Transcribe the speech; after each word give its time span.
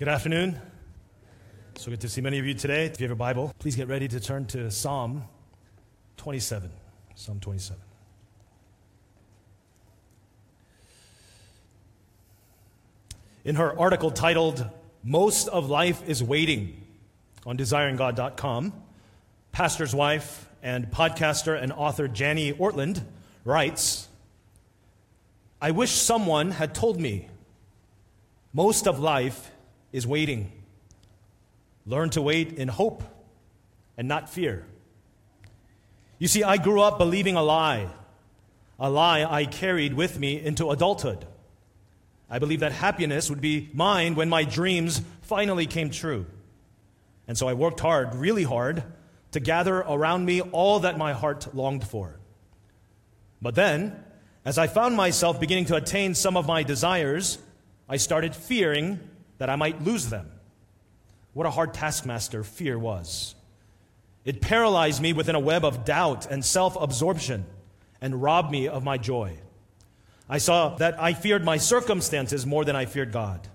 Good 0.00 0.08
afternoon. 0.08 0.58
So 1.76 1.90
good 1.90 2.00
to 2.00 2.08
see 2.08 2.22
many 2.22 2.38
of 2.38 2.46
you 2.46 2.54
today. 2.54 2.86
If 2.86 2.98
you 3.02 3.04
have 3.04 3.12
a 3.12 3.16
Bible, 3.16 3.52
please 3.58 3.76
get 3.76 3.86
ready 3.86 4.08
to 4.08 4.18
turn 4.18 4.46
to 4.46 4.70
Psalm 4.70 5.24
27. 6.16 6.70
Psalm 7.14 7.38
27. 7.38 7.82
In 13.44 13.56
her 13.56 13.78
article 13.78 14.10
titled, 14.10 14.66
Most 15.04 15.48
of 15.48 15.68
Life 15.68 16.08
is 16.08 16.22
Waiting 16.24 16.82
on 17.44 17.58
desiringgod.com, 17.58 18.72
pastor's 19.52 19.94
wife 19.94 20.48
and 20.62 20.90
podcaster 20.90 21.62
and 21.62 21.74
author 21.74 22.06
Jani 22.06 22.54
Ortlund 22.54 23.04
writes, 23.44 24.08
I 25.60 25.72
wish 25.72 25.90
someone 25.90 26.52
had 26.52 26.74
told 26.74 26.98
me 26.98 27.28
most 28.54 28.88
of 28.88 28.98
life 28.98 29.50
is 29.92 30.06
waiting. 30.06 30.52
Learn 31.86 32.10
to 32.10 32.22
wait 32.22 32.52
in 32.52 32.68
hope 32.68 33.02
and 33.96 34.06
not 34.08 34.30
fear. 34.30 34.64
You 36.18 36.28
see, 36.28 36.42
I 36.42 36.56
grew 36.56 36.80
up 36.80 36.98
believing 36.98 37.36
a 37.36 37.42
lie, 37.42 37.88
a 38.78 38.90
lie 38.90 39.24
I 39.24 39.46
carried 39.46 39.94
with 39.94 40.18
me 40.18 40.40
into 40.40 40.70
adulthood. 40.70 41.26
I 42.28 42.38
believed 42.38 42.62
that 42.62 42.72
happiness 42.72 43.28
would 43.28 43.40
be 43.40 43.70
mine 43.72 44.14
when 44.14 44.28
my 44.28 44.44
dreams 44.44 45.02
finally 45.22 45.66
came 45.66 45.90
true. 45.90 46.26
And 47.26 47.36
so 47.36 47.48
I 47.48 47.54
worked 47.54 47.80
hard, 47.80 48.14
really 48.14 48.44
hard, 48.44 48.84
to 49.32 49.40
gather 49.40 49.78
around 49.78 50.24
me 50.24 50.40
all 50.40 50.80
that 50.80 50.98
my 50.98 51.12
heart 51.12 51.54
longed 51.54 51.86
for. 51.86 52.18
But 53.42 53.54
then, 53.54 54.04
as 54.44 54.58
I 54.58 54.66
found 54.66 54.96
myself 54.96 55.40
beginning 55.40 55.66
to 55.66 55.76
attain 55.76 56.14
some 56.14 56.36
of 56.36 56.46
my 56.46 56.62
desires, 56.62 57.38
I 57.88 57.96
started 57.96 58.34
fearing 58.34 59.00
that 59.40 59.48
I 59.48 59.56
might 59.56 59.82
lose 59.82 60.10
them. 60.10 60.30
What 61.32 61.46
a 61.46 61.50
hard 61.50 61.72
taskmaster 61.72 62.44
fear 62.44 62.78
was. 62.78 63.34
It 64.22 64.42
paralyzed 64.42 65.00
me 65.00 65.14
within 65.14 65.34
a 65.34 65.40
web 65.40 65.64
of 65.64 65.86
doubt 65.86 66.30
and 66.30 66.44
self 66.44 66.76
absorption 66.78 67.46
and 68.02 68.22
robbed 68.22 68.50
me 68.50 68.68
of 68.68 68.84
my 68.84 68.98
joy. 68.98 69.38
I 70.28 70.38
saw 70.38 70.76
that 70.76 71.00
I 71.02 71.14
feared 71.14 71.42
my 71.42 71.56
circumstances 71.56 72.44
more 72.44 72.66
than 72.66 72.76
I 72.76 72.84
feared 72.84 73.12
God. 73.12 73.48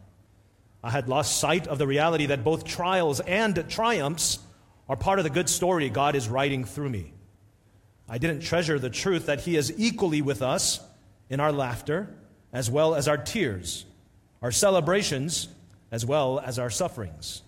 I 0.84 0.90
had 0.90 1.08
lost 1.08 1.40
sight 1.40 1.68
of 1.68 1.78
the 1.78 1.88
reality 1.88 2.26
that 2.28 2.44
both 2.44 2.66
trials 2.66 3.20
and 3.20 3.70
triumphs 3.70 4.40
are 4.90 4.96
part 4.96 5.20
of 5.20 5.24
the 5.24 5.30
good 5.30 5.50
story 5.50 5.90
God 5.92 6.16
is 6.16 6.28
writing 6.28 6.66
through 6.66 6.90
me. 6.90 7.14
I 8.10 8.18
didn't 8.18 8.42
treasure 8.42 8.80
the 8.80 8.90
truth 8.90 9.28
that 9.28 9.42
He 9.42 9.56
is 9.56 9.72
equally 9.78 10.24
with 10.24 10.42
us 10.42 10.80
in 11.30 11.40
our 11.40 11.52
laughter 11.52 12.10
as 12.52 12.72
well 12.72 12.96
as 12.96 13.08
our 13.08 13.18
tears, 13.18 13.86
our 14.42 14.52
celebrations 14.52 15.48
as 15.92 16.06
well 16.06 16.40
as 16.40 16.60
our 16.60 16.70
sufferings. 16.70 17.42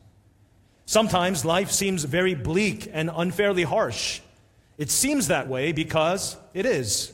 Sometimes 0.86 1.44
life 1.44 1.72
seems 1.72 2.04
very 2.06 2.34
bleak 2.34 2.90
and 2.92 3.12
unfairly 3.14 3.64
harsh. 3.64 4.22
It 4.78 4.90
seems 4.90 5.28
that 5.28 5.48
way 5.48 5.72
because 5.72 6.38
it 6.54 6.66
is. 6.66 7.12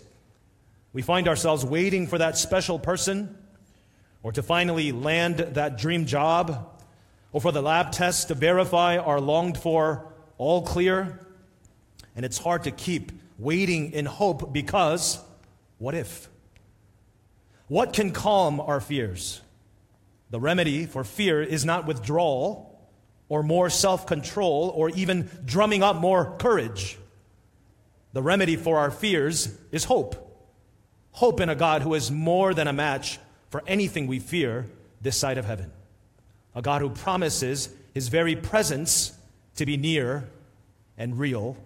We 0.91 1.01
find 1.01 1.27
ourselves 1.27 1.65
waiting 1.65 2.05
for 2.05 2.19
that 2.19 2.37
special 2.37 2.77
person, 2.77 3.35
or 4.21 4.31
to 4.31 4.43
finally 4.43 4.91
land 4.91 5.37
that 5.37 5.77
dream 5.77 6.05
job, 6.05 6.69
or 7.31 7.41
for 7.41 7.51
the 7.51 7.61
lab 7.61 7.91
test 7.91 8.27
to 8.27 8.35
verify 8.35 8.97
our 8.97 9.19
longed 9.19 9.57
for 9.57 10.13
all 10.37 10.61
clear. 10.61 11.19
And 12.15 12.23
it's 12.23 12.37
hard 12.37 12.65
to 12.65 12.71
keep 12.71 13.11
waiting 13.39 13.91
in 13.93 14.05
hope 14.05 14.53
because 14.53 15.19
what 15.79 15.95
if? 15.95 16.29
What 17.67 17.93
can 17.93 18.11
calm 18.11 18.59
our 18.59 18.79
fears? 18.79 19.41
The 20.33 20.39
remedy 20.39 20.87
for 20.87 21.03
fear 21.03 21.43
is 21.43 21.63
not 21.63 21.85
withdrawal 21.85 22.89
or 23.29 23.43
more 23.43 23.69
self 23.69 24.07
control 24.07 24.73
or 24.75 24.89
even 24.89 25.29
drumming 25.45 25.83
up 25.83 25.97
more 25.97 26.37
courage. 26.39 26.97
The 28.13 28.23
remedy 28.23 28.55
for 28.55 28.79
our 28.79 28.89
fears 28.89 29.55
is 29.71 29.83
hope. 29.83 30.15
Hope 31.11 31.39
in 31.39 31.49
a 31.49 31.55
God 31.55 31.83
who 31.83 31.93
is 31.93 32.09
more 32.09 32.55
than 32.55 32.67
a 32.67 32.73
match 32.73 33.19
for 33.51 33.61
anything 33.67 34.07
we 34.07 34.17
fear 34.17 34.65
this 35.03 35.15
side 35.15 35.37
of 35.37 35.45
heaven. 35.45 35.71
A 36.55 36.63
God 36.63 36.81
who 36.81 36.89
promises 36.89 37.69
his 37.93 38.07
very 38.07 38.35
presence 38.35 39.15
to 39.57 39.67
be 39.67 39.77
near 39.77 40.27
and 40.97 41.19
real. 41.19 41.57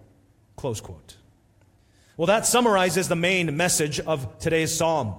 Close 0.56 0.82
quote. 0.82 1.16
Well, 2.18 2.26
that 2.26 2.44
summarizes 2.44 3.08
the 3.08 3.16
main 3.16 3.56
message 3.56 3.98
of 3.98 4.38
today's 4.38 4.76
psalm. 4.76 5.14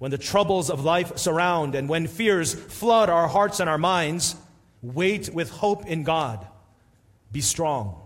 When 0.00 0.10
the 0.10 0.16
troubles 0.16 0.70
of 0.70 0.82
life 0.82 1.18
surround 1.18 1.74
and 1.74 1.86
when 1.86 2.06
fears 2.06 2.54
flood 2.54 3.10
our 3.10 3.28
hearts 3.28 3.60
and 3.60 3.68
our 3.68 3.76
minds, 3.76 4.34
wait 4.80 5.28
with 5.28 5.50
hope 5.50 5.84
in 5.84 6.04
God. 6.04 6.46
Be 7.30 7.42
strong. 7.42 8.00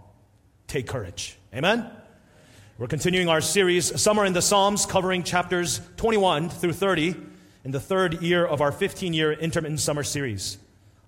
Take 0.66 0.88
courage. 0.88 1.38
Amen? 1.54 1.88
We're 2.78 2.88
continuing 2.88 3.28
our 3.28 3.40
series, 3.40 4.02
Summer 4.02 4.24
in 4.24 4.32
the 4.32 4.42
Psalms, 4.42 4.86
covering 4.86 5.22
chapters 5.22 5.80
21 5.96 6.48
through 6.48 6.72
30 6.72 7.14
in 7.62 7.70
the 7.70 7.78
third 7.78 8.20
year 8.20 8.44
of 8.44 8.60
our 8.60 8.72
15 8.72 9.12
year 9.12 9.32
intermittent 9.32 9.78
summer 9.78 10.02
series. 10.02 10.58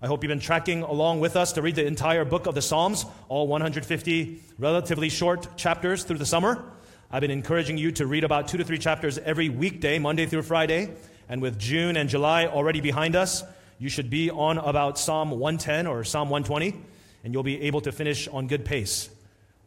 I 0.00 0.06
hope 0.06 0.22
you've 0.22 0.28
been 0.28 0.38
tracking 0.38 0.82
along 0.82 1.18
with 1.18 1.34
us 1.34 1.50
to 1.54 1.62
read 1.62 1.74
the 1.74 1.84
entire 1.84 2.24
book 2.24 2.47
of 2.47 2.54
the 2.54 2.62
Psalms, 2.62 3.06
all 3.28 3.48
150 3.48 4.41
relatively 4.56 5.08
short 5.08 5.56
chapters 5.56 6.04
through 6.04 6.18
the 6.18 6.26
summer. 6.26 6.64
I've 7.08 7.20
been 7.20 7.30
encouraging 7.30 7.78
you 7.78 7.92
to 7.92 8.06
read 8.06 8.24
about 8.24 8.48
two 8.48 8.58
to 8.58 8.64
three 8.64 8.78
chapters 8.78 9.16
every 9.18 9.48
weekday, 9.48 10.00
Monday 10.00 10.26
through 10.26 10.42
Friday. 10.42 10.90
And 11.28 11.40
with 11.40 11.56
June 11.56 11.96
and 11.96 12.08
July 12.08 12.46
already 12.46 12.80
behind 12.80 13.14
us, 13.14 13.44
you 13.78 13.88
should 13.88 14.10
be 14.10 14.28
on 14.28 14.58
about 14.58 14.98
Psalm 14.98 15.30
110 15.30 15.86
or 15.86 16.02
Psalm 16.02 16.30
120, 16.30 16.82
and 17.22 17.32
you'll 17.32 17.44
be 17.44 17.62
able 17.62 17.80
to 17.82 17.92
finish 17.92 18.26
on 18.26 18.48
good 18.48 18.64
pace. 18.64 19.08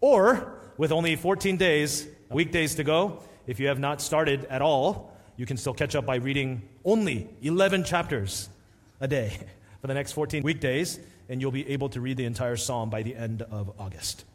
Or 0.02 0.60
with 0.78 0.92
only 0.92 1.16
14 1.16 1.56
days, 1.56 2.10
weekdays 2.30 2.76
to 2.76 2.84
go, 2.84 3.24
if 3.48 3.58
you 3.58 3.68
have 3.68 3.80
not 3.80 4.02
started 4.02 4.44
at 4.46 4.62
all, 4.62 5.14
you 5.38 5.46
can 5.46 5.56
still 5.56 5.74
catch 5.74 5.96
up 5.96 6.06
by 6.06 6.16
reading 6.16 6.62
only 6.84 7.30
11 7.42 7.86
chapters 7.86 8.50
a 9.00 9.08
day 9.08 9.38
for 9.82 9.88
the 9.88 9.94
next 9.94 10.12
14 10.12 10.44
weekdays, 10.44 11.00
and 11.30 11.40
you'll 11.40 11.52
be 11.52 11.70
able 11.70 11.88
to 11.88 12.02
read 12.02 12.18
the 12.18 12.26
entire 12.26 12.58
psalm 12.58 12.90
by 12.90 13.02
the 13.02 13.16
end 13.16 13.44
of 13.44 13.72
August. 13.80 14.26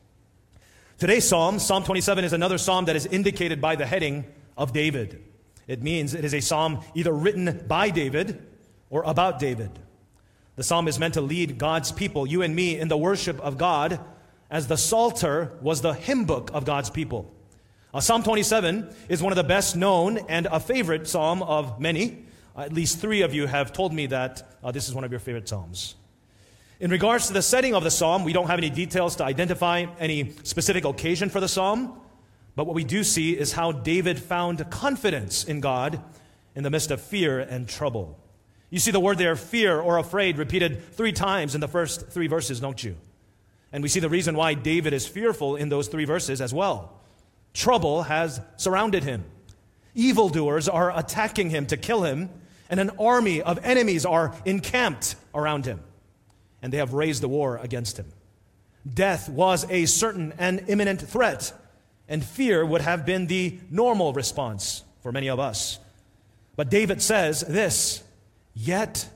Today's 0.97 1.29
psalm, 1.29 1.59
Psalm 1.59 1.83
27, 1.83 2.25
is 2.25 2.33
another 2.33 2.57
psalm 2.57 2.85
that 2.85 2.95
is 2.95 3.05
indicated 3.07 3.61
by 3.61 3.75
the 3.75 3.85
heading 3.85 4.25
of 4.57 4.73
David. 4.73 5.25
It 5.67 5.83
means 5.83 6.15
it 6.15 6.25
is 6.25 6.35
a 6.35 6.41
psalm 6.41 6.85
either 6.95 7.13
written 7.13 7.65
by 7.67 7.91
David 7.91 8.47
or 8.91 9.03
about 9.03 9.41
David. 9.41 9.77
The 10.55 10.63
psalm 10.63 10.87
is 10.87 11.01
meant 11.01 11.15
to 11.15 11.21
lead 11.21 11.59
God's 11.59 11.91
people, 11.91 12.29
you 12.29 12.43
and 12.43 12.55
me, 12.55 12.79
in 12.79 12.87
the 12.87 12.97
worship 12.97 13.41
of 13.41 13.59
God 13.59 13.99
as 14.51 14.69
the 14.69 14.77
Psalter 14.77 15.59
was 15.61 15.81
the 15.81 15.95
hymn 15.95 16.27
book 16.27 16.53
of 16.55 16.65
God's 16.65 16.91
people. 16.91 17.35
Uh, 17.93 17.99
psalm 17.99 18.23
27 18.23 18.89
is 19.09 19.21
one 19.21 19.33
of 19.33 19.37
the 19.37 19.43
best 19.43 19.75
known 19.75 20.19
and 20.29 20.47
a 20.47 20.61
favorite 20.61 21.09
psalm 21.09 21.43
of 21.43 21.81
many. 21.81 22.25
Uh, 22.57 22.61
at 22.61 22.73
least 22.73 23.01
three 23.01 23.23
of 23.23 23.35
you 23.35 23.49
have 23.49 23.73
told 23.73 23.93
me 23.93 24.07
that 24.07 24.57
uh, 24.63 24.71
this 24.71 24.87
is 24.89 24.95
one 24.95 25.03
of 25.03 25.11
your 25.11 25.19
favorite 25.19 25.49
psalms. 25.49 25.97
In 26.81 26.91
regards 26.91 27.29
to 27.29 27.33
the 27.33 27.43
setting 27.43 27.75
of 27.75 27.85
the 27.85 27.91
psalm, 27.91 28.25
we 28.25 28.33
don't 28.33 28.49
have 28.49 28.59
any 28.59 28.71
details 28.71 29.17
to 29.17 29.25
identify 29.25 29.87
any 29.99 30.33
specific 30.43 30.85
occasion 30.85 31.31
for 31.31 31.41
the 31.41 31.49
psalm, 31.49 32.01
but 32.57 32.67
what 32.67 32.75
we 32.75 32.85
do 32.85 33.05
see 33.05 33.39
is 33.39 33.53
how 33.53 33.73
David 33.73 34.19
found 34.19 34.69
confidence 34.71 35.45
in 35.45 35.61
God 35.61 36.03
in 36.55 36.63
the 36.63 36.71
midst 36.71 36.91
of 36.91 37.01
fear 37.01 37.41
and 37.41 37.69
trouble. 37.69 38.19
You 38.71 38.81
see 38.81 38.91
the 38.91 39.01
word 39.01 39.19
there, 39.19 39.37
fear 39.37 39.81
or 39.81 39.99
afraid, 39.99 40.37
repeated 40.37 40.83
three 40.95 41.13
times 41.13 41.55
in 41.55 41.61
the 41.61 41.69
first 41.69 42.09
three 42.09 42.27
verses, 42.27 42.59
don't 42.59 42.83
you? 42.83 42.97
And 43.73 43.83
we 43.83 43.89
see 43.89 44.01
the 44.01 44.09
reason 44.09 44.37
why 44.37 44.55
David 44.55 44.93
is 44.93 45.07
fearful 45.07 45.55
in 45.57 45.69
those 45.69 45.87
three 45.89 46.05
verses 46.05 46.41
as 46.41 46.53
well. 46.53 47.01
Trouble 47.53 48.03
has 48.03 48.41
surrounded 48.57 49.05
him. 49.05 49.25
Evildoers 49.95 50.69
are 50.69 50.97
attacking 50.97 51.51
him 51.51 51.67
to 51.67 51.77
kill 51.77 52.03
him, 52.03 52.31
and 52.69 52.81
an 52.81 52.91
army 52.99 53.43
of 53.43 53.61
enemies 53.63 54.05
are 54.05 54.35
encamped 54.45 55.15
around 55.35 55.67
him, 55.67 55.81
and 56.65 56.73
they 56.73 56.79
have 56.79 56.95
raised 56.95 57.23
a 57.23 57.29
war 57.29 57.59
against 57.59 57.99
him. 57.99 58.07
Death 58.91 59.29
was 59.29 59.71
a 59.71 59.85
certain 59.85 60.33
and 60.39 60.65
imminent 60.67 60.99
threat, 60.99 61.53
and 62.09 62.25
fear 62.25 62.65
would 62.65 62.81
have 62.81 63.05
been 63.05 63.27
the 63.27 63.59
normal 63.71 64.15
response 64.15 64.83
for 65.03 65.13
many 65.13 65.29
of 65.29 65.39
us. 65.39 65.79
But 66.57 66.71
David 66.71 67.03
says 67.03 67.43
this 67.43 68.03
Yet 68.55 69.07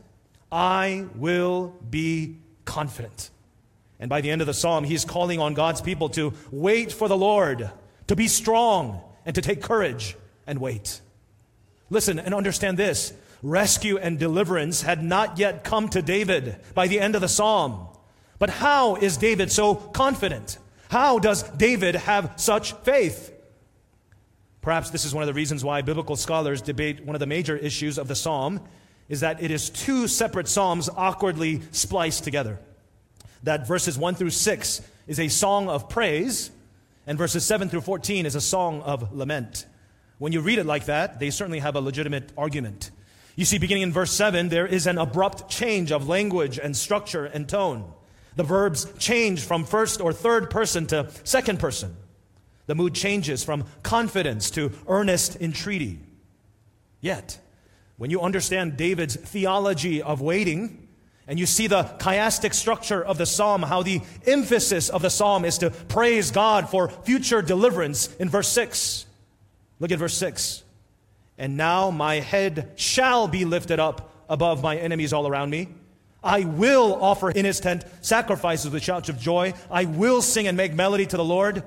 I 0.52 1.06
will 1.14 1.74
be 1.88 2.36
confident. 2.66 3.30
And 3.98 4.10
by 4.10 4.20
the 4.20 4.30
end 4.30 4.42
of 4.42 4.46
the 4.46 4.52
psalm, 4.52 4.84
he's 4.84 5.06
calling 5.06 5.40
on 5.40 5.54
God's 5.54 5.80
people 5.80 6.10
to 6.10 6.34
wait 6.50 6.92
for 6.92 7.08
the 7.08 7.16
Lord, 7.16 7.70
to 8.08 8.14
be 8.14 8.28
strong, 8.28 9.00
and 9.24 9.34
to 9.34 9.40
take 9.40 9.62
courage 9.62 10.18
and 10.46 10.58
wait. 10.58 11.00
Listen 11.88 12.18
and 12.18 12.34
understand 12.34 12.76
this 12.76 13.14
rescue 13.42 13.98
and 13.98 14.18
deliverance 14.18 14.82
had 14.82 15.02
not 15.02 15.38
yet 15.38 15.64
come 15.64 15.88
to 15.90 16.02
David 16.02 16.56
by 16.74 16.88
the 16.88 17.00
end 17.00 17.14
of 17.14 17.20
the 17.20 17.28
psalm. 17.28 17.88
But 18.38 18.50
how 18.50 18.96
is 18.96 19.16
David 19.16 19.50
so 19.50 19.74
confident? 19.74 20.58
How 20.90 21.18
does 21.18 21.42
David 21.42 21.94
have 21.94 22.32
such 22.36 22.72
faith? 22.72 23.32
Perhaps 24.60 24.90
this 24.90 25.04
is 25.04 25.14
one 25.14 25.22
of 25.22 25.26
the 25.26 25.34
reasons 25.34 25.64
why 25.64 25.82
biblical 25.82 26.16
scholars 26.16 26.62
debate 26.62 27.04
one 27.04 27.16
of 27.16 27.20
the 27.20 27.26
major 27.26 27.56
issues 27.56 27.98
of 27.98 28.08
the 28.08 28.14
psalm 28.14 28.60
is 29.08 29.20
that 29.20 29.42
it 29.42 29.50
is 29.50 29.70
two 29.70 30.06
separate 30.06 30.48
psalms 30.48 30.88
awkwardly 30.94 31.62
spliced 31.72 32.24
together. 32.24 32.58
That 33.44 33.66
verses 33.66 33.96
1 33.96 34.16
through 34.16 34.30
6 34.30 34.82
is 35.06 35.20
a 35.20 35.28
song 35.28 35.68
of 35.68 35.88
praise, 35.88 36.50
and 37.06 37.16
verses 37.16 37.44
7 37.46 37.68
through 37.68 37.80
14 37.80 38.26
is 38.26 38.34
a 38.34 38.40
song 38.40 38.82
of 38.82 39.14
lament. 39.16 39.64
When 40.18 40.32
you 40.32 40.40
read 40.40 40.58
it 40.58 40.66
like 40.66 40.86
that, 40.86 41.20
they 41.20 41.30
certainly 41.30 41.60
have 41.60 41.76
a 41.76 41.80
legitimate 41.80 42.32
argument. 42.36 42.90
You 43.38 43.44
see, 43.44 43.58
beginning 43.58 43.84
in 43.84 43.92
verse 43.92 44.10
7, 44.10 44.48
there 44.48 44.66
is 44.66 44.88
an 44.88 44.98
abrupt 44.98 45.48
change 45.48 45.92
of 45.92 46.08
language 46.08 46.58
and 46.58 46.76
structure 46.76 47.24
and 47.24 47.48
tone. 47.48 47.84
The 48.34 48.42
verbs 48.42 48.92
change 48.98 49.44
from 49.44 49.64
first 49.64 50.00
or 50.00 50.12
third 50.12 50.50
person 50.50 50.86
to 50.88 51.08
second 51.22 51.60
person. 51.60 51.94
The 52.66 52.74
mood 52.74 52.96
changes 52.96 53.44
from 53.44 53.66
confidence 53.84 54.50
to 54.50 54.72
earnest 54.88 55.40
entreaty. 55.40 56.00
Yet, 57.00 57.38
when 57.96 58.10
you 58.10 58.22
understand 58.22 58.76
David's 58.76 59.14
theology 59.14 60.02
of 60.02 60.20
waiting, 60.20 60.88
and 61.28 61.38
you 61.38 61.46
see 61.46 61.68
the 61.68 61.84
chiastic 61.84 62.52
structure 62.52 63.04
of 63.04 63.18
the 63.18 63.26
psalm, 63.26 63.62
how 63.62 63.84
the 63.84 64.00
emphasis 64.26 64.88
of 64.88 65.00
the 65.00 65.10
psalm 65.10 65.44
is 65.44 65.58
to 65.58 65.70
praise 65.70 66.32
God 66.32 66.68
for 66.68 66.88
future 66.88 67.40
deliverance 67.40 68.12
in 68.16 68.30
verse 68.30 68.48
6. 68.48 69.06
Look 69.78 69.92
at 69.92 70.00
verse 70.00 70.16
6. 70.16 70.64
And 71.38 71.56
now 71.56 71.90
my 71.90 72.16
head 72.16 72.72
shall 72.74 73.28
be 73.28 73.44
lifted 73.44 73.78
up 73.78 74.12
above 74.28 74.62
my 74.62 74.76
enemies 74.76 75.12
all 75.12 75.26
around 75.26 75.50
me. 75.50 75.68
I 76.22 76.40
will 76.44 77.00
offer 77.00 77.30
in 77.30 77.44
his 77.44 77.60
tent 77.60 77.84
sacrifices 78.00 78.70
with 78.70 78.82
shouts 78.82 79.08
of 79.08 79.18
joy. 79.18 79.54
I 79.70 79.84
will 79.84 80.20
sing 80.20 80.48
and 80.48 80.56
make 80.56 80.74
melody 80.74 81.06
to 81.06 81.16
the 81.16 81.24
Lord. 81.24 81.62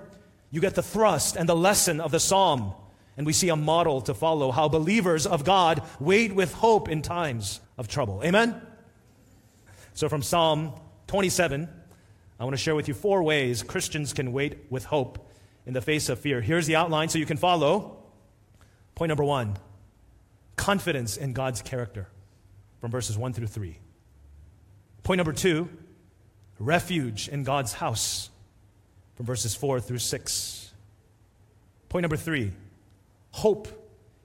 You 0.51 0.59
get 0.59 0.75
the 0.75 0.83
thrust 0.83 1.37
and 1.37 1.47
the 1.47 1.55
lesson 1.55 2.01
of 2.01 2.11
the 2.11 2.19
psalm. 2.19 2.73
And 3.15 3.25
we 3.25 3.33
see 3.33 3.49
a 3.49 3.55
model 3.55 4.01
to 4.01 4.13
follow 4.13 4.51
how 4.51 4.67
believers 4.67 5.25
of 5.25 5.45
God 5.45 5.81
wait 5.99 6.35
with 6.35 6.53
hope 6.53 6.89
in 6.89 7.01
times 7.01 7.61
of 7.77 7.87
trouble. 7.87 8.21
Amen? 8.23 8.61
So, 9.93 10.09
from 10.09 10.21
Psalm 10.21 10.73
27, 11.07 11.69
I 12.39 12.43
want 12.43 12.53
to 12.53 12.61
share 12.61 12.75
with 12.75 12.87
you 12.87 12.93
four 12.93 13.23
ways 13.23 13.63
Christians 13.63 14.13
can 14.13 14.33
wait 14.33 14.65
with 14.69 14.85
hope 14.85 15.29
in 15.65 15.73
the 15.73 15.81
face 15.81 16.09
of 16.09 16.19
fear. 16.19 16.41
Here's 16.41 16.67
the 16.67 16.75
outline 16.75 17.09
so 17.09 17.19
you 17.19 17.25
can 17.25 17.37
follow. 17.37 18.00
Point 18.95 19.09
number 19.09 19.23
one 19.23 19.57
confidence 20.55 21.17
in 21.17 21.33
God's 21.33 21.61
character 21.61 22.07
from 22.79 22.91
verses 22.91 23.17
1 23.17 23.33
through 23.33 23.47
3. 23.47 23.77
Point 25.03 25.17
number 25.17 25.33
two 25.33 25.69
refuge 26.59 27.27
in 27.27 27.43
God's 27.43 27.73
house 27.73 28.29
from 29.15 29.25
verses 29.25 29.55
4 29.55 29.79
through 29.79 29.97
6. 29.97 30.71
Point 31.89 32.03
number 32.03 32.17
three 32.17 32.53
hope 33.31 33.67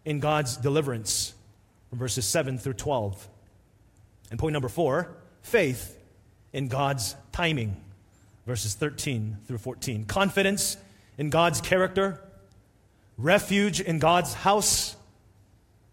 in 0.04 0.20
God's 0.20 0.56
deliverance 0.56 1.34
from 1.90 1.98
verses 1.98 2.24
7 2.26 2.58
through 2.58 2.74
12. 2.74 3.28
And 4.30 4.38
point 4.38 4.52
number 4.52 4.68
four 4.68 5.16
faith 5.42 5.96
in 6.52 6.68
God's 6.68 7.16
timing, 7.32 7.76
verses 8.46 8.74
13 8.74 9.38
through 9.46 9.58
14. 9.58 10.04
Confidence 10.04 10.76
in 11.18 11.30
God's 11.30 11.60
character, 11.60 12.20
refuge 13.18 13.80
in 13.80 13.98
God's 13.98 14.34
house, 14.34 14.96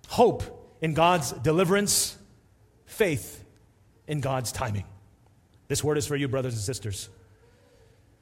hope 0.07 0.43
in 0.81 0.93
God's 0.93 1.31
deliverance, 1.31 2.17
faith 2.85 3.43
in 4.07 4.21
God's 4.21 4.51
timing. 4.51 4.85
This 5.67 5.83
word 5.83 5.97
is 5.97 6.05
for 6.05 6.15
you, 6.15 6.27
brothers 6.27 6.53
and 6.53 6.61
sisters. 6.61 7.09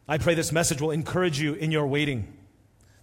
I 0.08 0.18
pray 0.18 0.36
this 0.36 0.52
message 0.52 0.82
will 0.82 0.92
encourage 0.92 1.40
you 1.40 1.54
in 1.54 1.72
your 1.72 1.88
waiting, 1.88 2.32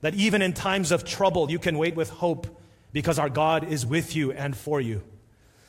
that 0.00 0.14
even 0.14 0.42
in 0.42 0.52
times 0.52 0.92
of 0.92 1.04
trouble, 1.04 1.50
you 1.50 1.58
can 1.58 1.78
wait 1.78 1.96
with 1.96 2.10
hope 2.10 2.46
because 2.92 3.18
our 3.18 3.28
God 3.28 3.70
is 3.70 3.84
with 3.84 4.14
you 4.14 4.32
and 4.32 4.56
for 4.56 4.80
you. 4.80 5.02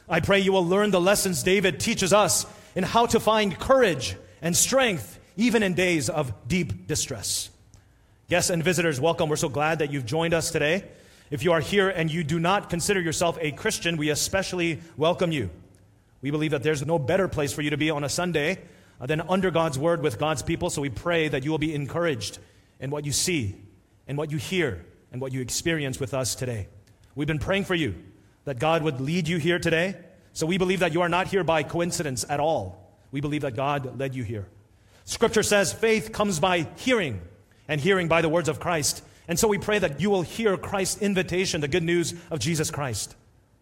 I 0.07 0.19
pray 0.19 0.39
you 0.39 0.51
will 0.51 0.65
learn 0.65 0.91
the 0.91 1.01
lessons 1.01 1.43
David 1.43 1.79
teaches 1.79 2.13
us 2.13 2.45
in 2.75 2.83
how 2.83 3.05
to 3.07 3.19
find 3.19 3.57
courage 3.57 4.15
and 4.41 4.55
strength 4.55 5.19
even 5.35 5.63
in 5.63 5.73
days 5.73 6.09
of 6.09 6.33
deep 6.47 6.87
distress. 6.87 7.49
Guests 8.29 8.51
and 8.51 8.63
visitors, 8.63 9.01
welcome. 9.01 9.27
We're 9.27 9.37
so 9.37 9.49
glad 9.49 9.79
that 9.79 9.91
you've 9.91 10.05
joined 10.05 10.35
us 10.35 10.51
today. 10.51 10.83
If 11.31 11.43
you 11.43 11.51
are 11.51 11.61
here 11.61 11.89
and 11.89 12.11
you 12.11 12.23
do 12.23 12.37
not 12.37 12.69
consider 12.69 13.01
yourself 13.01 13.39
a 13.41 13.51
Christian, 13.51 13.97
we 13.97 14.11
especially 14.11 14.81
welcome 14.97 15.31
you. 15.31 15.49
We 16.21 16.29
believe 16.29 16.51
that 16.51 16.61
there's 16.61 16.85
no 16.85 16.99
better 16.99 17.27
place 17.27 17.51
for 17.51 17.63
you 17.63 17.71
to 17.71 17.77
be 17.77 17.89
on 17.89 18.03
a 18.03 18.09
Sunday 18.09 18.59
uh, 19.01 19.07
than 19.07 19.21
under 19.21 19.49
God's 19.49 19.79
word 19.79 20.03
with 20.03 20.19
God's 20.19 20.43
people, 20.43 20.69
so 20.69 20.79
we 20.79 20.91
pray 20.91 21.27
that 21.27 21.43
you 21.43 21.49
will 21.49 21.57
be 21.57 21.73
encouraged 21.73 22.37
in 22.79 22.91
what 22.91 23.03
you 23.03 23.11
see 23.11 23.55
and 24.07 24.15
what 24.15 24.29
you 24.29 24.37
hear 24.37 24.85
and 25.11 25.19
what 25.19 25.31
you 25.31 25.41
experience 25.41 25.99
with 25.99 26.13
us 26.13 26.35
today. 26.35 26.67
We've 27.15 27.27
been 27.27 27.39
praying 27.39 27.65
for 27.65 27.73
you 27.73 27.95
that 28.45 28.59
God 28.59 28.83
would 28.83 29.01
lead 29.01 29.27
you 29.27 29.39
here 29.39 29.57
today. 29.57 29.95
So 30.33 30.45
we 30.45 30.59
believe 30.59 30.81
that 30.81 30.93
you 30.93 31.01
are 31.01 31.09
not 31.09 31.29
here 31.29 31.43
by 31.43 31.63
coincidence 31.63 32.27
at 32.29 32.39
all. 32.39 32.93
We 33.11 33.21
believe 33.21 33.41
that 33.41 33.55
God 33.55 33.97
led 33.99 34.13
you 34.13 34.23
here. 34.23 34.45
Scripture 35.05 35.41
says 35.41 35.73
faith 35.73 36.11
comes 36.11 36.39
by 36.39 36.67
hearing, 36.75 37.21
and 37.69 37.79
hearing 37.79 38.09
by 38.09 38.21
the 38.21 38.27
words 38.27 38.49
of 38.49 38.59
Christ. 38.59 39.01
And 39.29 39.39
so 39.39 39.47
we 39.47 39.59
pray 39.59 39.79
that 39.79 40.01
you 40.01 40.09
will 40.09 40.23
hear 40.23 40.57
Christ's 40.57 41.01
invitation, 41.01 41.61
the 41.61 41.69
good 41.69 41.83
news 41.83 42.13
of 42.29 42.39
Jesus 42.39 42.69
Christ, 42.71 43.15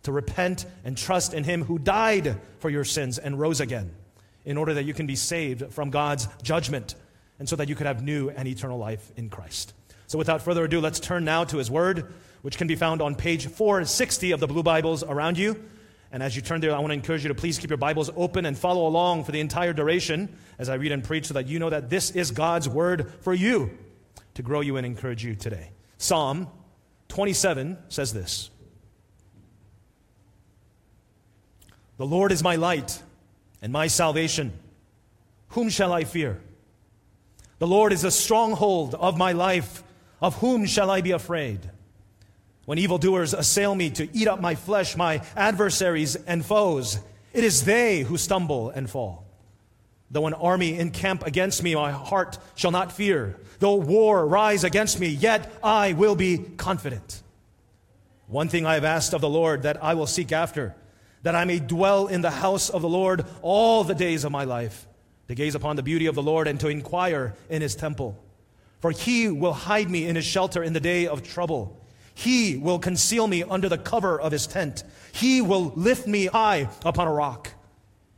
to 0.04 0.12
repent 0.12 0.66
and 0.84 0.98
trust 0.98 1.36
in 1.36 1.44
Him 1.44 1.64
who 1.64 1.78
died 1.78 2.40
for 2.58 2.72
your 2.72 2.86
sins 2.86 3.20
and 3.20 3.40
rose 3.40 3.60
again, 3.60 3.92
in 4.46 4.58
order 4.58 4.74
that 4.74 4.86
you 4.86 4.96
can 4.96 5.06
be 5.06 5.16
saved 5.16 5.72
from 5.74 5.92
God's 5.92 6.28
judgment, 6.42 6.96
and 7.38 7.48
so 7.48 7.58
that 7.58 7.70
you 7.70 7.76
could 7.76 7.86
have 7.86 8.02
new 8.02 8.30
and 8.30 8.48
eternal 8.48 8.80
life 8.80 9.12
in 9.18 9.30
Christ. 9.30 9.74
So 10.08 10.18
without 10.18 10.42
further 10.42 10.64
ado, 10.64 10.80
let's 10.80 11.02
turn 11.02 11.26
now 11.26 11.44
to 11.44 11.58
His 11.58 11.70
Word 11.70 12.12
which 12.42 12.58
can 12.58 12.68
be 12.68 12.76
found 12.76 13.02
on 13.02 13.14
page 13.14 13.48
460 13.48 14.32
of 14.32 14.40
the 14.40 14.48
Blue 14.48 14.64
Bibles 14.64 15.04
around 15.04 15.38
you. 15.38 15.62
And 16.14 16.24
as 16.24 16.36
you 16.36 16.42
turn 16.42 16.62
there, 16.62 16.74
I 16.74 16.80
want 16.80 16.92
to 16.92 16.94
encourage 16.94 17.24
you 17.24 17.28
to 17.28 17.36
please 17.36 17.60
keep 17.60 17.70
your 17.70 17.78
Bibles 17.78 18.10
open 18.16 18.46
and 18.46 18.58
follow 18.58 18.88
along 18.88 19.26
for 19.26 19.34
the 19.34 19.42
entire 19.42 19.74
duration 19.74 20.34
as 20.58 20.70
I 20.70 20.76
read 20.76 20.94
and 20.94 21.04
preach 21.04 21.26
so 21.26 21.34
that 21.34 21.48
you 21.48 21.60
know 21.60 21.70
that 21.70 21.90
this 21.90 22.12
is 22.12 22.32
God's 22.32 22.70
word 22.70 23.12
for 23.20 23.34
you 23.34 23.78
to 24.38 24.44
grow 24.44 24.62
you 24.62 24.78
and 24.78 24.86
encourage 24.86 25.26
you 25.26 25.34
today. 25.34 25.72
Psalm 25.98 26.48
27 27.08 27.76
says 27.90 28.14
this 28.14 28.52
The 31.98 32.06
Lord 32.06 32.32
is 32.32 32.44
my 32.44 32.56
light 32.56 33.02
and 33.64 33.74
my 33.74 33.88
salvation. 33.88 34.54
Whom 35.50 35.70
shall 35.70 35.92
I 35.92 36.04
fear? 36.04 36.40
The 37.58 37.66
Lord 37.66 37.92
is 37.92 38.04
a 38.04 38.12
stronghold 38.12 38.94
of 38.94 39.18
my 39.18 39.32
life. 39.32 39.84
Of 40.22 40.36
whom 40.36 40.68
shall 40.68 40.92
I 40.92 41.02
be 41.02 41.12
afraid? 41.12 41.72
When 42.66 42.78
evildoers 42.78 43.34
assail 43.34 43.74
me 43.74 43.90
to 43.92 44.08
eat 44.16 44.28
up 44.28 44.40
my 44.40 44.54
flesh, 44.54 44.96
my 44.96 45.24
adversaries 45.36 46.16
and 46.16 46.46
foes, 46.46 47.00
it 47.34 47.44
is 47.44 47.66
they 47.66 48.02
who 48.02 48.18
stumble 48.18 48.70
and 48.70 48.88
fall. 48.88 49.27
Though 50.10 50.28
an 50.28 50.34
army 50.34 50.80
encamp 50.80 51.26
against 51.26 51.64
me, 51.64 51.76
my 51.76 51.92
heart 51.92 52.38
shall 52.56 52.72
not 52.72 52.92
fear. 52.92 53.38
Though 53.60 53.76
war 53.76 54.26
rise 54.26 54.64
against 54.64 55.00
me, 55.00 55.08
yet 55.08 55.52
I 55.62 55.94
will 55.94 56.16
be 56.16 56.38
confident. 56.38 57.22
One 58.28 58.50
thing 58.50 58.66
I 58.66 58.76
have 58.76 58.86
asked 58.86 59.14
of 59.14 59.22
the 59.22 59.30
Lord 59.30 59.64
that 59.64 59.84
I 59.84 59.94
will 59.96 60.08
seek 60.08 60.32
after, 60.32 60.76
that 61.24 61.36
I 61.36 61.46
may 61.46 61.60
dwell 61.60 62.08
in 62.08 62.22
the 62.22 62.32
house 62.32 62.70
of 62.70 62.82
the 62.82 62.90
Lord 62.90 63.26
all 63.42 63.84
the 63.84 63.96
days 63.96 64.24
of 64.24 64.32
my 64.32 64.44
life, 64.44 64.88
to 65.28 65.36
gaze 65.36 65.56
upon 65.56 65.76
the 65.76 65.84
beauty 65.84 66.06
of 66.06 66.16
the 66.16 66.24
Lord 66.24 66.48
and 66.48 66.60
to 66.62 66.68
inquire 66.68 67.36
in 67.50 67.62
his 67.62 67.76
temple. 67.76 68.18
For 68.80 68.92
he 68.92 69.30
will 69.30 69.54
hide 69.54 69.90
me 69.90 70.06
in 70.06 70.16
his 70.16 70.26
shelter 70.26 70.64
in 70.64 70.74
the 70.74 70.80
day 70.80 71.08
of 71.08 71.24
trouble. 71.24 71.82
He 72.14 72.58
will 72.58 72.80
conceal 72.80 73.28
me 73.28 73.44
under 73.44 73.70
the 73.70 73.78
cover 73.78 74.20
of 74.20 74.32
his 74.32 74.48
tent. 74.48 74.84
He 75.12 75.42
will 75.42 75.74
lift 75.76 76.08
me 76.08 76.28
high 76.28 76.70
upon 76.86 77.08
a 77.08 77.14
rock. 77.14 77.52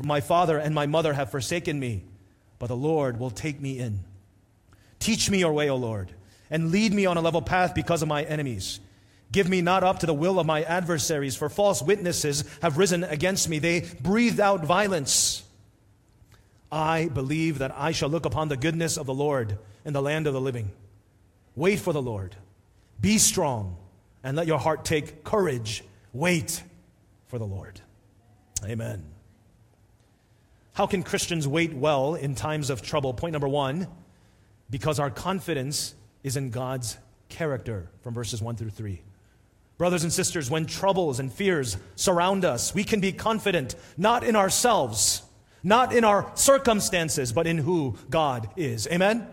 For 0.00 0.06
my 0.06 0.22
father 0.22 0.56
and 0.56 0.74
my 0.74 0.86
mother 0.86 1.12
have 1.12 1.30
forsaken 1.30 1.78
me, 1.78 2.04
but 2.58 2.68
the 2.68 2.76
Lord 2.76 3.20
will 3.20 3.28
take 3.28 3.60
me 3.60 3.78
in. 3.78 4.00
Teach 4.98 5.28
me 5.28 5.40
your 5.40 5.52
way, 5.52 5.68
O 5.68 5.76
Lord, 5.76 6.10
and 6.48 6.70
lead 6.70 6.94
me 6.94 7.04
on 7.04 7.18
a 7.18 7.20
level 7.20 7.42
path 7.42 7.74
because 7.74 8.00
of 8.00 8.08
my 8.08 8.22
enemies. 8.22 8.80
Give 9.30 9.46
me 9.46 9.60
not 9.60 9.84
up 9.84 9.98
to 9.98 10.06
the 10.06 10.14
will 10.14 10.40
of 10.40 10.46
my 10.46 10.62
adversaries, 10.62 11.36
for 11.36 11.50
false 11.50 11.82
witnesses 11.82 12.44
have 12.62 12.78
risen 12.78 13.04
against 13.04 13.46
me. 13.50 13.58
They 13.58 13.80
breathed 14.00 14.40
out 14.40 14.64
violence. 14.64 15.42
I 16.72 17.08
believe 17.08 17.58
that 17.58 17.74
I 17.76 17.92
shall 17.92 18.08
look 18.08 18.24
upon 18.24 18.48
the 18.48 18.56
goodness 18.56 18.96
of 18.96 19.04
the 19.04 19.12
Lord 19.12 19.58
in 19.84 19.92
the 19.92 20.00
land 20.00 20.26
of 20.26 20.32
the 20.32 20.40
living. 20.40 20.70
Wait 21.54 21.78
for 21.78 21.92
the 21.92 22.00
Lord. 22.00 22.34
Be 23.02 23.18
strong 23.18 23.76
and 24.24 24.34
let 24.34 24.46
your 24.46 24.60
heart 24.60 24.86
take 24.86 25.24
courage. 25.24 25.84
Wait 26.14 26.62
for 27.26 27.38
the 27.38 27.46
Lord. 27.46 27.82
Amen. 28.64 29.04
How 30.80 30.86
can 30.86 31.02
Christians 31.02 31.46
wait 31.46 31.74
well 31.74 32.14
in 32.14 32.34
times 32.34 32.70
of 32.70 32.80
trouble? 32.80 33.12
Point 33.12 33.32
number 33.32 33.46
one, 33.46 33.86
because 34.70 34.98
our 34.98 35.10
confidence 35.10 35.94
is 36.22 36.38
in 36.38 36.48
God's 36.48 36.96
character, 37.28 37.90
from 38.00 38.14
verses 38.14 38.40
1 38.40 38.56
through 38.56 38.70
3. 38.70 39.02
Brothers 39.76 40.04
and 40.04 40.10
sisters, 40.10 40.50
when 40.50 40.64
troubles 40.64 41.20
and 41.20 41.30
fears 41.30 41.76
surround 41.96 42.46
us, 42.46 42.74
we 42.74 42.82
can 42.82 42.98
be 42.98 43.12
confident 43.12 43.74
not 43.98 44.24
in 44.24 44.34
ourselves, 44.34 45.22
not 45.62 45.94
in 45.94 46.02
our 46.02 46.32
circumstances, 46.34 47.30
but 47.30 47.46
in 47.46 47.58
who 47.58 47.98
God 48.08 48.48
is. 48.56 48.86
Amen? 48.86 49.28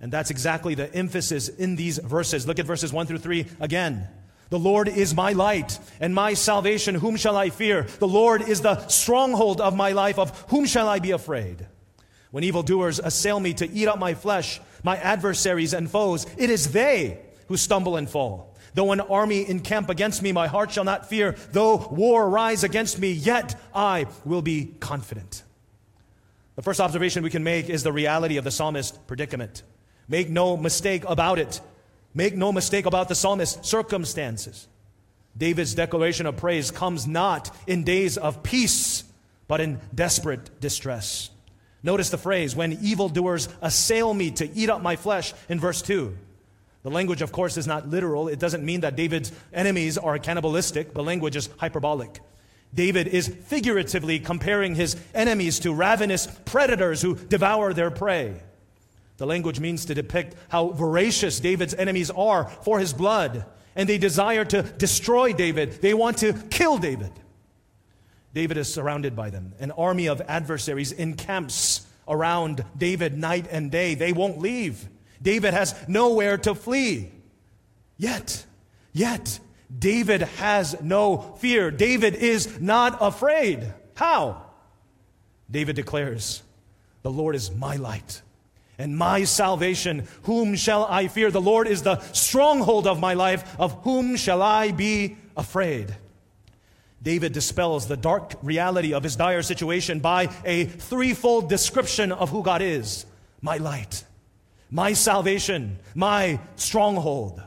And 0.00 0.12
that's 0.12 0.30
exactly 0.30 0.76
the 0.76 0.94
emphasis 0.94 1.48
in 1.48 1.74
these 1.74 1.98
verses. 1.98 2.46
Look 2.46 2.60
at 2.60 2.64
verses 2.64 2.92
1 2.92 3.06
through 3.06 3.18
3 3.18 3.44
again. 3.58 4.06
The 4.48 4.58
Lord 4.58 4.88
is 4.88 5.14
my 5.14 5.32
light 5.32 5.78
and 6.00 6.14
my 6.14 6.34
salvation. 6.34 6.94
Whom 6.94 7.16
shall 7.16 7.36
I 7.36 7.50
fear? 7.50 7.82
The 7.98 8.08
Lord 8.08 8.42
is 8.42 8.60
the 8.60 8.86
stronghold 8.88 9.60
of 9.60 9.74
my 9.74 9.92
life. 9.92 10.18
Of 10.18 10.38
whom 10.48 10.66
shall 10.66 10.88
I 10.88 11.00
be 11.00 11.10
afraid? 11.10 11.66
When 12.30 12.44
evildoers 12.44 12.98
assail 12.98 13.40
me 13.40 13.54
to 13.54 13.70
eat 13.70 13.88
up 13.88 13.98
my 13.98 14.14
flesh, 14.14 14.60
my 14.82 14.96
adversaries 14.96 15.72
and 15.72 15.90
foes, 15.90 16.26
it 16.36 16.50
is 16.50 16.72
they 16.72 17.20
who 17.48 17.56
stumble 17.56 17.96
and 17.96 18.08
fall. 18.08 18.54
Though 18.74 18.92
an 18.92 19.00
army 19.00 19.48
encamp 19.48 19.88
against 19.88 20.22
me, 20.22 20.32
my 20.32 20.48
heart 20.48 20.70
shall 20.70 20.84
not 20.84 21.08
fear. 21.08 21.34
Though 21.52 21.76
war 21.76 22.28
rise 22.28 22.62
against 22.62 22.98
me, 22.98 23.10
yet 23.10 23.58
I 23.74 24.06
will 24.24 24.42
be 24.42 24.74
confident. 24.80 25.42
The 26.56 26.62
first 26.62 26.80
observation 26.80 27.22
we 27.22 27.30
can 27.30 27.42
make 27.42 27.68
is 27.68 27.82
the 27.82 27.92
reality 27.92 28.36
of 28.36 28.44
the 28.44 28.50
psalmist's 28.50 28.96
predicament. 29.06 29.62
Make 30.08 30.28
no 30.28 30.56
mistake 30.56 31.04
about 31.06 31.38
it. 31.38 31.60
Make 32.16 32.34
no 32.34 32.50
mistake 32.50 32.86
about 32.86 33.08
the 33.08 33.14
psalmist's 33.14 33.68
circumstances. 33.68 34.66
David's 35.36 35.74
declaration 35.74 36.24
of 36.24 36.38
praise 36.38 36.70
comes 36.70 37.06
not 37.06 37.54
in 37.66 37.84
days 37.84 38.16
of 38.16 38.42
peace, 38.42 39.04
but 39.48 39.60
in 39.60 39.78
desperate 39.94 40.58
distress. 40.58 41.28
Notice 41.82 42.08
the 42.08 42.16
phrase, 42.16 42.56
when 42.56 42.72
evildoers 42.82 43.50
assail 43.60 44.14
me 44.14 44.30
to 44.30 44.50
eat 44.56 44.70
up 44.70 44.80
my 44.80 44.96
flesh, 44.96 45.34
in 45.50 45.60
verse 45.60 45.82
2. 45.82 46.16
The 46.84 46.90
language, 46.90 47.20
of 47.20 47.32
course, 47.32 47.58
is 47.58 47.66
not 47.66 47.86
literal. 47.86 48.28
It 48.28 48.38
doesn't 48.38 48.64
mean 48.64 48.80
that 48.80 48.96
David's 48.96 49.30
enemies 49.52 49.98
are 49.98 50.18
cannibalistic. 50.18 50.94
The 50.94 51.04
language 51.04 51.36
is 51.36 51.50
hyperbolic. 51.58 52.20
David 52.72 53.08
is 53.08 53.28
figuratively 53.28 54.20
comparing 54.20 54.74
his 54.74 54.96
enemies 55.12 55.58
to 55.60 55.74
ravenous 55.74 56.26
predators 56.46 57.02
who 57.02 57.14
devour 57.14 57.74
their 57.74 57.90
prey. 57.90 58.40
The 59.16 59.26
language 59.26 59.60
means 59.60 59.86
to 59.86 59.94
depict 59.94 60.36
how 60.48 60.68
voracious 60.68 61.40
David's 61.40 61.74
enemies 61.74 62.10
are 62.10 62.44
for 62.44 62.78
his 62.78 62.92
blood, 62.92 63.46
and 63.74 63.88
they 63.88 63.98
desire 63.98 64.44
to 64.44 64.62
destroy 64.62 65.32
David. 65.32 65.80
They 65.80 65.94
want 65.94 66.18
to 66.18 66.34
kill 66.50 66.78
David. 66.78 67.12
David 68.34 68.58
is 68.58 68.72
surrounded 68.72 69.16
by 69.16 69.30
them. 69.30 69.54
An 69.58 69.70
army 69.70 70.08
of 70.08 70.20
adversaries 70.20 70.92
encamps 70.92 71.86
around 72.06 72.64
David 72.76 73.16
night 73.16 73.46
and 73.50 73.70
day. 73.70 73.94
They 73.94 74.12
won't 74.12 74.38
leave. 74.38 74.86
David 75.22 75.54
has 75.54 75.74
nowhere 75.88 76.36
to 76.38 76.54
flee. 76.54 77.10
Yet, 77.96 78.44
yet, 78.92 79.40
David 79.76 80.20
has 80.20 80.80
no 80.82 81.36
fear. 81.40 81.70
David 81.70 82.14
is 82.14 82.60
not 82.60 82.98
afraid. 83.00 83.72
How? 83.94 84.42
David 85.50 85.76
declares, 85.76 86.42
The 87.00 87.10
Lord 87.10 87.34
is 87.34 87.50
my 87.50 87.76
light 87.76 88.20
and 88.78 88.96
my 88.96 89.24
salvation. 89.24 90.06
Whom 90.22 90.54
shall 90.54 90.84
I 90.86 91.08
fear? 91.08 91.30
The 91.30 91.40
Lord 91.40 91.66
is 91.66 91.82
the 91.82 92.00
stronghold 92.12 92.86
of 92.86 93.00
my 93.00 93.14
life. 93.14 93.58
Of 93.58 93.82
whom 93.82 94.16
shall 94.16 94.42
I 94.42 94.72
be 94.72 95.16
afraid? 95.36 95.94
David 97.02 97.32
dispels 97.32 97.86
the 97.86 97.96
dark 97.96 98.34
reality 98.42 98.92
of 98.92 99.02
his 99.02 99.16
dire 99.16 99.42
situation 99.42 100.00
by 100.00 100.28
a 100.44 100.64
threefold 100.64 101.48
description 101.48 102.10
of 102.10 102.30
who 102.30 102.42
God 102.42 102.62
is 102.62 103.06
my 103.40 103.58
light, 103.58 104.04
my 104.70 104.92
salvation, 104.92 105.78
my 105.94 106.40
stronghold. 106.56 107.40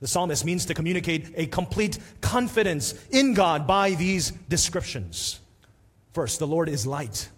The 0.00 0.06
psalmist 0.06 0.44
means 0.44 0.66
to 0.66 0.74
communicate 0.74 1.32
a 1.36 1.46
complete 1.46 1.98
confidence 2.20 2.94
in 3.10 3.34
God 3.34 3.66
by 3.66 3.90
these 3.90 4.30
descriptions. 4.48 5.40
First, 6.12 6.38
the 6.38 6.46
Lord 6.46 6.68
is 6.68 6.86
light, 6.86 7.28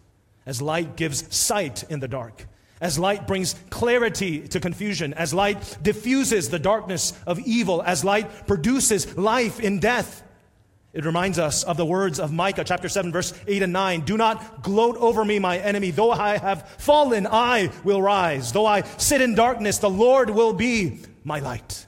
as 0.45 0.63
light 0.63 0.97
gives 0.97 1.35
sight 1.35 1.85
in 1.91 2.01
the 2.01 2.09
dark. 2.09 2.47
As 2.81 2.99
light 2.99 3.27
brings 3.27 3.55
clarity 3.71 4.47
to 4.49 4.61
confusion, 4.61 5.15
as 5.15 5.33
light 5.33 5.79
diffuses 5.83 6.51
the 6.51 6.59
darkness 6.59 7.15
of 7.27 7.39
evil, 7.41 7.83
as 7.83 8.05
light 8.05 8.47
produces 8.47 9.17
life 9.17 9.61
in 9.61 9.79
death. 9.79 10.23
It 10.93 11.05
reminds 11.05 11.39
us 11.39 11.63
of 11.63 11.77
the 11.77 11.85
words 11.85 12.19
of 12.19 12.33
Micah 12.33 12.65
chapter 12.65 12.89
7 12.89 13.13
verse 13.13 13.33
8 13.47 13.63
and 13.63 13.73
9. 13.73 14.01
Do 14.03 14.17
not 14.17 14.63
gloat 14.63 14.97
over 14.97 15.25
me, 15.25 15.39
my 15.39 15.59
enemy. 15.59 15.91
Though 15.91 16.11
I 16.11 16.39
have 16.39 16.69
fallen, 16.79 17.27
I 17.27 17.71
will 17.85 18.01
rise. 18.01 18.53
Though 18.53 18.67
I 18.67 18.83
sit 18.97 19.21
in 19.21 19.35
darkness, 19.35 19.79
the 19.79 19.91
Lord 19.91 20.31
will 20.31 20.53
be 20.55 21.01
my 21.23 21.39
light. 21.41 21.87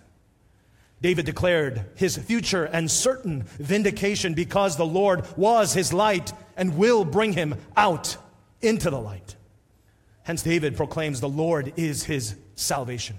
David 1.01 1.27
declared 1.27 1.85
his 1.95 2.19
future 2.19 2.65
and 2.65 2.91
certain 2.91 3.45
vindication 3.59 4.35
because 4.35 4.77
the 4.77 4.87
Lord 4.87 5.25
was 5.37 5.73
his 5.73 5.93
light 5.93 6.33
and 6.57 6.77
will 6.77 7.05
bring 7.05 7.33
him 7.33 7.55
out 7.77 8.17
into 8.61 8.91
the 8.91 9.01
light. 9.01 9.37
Hence, 10.29 10.43
David 10.43 10.77
proclaims 10.77 11.23
the 11.23 11.29
Lord 11.29 11.73
is 11.79 12.05
his 12.05 12.35
salvation. 12.55 13.17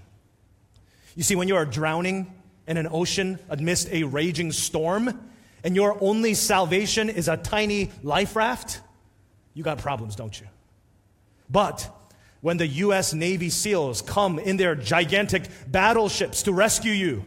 You 1.15 1.23
see, 1.23 1.35
when 1.35 1.47
you 1.47 1.55
are 1.55 1.65
drowning 1.65 2.31
in 2.67 2.77
an 2.77 2.87
ocean 2.91 3.39
amidst 3.49 3.89
a 3.89 4.03
raging 4.03 4.51
storm, 4.51 5.19
and 5.63 5.75
your 5.75 5.97
only 6.01 6.35
salvation 6.35 7.09
is 7.09 7.27
a 7.27 7.35
tiny 7.35 7.89
life 8.03 8.35
raft, 8.35 8.81
you 9.55 9.63
got 9.63 9.79
problems, 9.79 10.15
don't 10.15 10.39
you? 10.39 10.45
But 11.49 11.89
when 12.41 12.57
the 12.57 12.67
U.S. 12.67 13.11
Navy 13.11 13.49
SEALs 13.49 14.03
come 14.03 14.37
in 14.37 14.57
their 14.57 14.75
gigantic 14.75 15.45
battleships 15.67 16.43
to 16.43 16.53
rescue 16.53 16.93
you, 16.93 17.25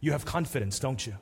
you 0.00 0.12
have 0.12 0.26
confidence, 0.26 0.78
don't 0.78 1.04
you? 1.04 1.14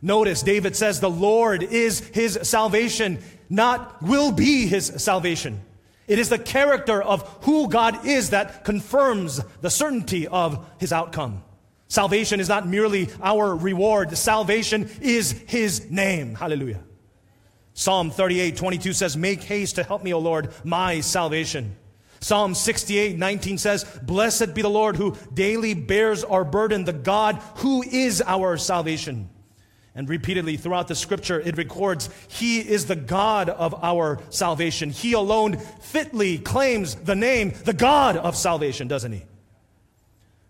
Notice 0.00 0.40
David 0.42 0.74
says 0.76 0.98
the 0.98 1.10
Lord 1.10 1.62
is 1.62 2.00
his 2.00 2.38
salvation, 2.44 3.18
not 3.50 4.02
will 4.02 4.32
be 4.32 4.66
his 4.66 4.86
salvation. 4.96 5.60
It 6.08 6.18
is 6.18 6.30
the 6.30 6.38
character 6.38 7.02
of 7.02 7.22
who 7.42 7.68
God 7.68 8.06
is 8.06 8.30
that 8.30 8.64
confirms 8.64 9.40
the 9.60 9.70
certainty 9.70 10.26
of 10.26 10.66
his 10.78 10.92
outcome. 10.92 11.44
Salvation 11.86 12.40
is 12.40 12.48
not 12.48 12.66
merely 12.66 13.08
our 13.22 13.54
reward. 13.54 14.16
Salvation 14.16 14.90
is 15.00 15.32
his 15.46 15.90
name. 15.90 16.34
Hallelujah. 16.34 16.80
Psalm 17.74 18.10
38, 18.10 18.56
22 18.56 18.92
says, 18.92 19.16
Make 19.16 19.42
haste 19.42 19.76
to 19.76 19.84
help 19.84 20.02
me, 20.02 20.12
O 20.12 20.18
Lord, 20.18 20.52
my 20.64 21.00
salvation. 21.00 21.76
Psalm 22.20 22.54
68, 22.54 23.16
19 23.16 23.58
says, 23.58 23.84
Blessed 24.02 24.54
be 24.54 24.62
the 24.62 24.68
Lord 24.68 24.96
who 24.96 25.16
daily 25.32 25.74
bears 25.74 26.24
our 26.24 26.44
burden, 26.44 26.84
the 26.84 26.92
God 26.92 27.36
who 27.56 27.82
is 27.82 28.22
our 28.26 28.56
salvation. 28.56 29.30
And 29.98 30.08
repeatedly 30.08 30.56
throughout 30.56 30.86
the 30.86 30.94
scripture, 30.94 31.40
it 31.40 31.56
records 31.56 32.08
He 32.28 32.60
is 32.60 32.86
the 32.86 32.94
God 32.94 33.48
of 33.48 33.74
our 33.82 34.20
salvation. 34.30 34.90
He 34.90 35.12
alone 35.12 35.56
fitly 35.56 36.38
claims 36.38 36.94
the 36.94 37.16
name, 37.16 37.52
the 37.64 37.72
God 37.72 38.16
of 38.16 38.36
salvation, 38.36 38.86
doesn't 38.86 39.10
he? 39.10 39.24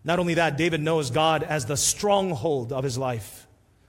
Not 0.04 0.18
only 0.18 0.34
that, 0.34 0.58
David 0.58 0.82
knows 0.82 1.10
God 1.10 1.42
as 1.42 1.64
the 1.64 1.78
stronghold 1.78 2.74
of 2.74 2.84
his 2.84 2.98
life. 2.98 3.46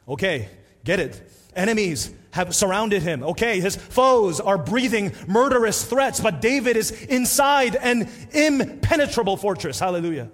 Okay, 0.07 0.47
get 0.85 1.01
it. 1.01 1.29
Enemies 1.53 2.09
have 2.31 2.55
surrounded 2.55 3.03
him. 3.03 3.21
Okay, 3.21 3.59
his 3.59 3.75
foes 3.75 4.39
are 4.39 4.57
breathing 4.57 5.11
murderous 5.27 5.83
threats, 5.83 6.21
but 6.21 6.39
David 6.39 6.77
is 6.77 6.91
inside 6.91 7.75
an 7.75 8.09
impenetrable 8.31 9.35
fortress. 9.35 9.77
Hallelujah. 9.77 10.31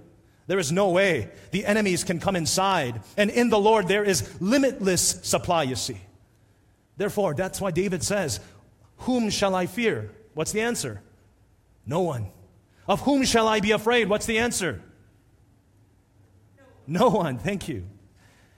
There 0.48 0.60
is 0.60 0.72
no 0.72 0.90
way 0.90 1.30
the 1.52 1.66
enemies 1.66 2.04
can 2.04 2.20
come 2.20 2.36
inside. 2.36 3.02
And 3.18 3.30
in 3.30 3.50
the 3.50 3.60
Lord, 3.60 3.88
there 3.88 4.04
is 4.04 4.40
limitless 4.42 5.02
supply, 5.24 5.64
you 5.64 5.76
see. 5.76 6.00
Therefore, 6.98 7.34
that's 7.34 7.60
why 7.60 7.72
David 7.72 8.04
says, 8.04 8.40
Whom 9.00 9.30
shall 9.30 9.56
I 9.56 9.66
fear? 9.66 10.12
What's 10.34 10.52
the 10.52 10.62
answer? 10.62 11.02
No 11.86 12.02
one. 12.02 12.28
Of 12.88 13.02
whom 13.02 13.24
shall 13.24 13.48
I 13.48 13.60
be 13.60 13.72
afraid? 13.72 14.10
What's 14.10 14.26
the 14.26 14.38
answer? 14.38 14.82
No 16.88 17.10
one. 17.10 17.40
Thank 17.40 17.68
you. 17.68 17.86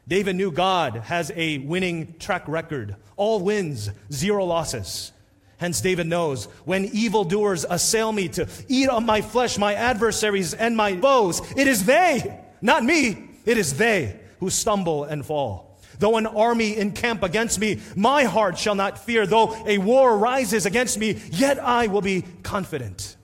David 0.08 0.36
knew 0.36 0.52
God 0.52 0.96
has 0.96 1.32
a 1.36 1.60
winning 1.60 2.16
track 2.20 2.48
record 2.48 2.96
all 3.18 3.40
wins, 3.40 3.90
zero 4.12 4.46
losses. 4.46 5.12
Hence, 5.58 5.82
David 5.82 6.08
knows 6.08 6.46
when 6.66 6.86
evildoers 6.86 7.66
assail 7.68 8.12
me 8.12 8.28
to 8.30 8.48
eat 8.68 8.90
up 8.90 9.04
my 9.04 9.22
flesh, 9.22 9.58
my 9.58 9.74
adversaries 9.74 10.54
and 10.54 10.78
my 10.78 10.96
foes, 10.98 11.42
it 11.56 11.68
is 11.68 11.86
they, 11.86 12.40
not 12.62 12.84
me, 12.84 13.30
it 13.46 13.58
is 13.58 13.76
they 13.76 14.20
who 14.40 14.50
stumble 14.50 15.04
and 15.04 15.26
fall. 15.26 15.68
Though 16.00 16.18
an 16.18 16.28
army 16.28 16.78
encamp 16.78 17.24
against 17.24 17.60
me, 17.60 17.80
my 17.96 18.24
heart 18.24 18.58
shall 18.58 18.76
not 18.76 19.04
fear. 19.04 19.26
Though 19.26 19.56
a 19.66 19.80
war 19.80 20.16
rises 20.16 20.68
against 20.68 21.00
me, 21.00 21.20
yet 21.32 21.60
I 21.60 21.88
will 21.88 22.02
be 22.02 22.24
confident. 22.44 23.16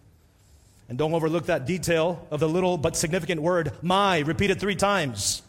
And 0.90 0.98
don't 0.98 1.14
overlook 1.14 1.46
that 1.46 1.68
detail 1.68 2.28
of 2.32 2.40
the 2.40 2.50
little 2.50 2.78
but 2.78 2.98
significant 2.98 3.42
word, 3.42 3.74
my, 3.84 4.20
repeated 4.20 4.60
three 4.60 4.76
times. 4.76 5.44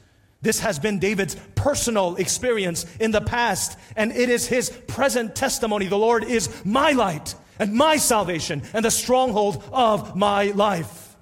This 0.44 0.60
has 0.60 0.78
been 0.78 0.98
David's 0.98 1.36
personal 1.54 2.16
experience 2.16 2.84
in 3.00 3.12
the 3.12 3.22
past, 3.22 3.78
and 3.96 4.12
it 4.12 4.28
is 4.28 4.46
his 4.46 4.68
present 4.86 5.34
testimony. 5.34 5.86
The 5.86 5.96
Lord 5.96 6.22
is 6.22 6.50
my 6.66 6.92
light 6.92 7.34
and 7.58 7.72
my 7.72 7.96
salvation 7.96 8.62
and 8.74 8.84
the 8.84 8.90
stronghold 8.90 9.64
of 9.72 10.14
my 10.14 10.50
life. 10.50 11.16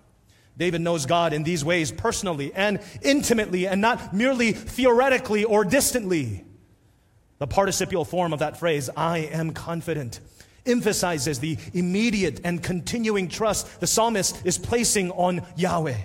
David 0.59 0.81
knows 0.81 1.07
God 1.07 1.33
in 1.33 1.45
these 1.45 1.64
ways 1.64 1.93
personally 1.93 2.52
and 2.52 2.81
intimately 3.00 3.69
and 3.69 3.81
not 3.81 4.12
merely 4.12 4.52
theoretically 4.52 5.45
or 5.45 5.64
distantly. 5.64 6.45
The 7.38 7.47
participial 7.47 8.05
form 8.05 8.33
of 8.33 8.41
that 8.41 8.59
phrase, 8.59 8.91
I 8.97 9.19
am 9.19 9.52
confident, 9.52 10.19
emphasizes 10.67 11.38
the 11.38 11.59
immediate 11.73 12.41
and 12.43 12.61
continuing 12.61 13.29
trust 13.29 13.79
the 13.79 13.87
psalmist 13.87 14.45
is 14.45 14.59
placing 14.59 15.12
on 15.12 15.47
Yahweh. 15.57 15.99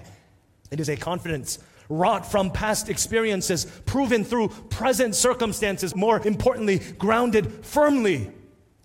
It 0.70 0.80
is 0.80 0.90
a 0.90 0.98
confidence 0.98 1.58
wrought 1.90 2.30
from 2.30 2.52
past 2.52 2.90
experiences, 2.90 3.66
proven 3.86 4.24
through 4.24 4.50
present 4.50 5.16
circumstances, 5.16 5.96
more 5.96 6.26
importantly, 6.26 6.80
grounded 6.98 7.66
firmly, 7.66 8.32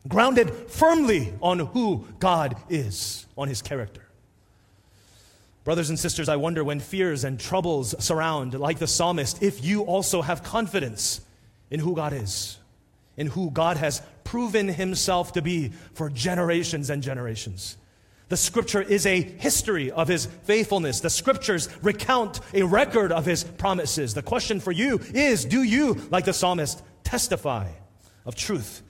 grounded 0.08 0.50
firmly 0.68 1.32
on 1.40 1.58
who 1.58 2.06
God 2.18 2.56
is, 2.68 3.26
on 3.36 3.48
his 3.48 3.62
character. 3.62 4.02
Brothers 5.64 5.90
and 5.90 5.98
sisters, 5.98 6.28
I 6.28 6.36
wonder 6.36 6.64
when 6.64 6.80
fears 6.80 7.22
and 7.22 7.38
troubles 7.38 7.94
surround, 8.04 8.58
like 8.58 8.78
the 8.78 8.88
psalmist, 8.88 9.42
if 9.42 9.64
you 9.64 9.82
also 9.82 10.22
have 10.22 10.42
confidence 10.42 11.20
in 11.70 11.78
who 11.78 11.94
God 11.94 12.12
is, 12.12 12.58
in 13.16 13.28
who 13.28 13.50
God 13.50 13.76
has 13.76 14.02
proven 14.24 14.68
himself 14.68 15.32
to 15.34 15.42
be 15.42 15.72
for 15.94 16.10
generations 16.10 16.90
and 16.90 17.02
generations. 17.02 17.76
The 18.32 18.38
scripture 18.38 18.80
is 18.80 19.04
a 19.04 19.20
history 19.20 19.90
of 19.90 20.08
his 20.08 20.24
faithfulness. 20.24 21.00
The 21.00 21.10
scriptures 21.10 21.68
recount 21.82 22.40
a 22.54 22.62
record 22.62 23.12
of 23.12 23.26
his 23.26 23.44
promises. 23.44 24.14
The 24.14 24.22
question 24.22 24.58
for 24.58 24.72
you 24.72 25.00
is 25.12 25.44
do 25.44 25.62
you, 25.62 26.00
like 26.10 26.24
the 26.24 26.32
psalmist, 26.32 26.82
testify 27.04 27.68
of 28.24 28.34
truth, 28.34 28.80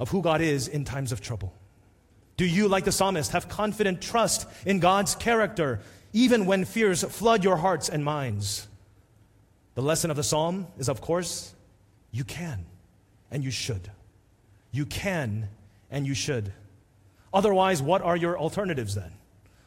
of 0.00 0.08
who 0.08 0.22
God 0.22 0.40
is 0.40 0.66
in 0.66 0.84
times 0.84 1.12
of 1.12 1.20
trouble? 1.20 1.54
Do 2.36 2.44
you, 2.44 2.66
like 2.66 2.84
the 2.84 2.90
psalmist, 2.90 3.30
have 3.30 3.48
confident 3.48 4.02
trust 4.02 4.48
in 4.66 4.80
God's 4.80 5.14
character, 5.14 5.78
even 6.12 6.44
when 6.44 6.64
fears 6.64 7.04
flood 7.04 7.44
your 7.44 7.58
hearts 7.58 7.88
and 7.88 8.04
minds? 8.04 8.66
The 9.76 9.82
lesson 9.82 10.10
of 10.10 10.16
the 10.16 10.24
psalm 10.24 10.66
is, 10.78 10.88
of 10.88 11.00
course, 11.00 11.54
you 12.10 12.24
can 12.24 12.66
and 13.30 13.44
you 13.44 13.52
should. 13.52 13.88
You 14.72 14.84
can 14.84 15.48
and 15.92 16.08
you 16.08 16.14
should. 16.14 16.52
Otherwise, 17.32 17.82
what 17.82 18.02
are 18.02 18.16
your 18.16 18.38
alternatives 18.38 18.94
then? 18.94 19.12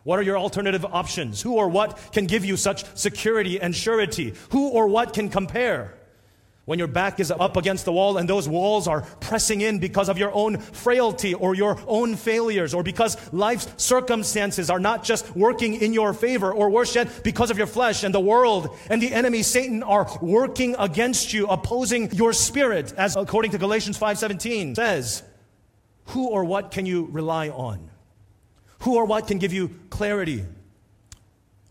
What 0.03 0.17
are 0.17 0.23
your 0.23 0.37
alternative 0.37 0.83
options? 0.85 1.41
Who 1.41 1.55
or 1.55 1.69
what 1.69 1.99
can 2.11 2.25
give 2.25 2.43
you 2.43 2.57
such 2.57 2.85
security 2.97 3.61
and 3.61 3.75
surety? 3.75 4.33
Who 4.49 4.69
or 4.69 4.87
what 4.87 5.13
can 5.13 5.29
compare? 5.29 5.93
When 6.65 6.79
your 6.79 6.87
back 6.87 7.19
is 7.19 7.31
up 7.31 7.57
against 7.57 7.85
the 7.85 7.91
wall 7.91 8.17
and 8.17 8.29
those 8.29 8.47
walls 8.47 8.87
are 8.87 9.01
pressing 9.19 9.61
in 9.61 9.79
because 9.79 10.09
of 10.09 10.17
your 10.17 10.31
own 10.33 10.59
frailty 10.59 11.33
or 11.33 11.55
your 11.55 11.79
own 11.87 12.15
failures 12.15 12.73
or 12.73 12.83
because 12.83 13.17
life's 13.33 13.67
circumstances 13.83 14.69
are 14.69 14.79
not 14.79 15.03
just 15.03 15.35
working 15.35 15.73
in 15.73 15.91
your 15.91 16.13
favor 16.13 16.53
or 16.53 16.69
worse 16.69 16.95
yet, 16.95 17.23
because 17.23 17.49
of 17.51 17.57
your 17.57 17.67
flesh 17.67 18.03
and 18.03 18.13
the 18.13 18.19
world 18.19 18.77
and 18.89 19.01
the 19.01 19.11
enemy 19.11 19.41
Satan 19.41 19.81
are 19.83 20.07
working 20.21 20.75
against 20.77 21.33
you, 21.33 21.47
opposing 21.47 22.11
your 22.13 22.31
spirit, 22.31 22.93
as 22.95 23.15
according 23.15 23.51
to 23.51 23.57
Galatians 23.57 23.99
5.17 23.99 24.75
says. 24.75 25.23
Who 26.11 26.27
or 26.27 26.43
what 26.43 26.71
can 26.71 26.85
you 26.85 27.07
rely 27.11 27.49
on? 27.49 27.89
Who 28.79 28.95
or 28.95 29.05
what 29.05 29.27
can 29.27 29.37
give 29.37 29.53
you 29.53 29.69
clarity, 29.89 30.43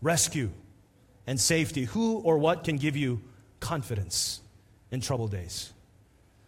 rescue, 0.01 0.49
and 1.27 1.39
safety? 1.39 1.83
Who 1.83 2.17
or 2.19 2.39
what 2.39 2.63
can 2.63 2.77
give 2.77 2.95
you 2.95 3.21
confidence 3.59 4.41
in 4.89 4.99
troubled 4.99 5.31
days? 5.31 5.71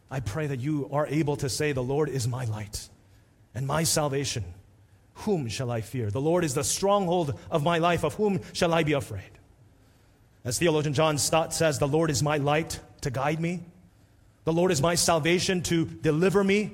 I 0.10 0.22
pray 0.22 0.48
that 0.48 0.60
you 0.60 0.90
are 0.92 1.06
able 1.06 1.36
to 1.38 1.50
say, 1.50 1.72
The 1.72 1.84
Lord 1.84 2.10
is 2.10 2.28
my 2.28 2.46
light 2.46 2.90
and 3.54 3.68
my 3.68 3.84
salvation. 3.84 4.44
Whom 5.16 5.48
shall 5.48 5.70
I 5.70 5.82
fear? 5.82 6.10
The 6.10 6.20
Lord 6.20 6.44
is 6.44 6.56
the 6.56 6.64
stronghold 6.64 7.38
of 7.52 7.64
my 7.64 7.77
life. 7.77 8.03
Of 8.03 8.16
whom 8.16 8.40
shall 8.53 8.74
I 8.74 8.82
be 8.82 8.94
afraid? 8.94 9.29
As 10.44 10.58
theologian 10.58 10.96
John 10.96 11.20
Stott 11.20 11.53
says, 11.53 11.77
The 11.77 11.88
Lord 11.88 12.10
is 12.10 12.24
my 12.24 12.38
light 12.38 12.79
to 13.01 13.12
guide 13.12 13.40
me. 13.40 13.62
The 14.46 14.53
Lord 14.53 14.72
is 14.72 14.82
my 14.82 14.96
salvation 14.96 15.62
to 15.64 15.86
deliver 15.86 16.44
me 16.44 16.72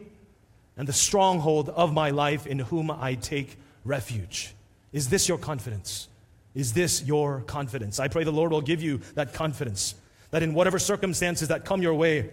and 0.80 0.88
the 0.88 0.94
stronghold 0.94 1.68
of 1.68 1.94
my 1.94 2.10
life 2.10 2.48
in 2.48 2.58
whom 2.58 2.90
I 2.90 3.16
take 3.16 3.58
refuge. 3.84 4.54
Is 4.94 5.10
this 5.10 5.28
your 5.28 5.38
confidence? 5.38 6.08
Is 6.56 6.72
this 6.72 7.04
your 7.04 7.42
confidence? 7.42 8.00
I 8.00 8.08
pray 8.08 8.24
the 8.24 8.32
Lord 8.32 8.54
will 8.54 8.62
give 8.62 8.82
you 8.82 9.02
that 9.16 9.34
confidence 9.34 9.94
that 10.32 10.42
in 10.42 10.54
whatever 10.54 10.80
circumstances 10.80 11.50
that 11.50 11.66
come 11.66 11.82
your 11.82 11.94
way, 11.94 12.30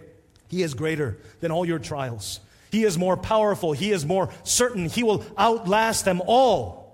He 0.47 0.63
is 0.63 0.73
greater 0.73 1.17
than 1.41 1.51
all 1.51 1.65
your 1.65 1.77
trials. 1.77 2.39
He 2.71 2.85
is 2.85 2.97
more 2.97 3.17
powerful. 3.17 3.73
He 3.73 3.91
is 3.91 4.05
more 4.05 4.29
certain. 4.43 4.87
He 4.87 5.03
will 5.03 5.25
outlast 5.37 6.05
them 6.05 6.21
all. 6.25 6.86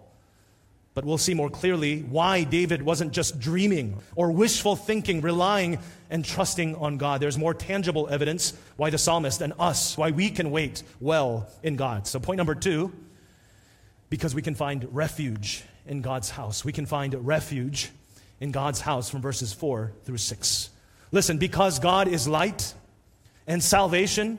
But 0.94 1.06
we'll 1.06 1.18
see 1.18 1.34
more 1.34 1.50
clearly 1.50 2.02
why 2.02 2.44
David 2.44 2.84
wasn't 2.84 3.14
just 3.14 3.40
dreaming 3.40 4.00
or 4.16 4.32
wishful 4.32 4.76
thinking, 4.76 5.22
relying 5.22 5.80
and 6.10 6.24
trusting 6.24 6.76
on 6.76 6.98
God. 6.98 7.20
There's 7.20 7.38
more 7.38 7.56
tangible 7.56 8.08
evidence 8.10 8.54
why 8.78 8.92
the 8.92 9.00
psalmist 9.00 9.42
and 9.42 9.54
us, 9.58 9.98
why 9.98 10.12
we 10.12 10.30
can 10.30 10.52
wait 10.52 10.84
well 11.00 11.50
in 11.64 11.76
God. 11.76 12.06
So, 12.06 12.20
point 12.20 12.38
number 12.38 12.54
two, 12.54 12.92
because 14.10 14.36
we 14.36 14.44
can 14.44 14.54
find 14.54 14.88
refuge 14.92 15.64
in 15.88 16.02
God's 16.02 16.30
house. 16.30 16.64
We 16.64 16.72
can 16.72 16.86
find 16.86 17.14
refuge 17.26 17.90
in 18.40 18.52
God's 18.52 18.80
house 18.80 19.10
from 19.10 19.22
verses 19.22 19.54
4 19.54 19.92
through 20.04 20.18
6. 20.18 20.70
Listen, 21.12 21.38
because 21.40 21.80
God 21.80 22.08
is 22.08 22.28
light 22.28 22.74
and 23.48 23.64
salvation 23.64 24.38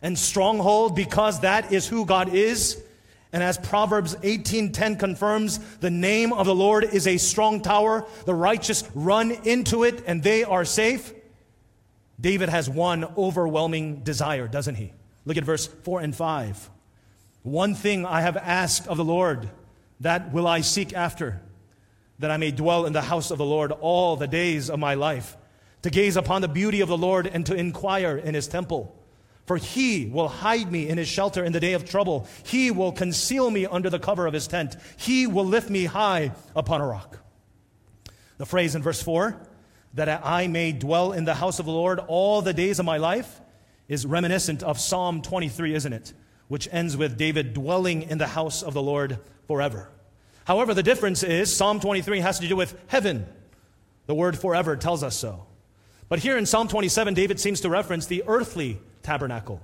and 0.00 0.18
stronghold, 0.18 0.96
because 0.96 1.40
that 1.40 1.72
is 1.72 1.86
who 1.86 2.06
God 2.06 2.32
is 2.34 2.82
and 3.34 3.42
as 3.42 3.58
Proverbs 3.58 4.14
18:10 4.22 4.96
confirms, 4.96 5.58
the 5.80 5.90
name 5.90 6.32
of 6.32 6.46
the 6.46 6.54
Lord 6.54 6.84
is 6.84 7.08
a 7.08 7.18
strong 7.18 7.60
tower. 7.60 8.06
The 8.26 8.34
righteous 8.34 8.84
run 8.94 9.32
into 9.32 9.82
it 9.82 10.04
and 10.06 10.22
they 10.22 10.44
are 10.44 10.64
safe. 10.64 11.12
David 12.20 12.48
has 12.48 12.70
one 12.70 13.04
overwhelming 13.18 14.04
desire, 14.04 14.46
doesn't 14.46 14.76
he? 14.76 14.92
Look 15.24 15.36
at 15.36 15.42
verse 15.42 15.66
4 15.66 16.00
and 16.00 16.14
5. 16.14 16.70
One 17.42 17.74
thing 17.74 18.06
I 18.06 18.20
have 18.20 18.36
asked 18.36 18.86
of 18.86 18.98
the 18.98 19.04
Lord, 19.04 19.50
that 19.98 20.32
will 20.32 20.46
I 20.46 20.60
seek 20.60 20.92
after, 20.92 21.42
that 22.20 22.30
I 22.30 22.36
may 22.36 22.52
dwell 22.52 22.86
in 22.86 22.92
the 22.92 23.02
house 23.02 23.32
of 23.32 23.38
the 23.38 23.44
Lord 23.44 23.72
all 23.72 24.14
the 24.14 24.28
days 24.28 24.70
of 24.70 24.78
my 24.78 24.94
life, 24.94 25.36
to 25.82 25.90
gaze 25.90 26.16
upon 26.16 26.40
the 26.40 26.46
beauty 26.46 26.82
of 26.82 26.88
the 26.88 26.96
Lord 26.96 27.26
and 27.26 27.44
to 27.46 27.54
inquire 27.56 28.16
in 28.16 28.34
his 28.34 28.46
temple. 28.46 28.94
For 29.46 29.58
he 29.58 30.06
will 30.06 30.28
hide 30.28 30.72
me 30.72 30.88
in 30.88 30.96
his 30.96 31.08
shelter 31.08 31.44
in 31.44 31.52
the 31.52 31.60
day 31.60 31.74
of 31.74 31.84
trouble. 31.84 32.26
He 32.44 32.70
will 32.70 32.92
conceal 32.92 33.50
me 33.50 33.66
under 33.66 33.90
the 33.90 33.98
cover 33.98 34.26
of 34.26 34.32
his 34.32 34.46
tent. 34.46 34.76
He 34.96 35.26
will 35.26 35.44
lift 35.44 35.68
me 35.68 35.84
high 35.84 36.32
upon 36.56 36.80
a 36.80 36.86
rock. 36.86 37.18
The 38.38 38.46
phrase 38.46 38.74
in 38.74 38.82
verse 38.82 39.02
4, 39.02 39.36
that 39.94 40.08
I 40.24 40.46
may 40.46 40.72
dwell 40.72 41.12
in 41.12 41.24
the 41.24 41.34
house 41.34 41.58
of 41.58 41.66
the 41.66 41.72
Lord 41.72 42.00
all 42.00 42.42
the 42.42 42.54
days 42.54 42.78
of 42.78 42.86
my 42.86 42.96
life, 42.96 43.40
is 43.86 44.06
reminiscent 44.06 44.62
of 44.62 44.80
Psalm 44.80 45.20
23, 45.20 45.74
isn't 45.74 45.92
it? 45.92 46.14
Which 46.48 46.68
ends 46.72 46.96
with 46.96 47.18
David 47.18 47.52
dwelling 47.52 48.02
in 48.02 48.18
the 48.18 48.26
house 48.26 48.62
of 48.62 48.72
the 48.72 48.82
Lord 48.82 49.18
forever. 49.46 49.90
However, 50.46 50.72
the 50.74 50.82
difference 50.82 51.22
is 51.22 51.54
Psalm 51.54 51.80
23 51.80 52.20
has 52.20 52.38
to 52.38 52.48
do 52.48 52.56
with 52.56 52.78
heaven. 52.86 53.26
The 54.06 54.14
word 54.14 54.38
forever 54.38 54.76
tells 54.76 55.02
us 55.02 55.16
so. 55.16 55.46
But 56.08 56.18
here 56.18 56.36
in 56.36 56.46
Psalm 56.46 56.68
27, 56.68 57.14
David 57.14 57.40
seems 57.40 57.60
to 57.60 57.70
reference 57.70 58.06
the 58.06 58.24
earthly 58.26 58.80
tabernacle. 59.04 59.60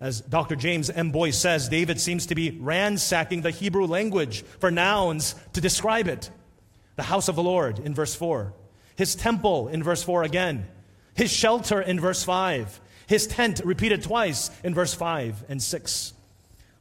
As 0.00 0.20
Dr. 0.20 0.56
James 0.56 0.90
M. 0.90 1.10
Boice 1.10 1.38
says, 1.38 1.68
David 1.68 2.00
seems 2.00 2.26
to 2.26 2.34
be 2.34 2.50
ransacking 2.60 3.42
the 3.42 3.50
Hebrew 3.50 3.86
language 3.86 4.42
for 4.58 4.70
nouns 4.70 5.34
to 5.54 5.60
describe 5.60 6.06
it. 6.06 6.30
The 6.96 7.02
house 7.02 7.28
of 7.28 7.36
the 7.36 7.42
Lord 7.42 7.78
in 7.78 7.94
verse 7.94 8.14
4, 8.14 8.54
his 8.96 9.14
temple 9.14 9.68
in 9.68 9.82
verse 9.82 10.02
4 10.02 10.22
again, 10.22 10.66
his 11.14 11.30
shelter 11.30 11.80
in 11.80 12.00
verse 12.00 12.24
5, 12.24 12.80
his 13.06 13.26
tent 13.26 13.60
repeated 13.64 14.02
twice 14.02 14.50
in 14.62 14.74
verse 14.74 14.94
5 14.94 15.44
and 15.48 15.62
6. 15.62 16.12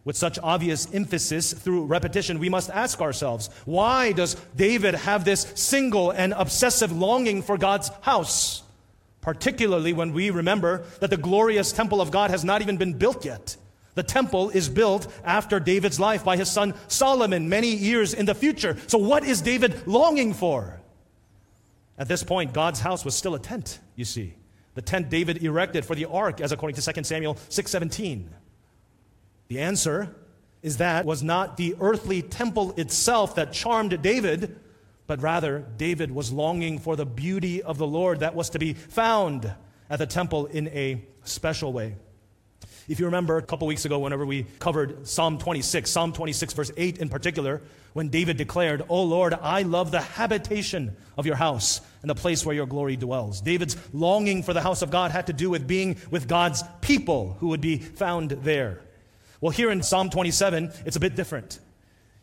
With 0.04 0.15
such 0.15 0.38
obvious 0.39 0.93
emphasis 0.93 1.54
through 1.54 1.86
repetition, 1.86 2.39
we 2.39 2.49
must 2.49 2.69
ask 2.69 3.01
ourselves 3.01 3.49
why 3.65 4.12
does 4.12 4.36
David 4.56 4.93
have 4.93 5.25
this 5.25 5.51
single 5.56 6.12
and 6.12 6.34
obsessive 6.34 6.91
longing 6.91 7.41
for 7.41 7.58
God's 7.58 7.89
house? 8.01 8.62
Particularly 9.25 9.91
when 9.91 10.13
we 10.13 10.29
remember 10.29 10.83
that 10.99 11.09
the 11.09 11.17
glorious 11.17 11.71
temple 11.71 11.99
of 11.99 12.11
God 12.11 12.29
has 12.29 12.45
not 12.45 12.61
even 12.61 12.77
been 12.77 12.93
built 12.93 13.25
yet. 13.25 13.57
The 13.95 14.03
temple 14.03 14.51
is 14.51 14.69
built 14.69 15.11
after 15.23 15.59
David's 15.59 15.99
life 15.99 16.23
by 16.23 16.38
his 16.38 16.51
son 16.51 16.75
Solomon 16.88 17.49
many 17.49 17.69
years 17.69 18.13
in 18.13 18.27
the 18.27 18.35
future. 18.35 18.77
So, 18.85 18.99
what 18.99 19.23
is 19.23 19.41
David 19.41 19.88
longing 19.88 20.35
for? 20.35 20.79
At 21.97 22.07
this 22.07 22.23
point, 22.23 22.53
God's 22.53 22.81
house 22.81 23.03
was 23.03 23.15
still 23.15 23.33
a 23.33 23.39
tent, 23.39 23.79
you 23.95 24.05
see. 24.05 24.35
The 24.75 24.83
tent 24.83 25.09
David 25.09 25.41
erected 25.43 25.85
for 25.85 25.95
the 25.95 26.05
ark, 26.05 26.39
as 26.39 26.51
according 26.51 26.75
to 26.75 26.93
2 26.93 27.03
Samuel 27.03 27.33
6:17. 27.49 28.29
The 29.47 29.59
answer 29.59 30.15
is 30.61 30.77
that 30.77 31.03
was 31.03 31.23
not 31.23 31.57
the 31.57 31.75
earthly 31.79 32.21
temple 32.21 32.75
itself 32.77 33.33
that 33.35 33.53
charmed 33.53 33.99
David, 34.03 34.59
but 35.07 35.21
rather 35.21 35.65
David 35.77 36.11
was 36.11 36.31
longing 36.31 36.79
for 36.79 36.95
the 36.95 37.05
beauty 37.05 37.61
of 37.61 37.77
the 37.77 37.87
Lord 37.87 38.21
that 38.21 38.35
was 38.35 38.49
to 38.51 38.59
be 38.59 38.73
found 38.73 39.53
at 39.89 39.99
the 39.99 40.07
temple 40.07 40.47
in 40.47 40.67
a 40.69 41.05
special 41.23 41.71
way. 41.73 41.95
If 42.87 42.99
you 42.99 43.05
remember 43.05 43.37
a 43.37 43.41
couple 43.41 43.67
weeks 43.67 43.85
ago, 43.85 43.99
whenever 43.99 44.25
we 44.25 44.43
covered 44.59 45.07
Psalm 45.07 45.39
26, 45.39 45.89
Psalm 45.89 46.13
26, 46.13 46.53
verse 46.53 46.71
8 46.77 46.99
in 46.99 47.09
particular, 47.09 47.63
when 47.93 48.09
David 48.09 48.37
declared, 48.37 48.83
O 48.89 49.01
Lord, 49.03 49.33
I 49.33 49.63
love 49.63 49.89
the 49.89 50.01
habitation 50.01 50.95
of 51.17 51.25
your 51.25 51.35
house 51.35 51.81
and 52.01 52.09
the 52.09 52.15
place 52.15 52.45
where 52.45 52.55
your 52.55 52.67
glory 52.67 52.95
dwells. 52.95 53.41
David's 53.41 53.75
longing 53.93 54.43
for 54.43 54.53
the 54.53 54.61
house 54.61 54.83
of 54.83 54.91
God 54.91 55.11
had 55.11 55.27
to 55.27 55.33
do 55.33 55.49
with 55.49 55.65
being 55.65 55.97
with 56.11 56.27
God's 56.27 56.63
people 56.81 57.37
who 57.39 57.47
would 57.47 57.61
be 57.61 57.77
found 57.79 58.31
there. 58.31 58.81
Well, 59.41 59.51
here 59.51 59.71
in 59.71 59.81
Psalm 59.81 60.09
27, 60.09 60.71
it's 60.85 60.95
a 60.95 60.99
bit 60.99 61.15
different. 61.15 61.59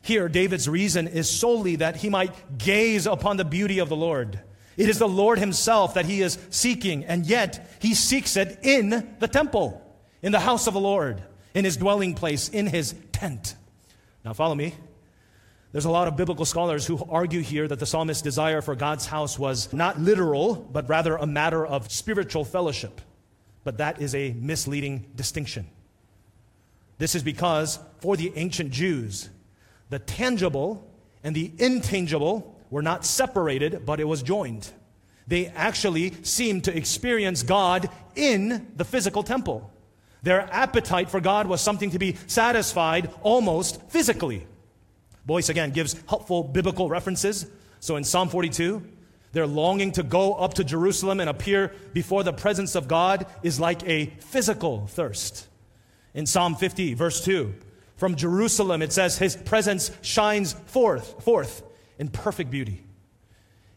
Here, 0.03 0.29
David's 0.29 0.69
reason 0.69 1.07
is 1.07 1.31
solely 1.31 1.77
that 1.77 1.97
he 1.97 2.11
might 2.11 2.59
gaze 2.59 3.07
upon 3.07 3.37
the 3.37 3.45
beauty 3.45 3.79
of 3.79 3.89
the 3.89 3.97
Lord. 3.97 4.41
It 4.77 4.89
is 4.89 4.99
the 4.99 5.09
Lord 5.09 5.39
himself 5.39 5.95
that 5.95 6.07
he 6.07 6.23
is 6.23 6.39
seeking, 6.51 7.05
and 7.05 7.25
yet 7.25 7.71
he 7.81 7.95
seeks 7.95 8.37
it 8.37 8.59
in 8.63 9.15
the 9.19 9.29
temple 9.29 9.79
in 10.23 10.33
the 10.33 10.41
house 10.41 10.67
of 10.67 10.75
the 10.75 10.81
Lord, 10.81 11.23
in 11.55 11.65
his 11.65 11.77
dwelling 11.77 12.15
place, 12.15 12.49
in 12.49 12.67
his 12.67 12.95
tent. 13.13 13.57
Now, 14.25 14.33
follow 14.33 14.55
me. 14.55 14.75
There's 15.73 15.85
a 15.85 15.91
lot 15.91 16.07
of 16.07 16.17
biblical 16.17 16.45
scholars 16.45 16.87
who 16.87 17.05
argue 17.09 17.41
here 17.41 17.67
that 17.67 17.79
the 17.79 17.87
psalmist's 17.87 18.23
desire 18.23 18.61
for 18.61 18.75
God's 18.75 19.07
house 19.07 19.39
was 19.39 19.73
not 19.73 19.99
literal, 19.99 20.55
but 20.55 20.89
rather 20.89 21.17
a 21.17 21.27
matter 21.27 21.67
of 21.67 21.91
spiritual 21.91 22.45
fellowship. 22.45 23.01
But 23.65 23.79
that 23.79 24.01
is 24.01 24.15
a 24.15 24.33
misleading 24.33 25.07
distinction. 25.15 25.69
This 26.99 27.15
is 27.15 27.23
because 27.23 27.79
for 28.01 28.17
the 28.17 28.33
ancient 28.37 28.71
Jews, 28.71 29.31
the 29.93 29.99
tangible 29.99 30.91
and 31.23 31.37
the 31.37 31.53
intangible 31.59 32.59
were 32.71 32.83
not 32.83 33.05
separated, 33.05 33.85
but 33.85 34.01
it 34.01 34.09
was 34.09 34.23
joined. 34.23 34.71
They 35.27 35.47
actually 35.49 36.15
seemed 36.25 36.65
to 36.65 36.77
experience 36.77 37.43
God 37.43 37.91
in 38.17 38.73
the 38.75 38.87
physical 38.87 39.23
temple. 39.23 39.71
Their 40.23 40.49
appetite 40.53 41.11
for 41.11 41.21
God 41.21 41.47
was 41.47 41.61
something 41.61 41.91
to 41.91 41.99
be 41.99 42.17
satisfied 42.27 43.13
almost 43.23 43.83
physically. 43.91 44.47
Boice 45.27 45.51
again 45.51 45.73
gives 45.73 46.01
helpful 46.09 46.43
biblical 46.43 46.89
references. 46.89 47.47
So 47.81 47.97
in 47.97 48.05
Psalm 48.05 48.31
42, 48.31 48.83
their 49.33 49.47
longing 49.47 49.93
to 49.93 50.03
go 50.03 50.35
up 50.35 50.55
to 50.55 50.65
Jerusalem 50.65 51.21
and 51.21 51.29
appear 51.29 51.73
before 51.93 52.23
the 52.23 52.33
presence 52.33 52.75
of 52.75 52.89
God 52.89 53.27
is 53.43 53.61
like 53.61 53.87
a 53.87 54.07
physical 54.21 54.87
thirst. 54.87 55.49
In 56.15 56.25
Psalm 56.25 56.55
50, 56.55 56.95
verse 56.95 57.23
2, 57.25 57.55
from 58.03 58.17
Jerusalem 58.17 58.83
it 58.83 58.93
says, 58.93 59.17
His 59.17 59.37
presence 59.37 59.93
shines 60.03 60.55
forth, 60.55 61.23
forth 61.23 61.63
in 62.01 62.09
perfect 62.09 62.51
beauty 62.51 62.83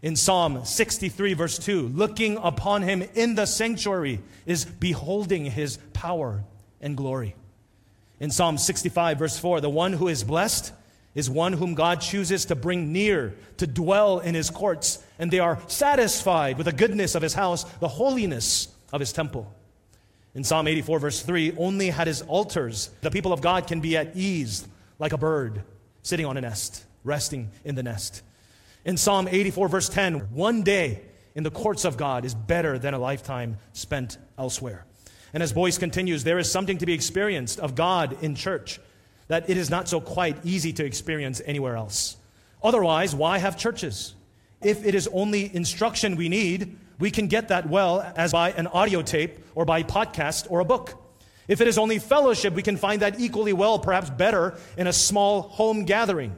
in 0.06 0.16
Psalm 0.16 0.66
63, 0.66 1.34
verse 1.34 1.60
2, 1.60 1.88
looking 1.90 2.38
upon 2.38 2.82
him 2.82 3.04
in 3.14 3.36
the 3.36 3.46
sanctuary 3.46 4.20
is 4.48 4.66
beholding 4.66 5.46
his 5.46 5.78
power 5.94 6.44
and 6.82 6.98
glory. 6.98 7.36
In 8.20 8.32
Psalm 8.32 8.58
65, 8.58 9.20
verse 9.20 9.38
4, 9.38 9.62
the 9.62 9.70
one 9.70 9.94
who 9.94 10.08
is 10.08 10.24
blessed 10.24 10.74
is 11.14 11.30
one 11.30 11.54
whom 11.54 11.76
God 11.76 12.02
chooses 12.02 12.46
to 12.46 12.56
bring 12.56 12.92
near, 12.94 13.36
to 13.58 13.68
dwell 13.68 14.20
in 14.20 14.36
his 14.36 14.50
courts, 14.50 15.04
and 15.18 15.32
they 15.32 15.40
are 15.40 15.60
satisfied 15.68 16.58
with 16.58 16.66
the 16.66 16.72
goodness 16.74 17.14
of 17.14 17.22
his 17.24 17.36
house, 17.36 17.64
the 17.80 17.88
holiness 17.88 18.68
of 18.92 19.00
his 19.00 19.14
temple. 19.14 19.55
In 20.36 20.44
Psalm 20.44 20.68
84, 20.68 21.00
verse 21.00 21.22
3, 21.22 21.56
only 21.58 21.90
at 21.90 22.08
his 22.08 22.22
altars 22.22 22.90
the 23.02 23.10
people 23.10 23.32
of 23.32 23.40
God 23.40 23.68
can 23.68 23.80
be 23.80 23.96
at 23.96 24.16
ease 24.16 24.68
like 25.00 25.14
a 25.14 25.18
bird 25.18 25.64
sitting 26.04 26.26
on 26.26 26.36
a 26.36 26.42
nest, 26.42 26.86
resting 27.06 27.50
in 27.64 27.76
the 27.76 27.84
nest. 27.84 28.22
In 28.84 28.98
Psalm 28.98 29.30
84, 29.30 29.70
verse 29.70 29.90
10, 29.90 30.34
one 30.34 30.62
day 30.62 31.02
in 31.36 31.44
the 31.44 31.52
courts 31.52 31.86
of 31.86 31.96
God 31.96 32.26
is 32.26 32.36
better 32.36 32.78
than 32.78 32.94
a 32.94 33.00
lifetime 33.00 33.58
spent 33.72 34.18
elsewhere. 34.38 34.86
And 35.34 35.42
as 35.42 35.54
Boice 35.54 35.78
continues, 35.78 36.26
there 36.26 36.38
is 36.38 36.52
something 36.52 36.78
to 36.80 36.86
be 36.86 36.94
experienced 36.94 37.60
of 37.60 37.74
God 37.74 38.18
in 38.22 38.36
church 38.36 38.80
that 39.28 39.50
it 39.50 39.58
is 39.58 39.70
not 39.70 39.88
so 39.88 40.00
quite 40.02 40.46
easy 40.46 40.72
to 40.74 40.86
experience 40.86 41.42
anywhere 41.46 41.78
else. 41.78 42.18
Otherwise, 42.62 43.16
why 43.16 43.38
have 43.38 43.58
churches? 43.58 44.16
If 44.62 44.86
it 44.86 44.96
is 44.96 45.10
only 45.12 45.54
instruction 45.56 46.16
we 46.16 46.30
need, 46.30 46.78
we 47.00 47.12
can 47.12 47.28
get 47.28 47.50
that 47.50 47.70
well 47.70 48.02
as 48.16 48.32
by 48.32 48.52
an 48.52 48.68
audio 48.68 49.02
tape 49.02 49.40
or 49.54 49.66
by 49.66 49.84
podcast 49.84 50.48
or 50.50 50.60
a 50.60 50.66
book. 50.66 51.02
If 51.48 51.62
it 51.62 51.68
is 51.68 51.78
only 51.78 52.00
fellowship, 52.00 52.54
we 52.54 52.64
can 52.64 52.78
find 52.78 53.02
that 53.02 53.20
equally 53.20 53.54
well, 53.54 53.80
perhaps 53.80 54.10
better, 54.10 54.58
in 54.78 54.88
a 54.88 54.94
small 54.94 55.44
home 55.44 55.86
gathering. 55.86 56.36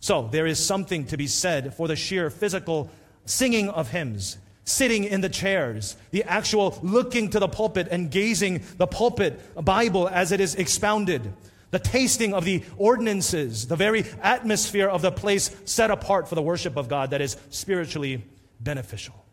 So 0.00 0.28
there 0.30 0.46
is 0.46 0.64
something 0.64 1.06
to 1.06 1.16
be 1.16 1.26
said 1.26 1.74
for 1.74 1.88
the 1.88 1.96
sheer 1.96 2.30
physical 2.30 2.90
singing 3.24 3.70
of 3.70 3.90
hymns, 3.90 4.36
sitting 4.64 5.04
in 5.04 5.20
the 5.20 5.28
chairs, 5.28 5.96
the 6.10 6.24
actual 6.24 6.78
looking 6.82 7.30
to 7.30 7.40
the 7.40 7.48
pulpit 7.48 7.88
and 7.90 8.10
gazing 8.10 8.62
the 8.76 8.86
pulpit 8.86 9.40
Bible 9.64 10.08
as 10.08 10.30
it 10.30 10.40
is 10.40 10.54
expounded, 10.54 11.32
the 11.70 11.78
tasting 11.78 12.34
of 12.34 12.44
the 12.44 12.62
ordinances, 12.76 13.66
the 13.66 13.76
very 13.76 14.04
atmosphere 14.22 14.88
of 14.88 15.02
the 15.02 15.10
place 15.10 15.50
set 15.64 15.90
apart 15.90 16.28
for 16.28 16.34
the 16.34 16.42
worship 16.42 16.76
of 16.76 16.88
God 16.88 17.10
that 17.10 17.20
is 17.20 17.36
spiritually 17.50 18.24
beneficial. 18.60 19.23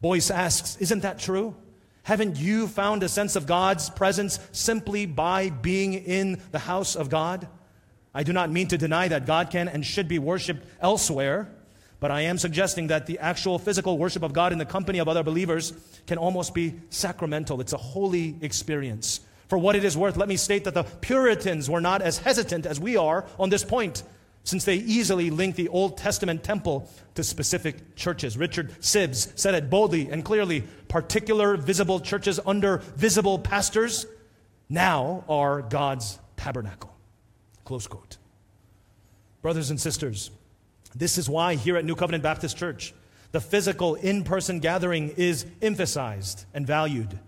Boice 0.00 0.30
asks, 0.30 0.76
Isn't 0.76 1.00
that 1.00 1.18
true? 1.18 1.54
Haven't 2.02 2.38
you 2.38 2.66
found 2.66 3.02
a 3.02 3.08
sense 3.08 3.36
of 3.36 3.46
God's 3.46 3.90
presence 3.90 4.40
simply 4.52 5.04
by 5.04 5.50
being 5.50 5.92
in 5.92 6.40
the 6.52 6.58
house 6.58 6.96
of 6.96 7.10
God? 7.10 7.46
I 8.14 8.22
do 8.22 8.32
not 8.32 8.50
mean 8.50 8.68
to 8.68 8.78
deny 8.78 9.08
that 9.08 9.26
God 9.26 9.50
can 9.50 9.68
and 9.68 9.84
should 9.84 10.08
be 10.08 10.18
worshiped 10.18 10.66
elsewhere, 10.80 11.52
but 12.00 12.10
I 12.10 12.22
am 12.22 12.38
suggesting 12.38 12.86
that 12.86 13.06
the 13.06 13.18
actual 13.18 13.58
physical 13.58 13.98
worship 13.98 14.22
of 14.22 14.32
God 14.32 14.52
in 14.52 14.58
the 14.58 14.64
company 14.64 15.00
of 15.00 15.08
other 15.08 15.22
believers 15.22 15.72
can 16.06 16.16
almost 16.16 16.54
be 16.54 16.80
sacramental. 16.90 17.60
It's 17.60 17.72
a 17.74 17.76
holy 17.76 18.36
experience. 18.40 19.20
For 19.48 19.58
what 19.58 19.76
it 19.76 19.84
is 19.84 19.96
worth, 19.96 20.16
let 20.16 20.28
me 20.28 20.36
state 20.36 20.64
that 20.64 20.74
the 20.74 20.84
Puritans 20.84 21.68
were 21.68 21.80
not 21.80 22.02
as 22.02 22.18
hesitant 22.18 22.66
as 22.66 22.78
we 22.78 22.96
are 22.96 23.26
on 23.38 23.50
this 23.50 23.64
point, 23.64 24.02
since 24.48 24.64
they 24.64 24.76
easily 24.76 25.28
link 25.28 25.56
the 25.56 25.68
Old 25.68 25.98
Testament 25.98 26.42
temple 26.42 26.88
to 27.14 27.22
specific 27.22 27.94
churches. 27.96 28.38
Richard 28.38 28.70
Sibbes 28.80 29.38
said 29.38 29.54
it 29.54 29.68
boldly 29.68 30.08
and 30.08 30.24
clearly 30.24 30.62
particular 30.88 31.58
visible 31.58 32.00
churches 32.00 32.40
under 32.46 32.78
visible 32.96 33.38
pastors 33.38 34.06
now 34.70 35.22
are 35.28 35.60
God's 35.60 36.18
tabernacle. 36.38 36.96
Close 37.66 37.86
quote. 37.86 38.16
Brothers 39.42 39.68
and 39.68 39.78
sisters, 39.78 40.30
this 40.94 41.18
is 41.18 41.28
why 41.28 41.54
here 41.54 41.76
at 41.76 41.84
New 41.84 41.94
Covenant 41.94 42.22
Baptist 42.22 42.56
Church, 42.56 42.94
the 43.32 43.42
physical 43.42 43.96
in 43.96 44.24
person 44.24 44.60
gathering 44.60 45.10
is 45.18 45.44
emphasized 45.60 46.46
and 46.54 46.66
valued. 46.66 47.18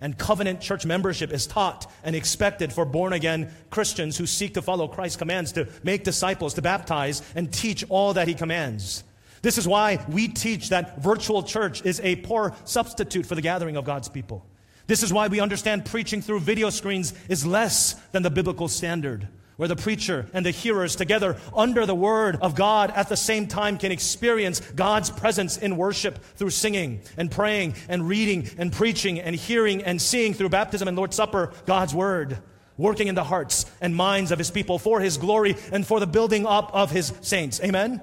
And 0.00 0.16
covenant 0.16 0.60
church 0.60 0.86
membership 0.86 1.32
is 1.32 1.46
taught 1.46 1.90
and 2.04 2.14
expected 2.14 2.72
for 2.72 2.84
born 2.84 3.12
again 3.12 3.52
Christians 3.70 4.16
who 4.16 4.26
seek 4.26 4.54
to 4.54 4.62
follow 4.62 4.86
Christ's 4.86 5.16
commands 5.16 5.52
to 5.52 5.68
make 5.82 6.04
disciples, 6.04 6.54
to 6.54 6.62
baptize, 6.62 7.22
and 7.34 7.52
teach 7.52 7.84
all 7.88 8.14
that 8.14 8.28
he 8.28 8.34
commands. 8.34 9.02
This 9.42 9.58
is 9.58 9.66
why 9.66 10.04
we 10.08 10.28
teach 10.28 10.68
that 10.68 11.00
virtual 11.00 11.42
church 11.42 11.84
is 11.84 12.00
a 12.00 12.16
poor 12.16 12.54
substitute 12.64 13.26
for 13.26 13.34
the 13.34 13.42
gathering 13.42 13.76
of 13.76 13.84
God's 13.84 14.08
people. 14.08 14.44
This 14.86 15.02
is 15.02 15.12
why 15.12 15.28
we 15.28 15.40
understand 15.40 15.84
preaching 15.84 16.22
through 16.22 16.40
video 16.40 16.70
screens 16.70 17.12
is 17.28 17.44
less 17.44 17.94
than 18.12 18.22
the 18.22 18.30
biblical 18.30 18.68
standard 18.68 19.28
where 19.58 19.68
the 19.68 19.76
preacher 19.76 20.24
and 20.32 20.46
the 20.46 20.52
hearers 20.52 20.94
together 20.94 21.36
under 21.54 21.84
the 21.84 21.94
word 21.94 22.38
of 22.40 22.54
God 22.54 22.92
at 22.92 23.08
the 23.08 23.16
same 23.16 23.48
time 23.48 23.76
can 23.76 23.90
experience 23.90 24.60
God's 24.60 25.10
presence 25.10 25.56
in 25.58 25.76
worship 25.76 26.22
through 26.36 26.50
singing 26.50 27.00
and 27.16 27.28
praying 27.28 27.74
and 27.88 28.08
reading 28.08 28.48
and 28.56 28.72
preaching 28.72 29.18
and 29.18 29.34
hearing 29.34 29.82
and 29.82 30.00
seeing 30.00 30.32
through 30.32 30.50
baptism 30.50 30.86
and 30.86 30.96
Lord's 30.96 31.16
Supper 31.16 31.52
God's 31.66 31.92
word 31.92 32.38
working 32.76 33.08
in 33.08 33.16
the 33.16 33.24
hearts 33.24 33.66
and 33.80 33.96
minds 33.96 34.30
of 34.30 34.38
his 34.38 34.52
people 34.52 34.78
for 34.78 35.00
his 35.00 35.18
glory 35.18 35.56
and 35.72 35.84
for 35.84 35.98
the 35.98 36.06
building 36.06 36.46
up 36.46 36.72
of 36.72 36.92
his 36.92 37.12
saints. 37.20 37.60
Amen. 37.60 38.00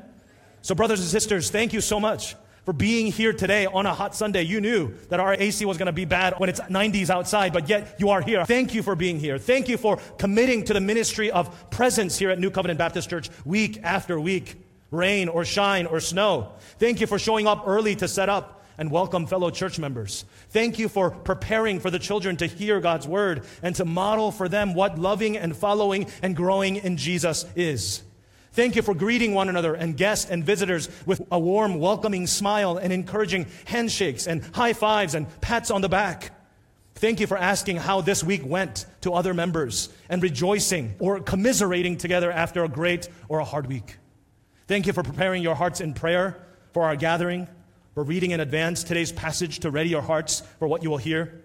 So 0.61 0.75
brothers 0.75 0.99
and 0.99 1.07
sisters, 1.07 1.49
thank 1.49 1.71
you 1.71 1.79
so 1.79 2.01
much 2.01 2.35
for 2.65 2.73
being 2.73 3.11
here 3.11 3.31
today 3.31 3.67
on 3.67 3.85
a 3.85 3.93
hot 3.93 4.15
Sunday. 4.15 4.41
You 4.41 4.59
knew 4.59 4.93
that 5.09 5.19
our 5.19 5.33
AC 5.33 5.63
was 5.65 5.77
going 5.77 5.85
to 5.85 5.93
be 5.93 6.05
bad 6.05 6.33
when 6.39 6.49
it's 6.49 6.59
90s 6.59 7.11
outside, 7.11 7.53
but 7.53 7.69
yet 7.69 7.95
you 7.99 8.09
are 8.09 8.21
here. 8.21 8.43
Thank 8.43 8.73
you 8.73 8.81
for 8.81 8.95
being 8.95 9.19
here. 9.19 9.37
Thank 9.37 9.69
you 9.69 9.77
for 9.77 9.97
committing 10.17 10.65
to 10.65 10.73
the 10.73 10.81
ministry 10.81 11.29
of 11.29 11.69
presence 11.69 12.17
here 12.17 12.31
at 12.31 12.39
New 12.39 12.49
Covenant 12.49 12.79
Baptist 12.79 13.09
Church 13.09 13.29
week 13.45 13.79
after 13.83 14.19
week, 14.19 14.55
rain 14.89 15.29
or 15.29 15.45
shine 15.45 15.85
or 15.85 15.99
snow. 15.99 16.53
Thank 16.79 17.01
you 17.01 17.07
for 17.07 17.19
showing 17.19 17.45
up 17.45 17.63
early 17.67 17.95
to 17.97 18.07
set 18.07 18.29
up 18.29 18.63
and 18.77 18.91
welcome 18.91 19.27
fellow 19.27 19.51
church 19.51 19.79
members. 19.79 20.25
Thank 20.49 20.79
you 20.79 20.89
for 20.89 21.11
preparing 21.11 21.79
for 21.79 21.91
the 21.91 21.99
children 21.99 22.35
to 22.37 22.47
hear 22.47 22.79
God's 22.79 23.07
word 23.07 23.43
and 23.61 23.75
to 23.75 23.85
model 23.85 24.31
for 24.31 24.49
them 24.49 24.73
what 24.73 24.97
loving 24.97 25.37
and 25.37 25.55
following 25.55 26.07
and 26.21 26.35
growing 26.35 26.77
in 26.77 26.97
Jesus 26.97 27.45
is. 27.55 28.01
Thank 28.55 28.77
you 28.77 28.81
for 28.81 28.93
greeting 28.95 29.33
one 29.33 29.49
another 29.49 29.73
and 29.73 29.97
guests 29.97 30.31
and 30.31 30.41
visitors 30.41 30.87
with 31.05 31.21
a 31.29 31.37
warm, 31.37 31.77
welcoming 31.77 32.25
smile 32.25 32.77
and 32.77 32.93
encouraging 32.93 33.47
handshakes 33.65 34.27
and 34.27 34.41
high 34.55 34.71
fives 34.71 35.13
and 35.13 35.27
pats 35.41 35.71
on 35.71 35.81
the 35.81 35.89
back. 35.89 36.31
Thank 36.93 37.19
you 37.19 37.27
for 37.27 37.37
asking 37.37 37.75
how 37.75 37.99
this 37.99 38.23
week 38.23 38.45
went 38.45 38.85
to 39.01 39.11
other 39.11 39.33
members 39.33 39.89
and 40.07 40.23
rejoicing 40.23 40.95
or 40.99 41.19
commiserating 41.19 41.97
together 41.97 42.31
after 42.31 42.63
a 42.63 42.69
great 42.69 43.09
or 43.27 43.39
a 43.39 43.43
hard 43.43 43.67
week. 43.67 43.97
Thank 44.67 44.87
you 44.87 44.93
for 44.93 45.03
preparing 45.03 45.43
your 45.43 45.55
hearts 45.55 45.81
in 45.81 45.93
prayer 45.93 46.41
for 46.71 46.83
our 46.83 46.95
gathering. 46.95 47.49
We're 47.93 48.03
reading 48.03 48.31
in 48.31 48.39
advance 48.39 48.85
today's 48.85 49.11
passage 49.11 49.59
to 49.59 49.69
ready 49.69 49.89
your 49.89 50.01
hearts 50.01 50.43
for 50.59 50.69
what 50.69 50.81
you 50.81 50.89
will 50.89 50.97
hear. 50.97 51.43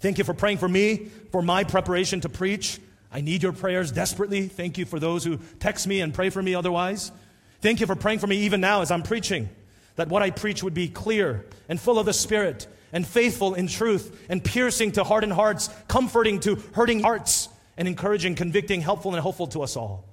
Thank 0.00 0.18
you 0.18 0.24
for 0.24 0.34
praying 0.34 0.58
for 0.58 0.68
me, 0.68 1.08
for 1.32 1.40
my 1.40 1.64
preparation 1.64 2.20
to 2.20 2.28
preach. 2.28 2.80
I 3.14 3.20
need 3.20 3.44
your 3.44 3.52
prayers 3.52 3.92
desperately. 3.92 4.48
Thank 4.48 4.76
you 4.76 4.84
for 4.84 4.98
those 4.98 5.22
who 5.22 5.38
text 5.60 5.86
me 5.86 6.00
and 6.00 6.12
pray 6.12 6.30
for 6.30 6.42
me 6.42 6.56
otherwise. 6.56 7.12
Thank 7.60 7.78
you 7.78 7.86
for 7.86 7.94
praying 7.94 8.18
for 8.18 8.26
me 8.26 8.38
even 8.38 8.60
now 8.60 8.82
as 8.82 8.90
I'm 8.90 9.04
preaching, 9.04 9.48
that 9.94 10.08
what 10.08 10.22
I 10.22 10.30
preach 10.30 10.64
would 10.64 10.74
be 10.74 10.88
clear 10.88 11.46
and 11.68 11.80
full 11.80 12.00
of 12.00 12.06
the 12.06 12.12
Spirit 12.12 12.66
and 12.92 13.06
faithful 13.06 13.54
in 13.54 13.68
truth 13.68 14.26
and 14.28 14.44
piercing 14.44 14.90
to 14.92 15.04
hardened 15.04 15.32
hearts, 15.32 15.70
comforting 15.86 16.40
to 16.40 16.56
hurting 16.72 17.02
hearts, 17.02 17.48
and 17.76 17.86
encouraging, 17.86 18.34
convicting, 18.34 18.80
helpful, 18.80 19.14
and 19.14 19.22
hopeful 19.22 19.46
to 19.46 19.62
us 19.62 19.76
all. 19.76 20.04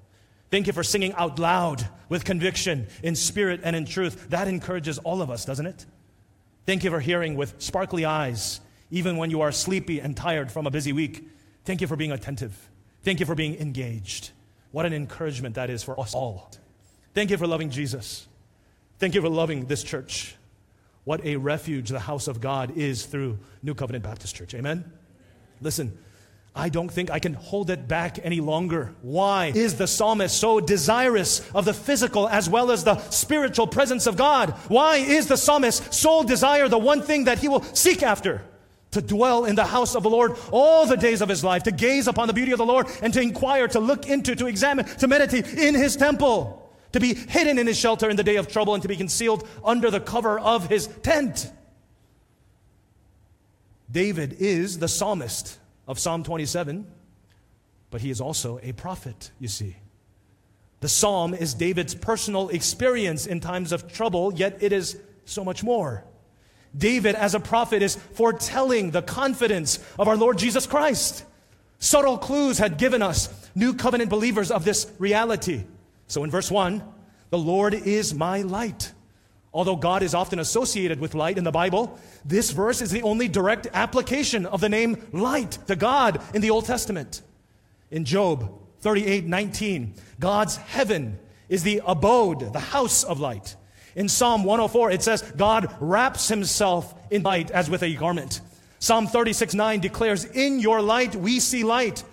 Thank 0.51 0.67
you 0.67 0.73
for 0.73 0.83
singing 0.83 1.13
out 1.13 1.39
loud 1.39 1.87
with 2.07 2.23
conviction 2.23 2.87
in 3.01 3.15
spirit 3.15 3.61
and 3.63 3.75
in 3.75 3.85
truth. 3.85 4.29
That 4.29 4.47
encourages 4.47 4.99
all 4.99 5.23
of 5.23 5.31
us, 5.31 5.43
doesn't 5.43 5.65
it? 5.65 5.85
Thank 6.67 6.83
you 6.83 6.91
for 6.91 6.99
hearing 6.99 7.35
with 7.35 7.55
sparkly 7.59 8.05
eyes, 8.05 8.61
even 8.91 9.17
when 9.17 9.31
you 9.31 9.41
are 9.41 9.51
sleepy 9.51 9.99
and 9.99 10.15
tired 10.15 10.51
from 10.51 10.67
a 10.67 10.71
busy 10.71 10.93
week. 10.93 11.27
Thank 11.65 11.81
you 11.81 11.87
for 11.87 11.95
being 11.95 12.11
attentive. 12.11 12.69
Thank 13.03 13.19
you 13.19 13.25
for 13.25 13.35
being 13.35 13.55
engaged. 13.55 14.31
What 14.71 14.85
an 14.85 14.93
encouragement 14.93 15.55
that 15.55 15.69
is 15.69 15.83
for 15.83 15.99
us 15.99 16.13
all. 16.13 16.51
Thank 17.13 17.29
you 17.29 17.37
for 17.37 17.47
loving 17.47 17.69
Jesus. 17.69 18.27
Thank 18.99 19.15
you 19.15 19.21
for 19.21 19.29
loving 19.29 19.65
this 19.65 19.83
church. 19.83 20.35
What 21.03 21.25
a 21.25 21.35
refuge 21.35 21.89
the 21.89 21.99
house 21.99 22.27
of 22.27 22.39
God 22.39 22.77
is 22.77 23.05
through 23.05 23.39
New 23.63 23.73
Covenant 23.73 24.03
Baptist 24.03 24.35
Church. 24.35 24.53
Amen? 24.53 24.91
Listen, 25.59 25.97
I 26.53 26.69
don't 26.69 26.91
think 26.91 27.09
I 27.09 27.19
can 27.19 27.33
hold 27.33 27.69
it 27.69 27.87
back 27.87 28.19
any 28.23 28.41
longer. 28.41 28.93
Why 29.01 29.51
is 29.55 29.77
the 29.77 29.87
psalmist 29.87 30.37
so 30.37 30.59
desirous 30.59 31.49
of 31.55 31.65
the 31.65 31.73
physical 31.73 32.27
as 32.27 32.49
well 32.49 32.71
as 32.71 32.83
the 32.83 32.99
spiritual 33.09 33.67
presence 33.67 34.05
of 34.05 34.17
God? 34.17 34.51
Why 34.67 34.97
is 34.97 35.27
the 35.27 35.37
psalmist 35.37 35.93
sole 35.93 36.23
desire 36.23 36.67
the 36.67 36.77
one 36.77 37.01
thing 37.01 37.23
that 37.23 37.39
he 37.39 37.47
will 37.47 37.63
seek 37.63 38.03
after? 38.03 38.43
To 38.91 39.01
dwell 39.01 39.45
in 39.45 39.55
the 39.55 39.65
house 39.65 39.95
of 39.95 40.03
the 40.03 40.09
Lord 40.09 40.37
all 40.51 40.85
the 40.85 40.97
days 40.97 41.21
of 41.21 41.29
his 41.29 41.43
life, 41.43 41.63
to 41.63 41.71
gaze 41.71 42.07
upon 42.07 42.27
the 42.27 42.33
beauty 42.33 42.51
of 42.51 42.57
the 42.57 42.65
Lord 42.65 42.87
and 43.01 43.13
to 43.13 43.21
inquire, 43.21 43.67
to 43.69 43.79
look 43.79 44.07
into, 44.07 44.35
to 44.35 44.47
examine, 44.47 44.85
to 44.85 45.07
meditate 45.07 45.47
in 45.53 45.75
his 45.75 45.95
temple 45.95 46.61
to 46.91 46.99
be 46.99 47.13
hidden 47.13 47.57
in 47.57 47.67
his 47.67 47.77
shelter 47.77 48.09
in 48.09 48.15
the 48.15 48.23
day 48.23 48.35
of 48.35 48.47
trouble, 48.47 48.73
and 48.73 48.81
to 48.81 48.87
be 48.87 48.95
concealed 48.95 49.47
under 49.63 49.89
the 49.89 49.99
cover 49.99 50.39
of 50.39 50.67
his 50.67 50.87
tent. 50.87 51.51
David 53.89 54.37
is 54.39 54.79
the 54.79 54.87
psalmist 54.87 55.57
of 55.87 55.99
Psalm 55.99 56.23
27, 56.23 56.87
but 57.89 58.01
he 58.01 58.09
is 58.09 58.21
also 58.21 58.59
a 58.63 58.71
prophet, 58.73 59.31
you 59.39 59.47
see. 59.47 59.75
The 60.79 60.89
psalm 60.89 61.33
is 61.33 61.53
David's 61.53 61.93
personal 61.93 62.49
experience 62.49 63.27
in 63.27 63.39
times 63.39 63.71
of 63.71 63.91
trouble, 63.91 64.33
yet 64.33 64.57
it 64.61 64.71
is 64.71 64.97
so 65.25 65.43
much 65.43 65.63
more. 65.63 66.05
David, 66.77 67.15
as 67.15 67.35
a 67.35 67.39
prophet, 67.39 67.81
is 67.81 67.95
foretelling 67.95 68.91
the 68.91 69.01
confidence 69.01 69.79
of 69.99 70.07
our 70.07 70.15
Lord 70.15 70.37
Jesus 70.37 70.65
Christ. 70.65 71.25
Subtle 71.79 72.17
clues 72.17 72.57
had 72.57 72.77
given 72.77 73.01
us, 73.01 73.29
new 73.55 73.73
covenant 73.73 74.09
believers, 74.09 74.51
of 74.51 74.63
this 74.63 74.89
reality. 74.99 75.63
So 76.07 76.23
in 76.23 76.31
verse 76.31 76.51
1, 76.51 76.83
the 77.29 77.37
Lord 77.37 77.73
is 77.73 78.13
my 78.13 78.41
light. 78.41 78.93
Although 79.53 79.75
God 79.75 80.01
is 80.01 80.13
often 80.13 80.39
associated 80.39 80.99
with 80.99 81.13
light 81.13 81.37
in 81.37 81.43
the 81.43 81.51
Bible, 81.51 81.99
this 82.23 82.51
verse 82.51 82.81
is 82.81 82.91
the 82.91 83.01
only 83.01 83.27
direct 83.27 83.67
application 83.73 84.45
of 84.45 84.61
the 84.61 84.69
name 84.69 85.05
light 85.11 85.57
to 85.67 85.75
God 85.75 86.21
in 86.33 86.41
the 86.41 86.51
Old 86.51 86.65
Testament. 86.65 87.21
In 87.89 88.05
Job 88.05 88.59
38 88.79 89.25
19, 89.25 89.93
God's 90.19 90.55
heaven 90.55 91.19
is 91.49 91.63
the 91.63 91.81
abode, 91.85 92.53
the 92.53 92.59
house 92.59 93.03
of 93.03 93.19
light. 93.19 93.55
In 93.95 94.07
Psalm 94.07 94.43
104, 94.43 94.91
it 94.91 95.03
says, 95.03 95.21
God 95.35 95.73
wraps 95.79 96.27
himself 96.27 96.93
in 97.11 97.23
light 97.23 97.51
as 97.51 97.69
with 97.69 97.83
a 97.83 97.93
garment. 97.95 98.41
Psalm 98.79 99.07
36 99.07 99.53
9 99.53 99.79
declares, 99.79 100.25
In 100.25 100.59
your 100.59 100.81
light 100.81 101.15
we 101.15 101.39
see 101.39 101.63
light. 101.63 102.03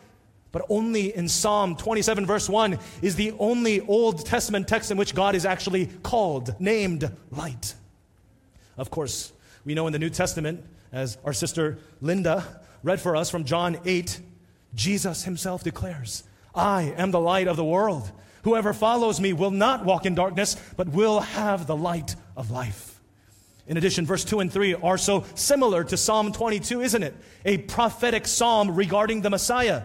But 0.51 0.65
only 0.71 1.15
in 1.15 1.29
Psalm 1.29 1.77
27, 1.77 2.25
verse 2.25 2.49
1, 2.49 2.79
is 3.03 3.17
the 3.17 3.33
only 3.39 3.81
Old 3.83 4.25
Testament 4.25 4.67
text 4.67 4.91
in 4.91 4.97
which 4.97 5.15
God 5.15 5.35
is 5.35 5.45
actually 5.45 5.87
called, 6.03 6.59
named 6.59 7.11
light. 7.31 7.75
Of 8.79 8.91
course, 8.91 9.33
we 9.65 9.75
know 9.75 9.87
in 9.87 9.93
the 9.93 9.99
New 9.99 10.09
Testament, 10.09 10.65
as 10.91 11.19
our 11.25 11.35
sister 11.35 11.79
Linda 12.01 12.63
read 12.83 13.01
for 13.01 13.15
us 13.15 13.29
from 13.29 13.45
John 13.45 13.79
8, 13.85 14.21
Jesus 14.75 15.25
himself 15.25 15.63
declares, 15.63 16.25
I 16.55 16.95
am 16.97 17.11
the 17.11 17.21
light 17.21 17.49
of 17.49 17.57
the 17.57 17.65
world. 17.65 18.11
Whoever 18.43 18.73
follows 18.73 19.21
me 19.21 19.33
will 19.33 19.51
not 19.51 19.85
walk 19.85 20.07
in 20.07 20.15
darkness, 20.15 20.57
but 20.77 20.89
will 20.89 21.21
have 21.21 21.67
the 21.67 21.77
light 21.77 22.17
of 22.37 22.51
life. 22.51 23.01
In 23.67 23.77
addition, 23.77 24.07
verse 24.07 24.25
2 24.25 24.41
and 24.41 24.53
3 24.53 24.75
are 24.75 24.97
so 24.97 25.25
similar 25.35 25.85
to 25.85 25.97
Psalm 25.97 26.33
22, 26.33 26.81
isn't 26.81 27.03
it? 27.03 27.15
A 27.45 27.59
prophetic 27.59 28.27
psalm 28.27 28.75
regarding 28.75 29.21
the 29.21 29.31
Messiah. 29.31 29.83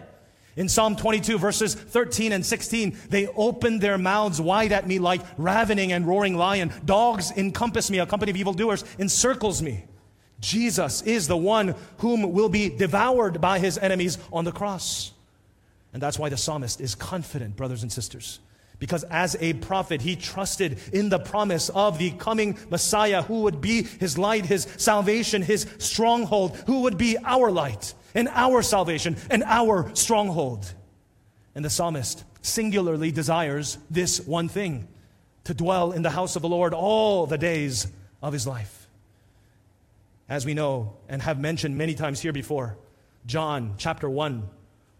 In 0.56 0.68
Psalm 0.68 0.96
22, 0.96 1.36
verses 1.36 1.74
13 1.74 2.32
and 2.32 2.46
16, 2.46 2.96
they 3.10 3.26
opened 3.28 3.80
their 3.80 3.98
mouths 3.98 4.40
wide 4.40 4.72
at 4.72 4.86
me 4.86 4.98
like 4.98 5.20
ravening 5.36 5.92
and 5.92 6.06
roaring 6.06 6.36
lion. 6.36 6.72
Dogs 6.84 7.32
encompass 7.32 7.90
me, 7.90 7.98
a 7.98 8.06
company 8.06 8.30
of 8.30 8.36
evildoers 8.36 8.84
encircles 8.98 9.60
me. 9.60 9.84
Jesus 10.40 11.02
is 11.02 11.26
the 11.26 11.36
one 11.36 11.74
whom 11.98 12.32
will 12.32 12.48
be 12.48 12.68
devoured 12.68 13.40
by 13.40 13.58
his 13.58 13.78
enemies 13.78 14.16
on 14.32 14.44
the 14.44 14.52
cross. 14.52 15.12
And 15.94 16.02
that's 16.02 16.18
why 16.18 16.28
the 16.28 16.36
psalmist 16.36 16.80
is 16.80 16.94
confident, 16.94 17.56
brothers 17.56 17.82
and 17.82 17.90
sisters. 17.90 18.40
Because 18.80 19.04
as 19.04 19.36
a 19.40 19.54
prophet, 19.54 20.02
he 20.02 20.16
trusted 20.16 20.78
in 20.92 21.08
the 21.08 21.20
promise 21.20 21.70
of 21.70 21.98
the 21.98 22.10
coming 22.10 22.58
Messiah 22.68 23.22
who 23.22 23.42
would 23.42 23.60
be 23.60 23.84
his 23.84 24.18
light, 24.18 24.44
his 24.44 24.66
salvation, 24.76 25.40
his 25.40 25.66
stronghold, 25.78 26.56
who 26.66 26.80
would 26.82 26.98
be 26.98 27.16
our 27.24 27.50
light 27.50 27.94
and 28.14 28.28
our 28.28 28.60
salvation 28.60 29.16
and 29.30 29.44
our 29.44 29.94
stronghold. 29.94 30.70
And 31.54 31.64
the 31.64 31.70
psalmist 31.70 32.24
singularly 32.42 33.12
desires 33.12 33.78
this 33.88 34.20
one 34.20 34.48
thing 34.48 34.88
to 35.44 35.54
dwell 35.54 35.92
in 35.92 36.02
the 36.02 36.10
house 36.10 36.34
of 36.34 36.42
the 36.42 36.48
Lord 36.48 36.74
all 36.74 37.26
the 37.26 37.38
days 37.38 37.86
of 38.20 38.32
his 38.32 38.46
life. 38.46 38.88
As 40.28 40.44
we 40.44 40.54
know 40.54 40.96
and 41.08 41.22
have 41.22 41.38
mentioned 41.38 41.78
many 41.78 41.94
times 41.94 42.20
here 42.20 42.32
before, 42.32 42.76
John 43.26 43.74
chapter 43.78 44.10
1, 44.10 44.48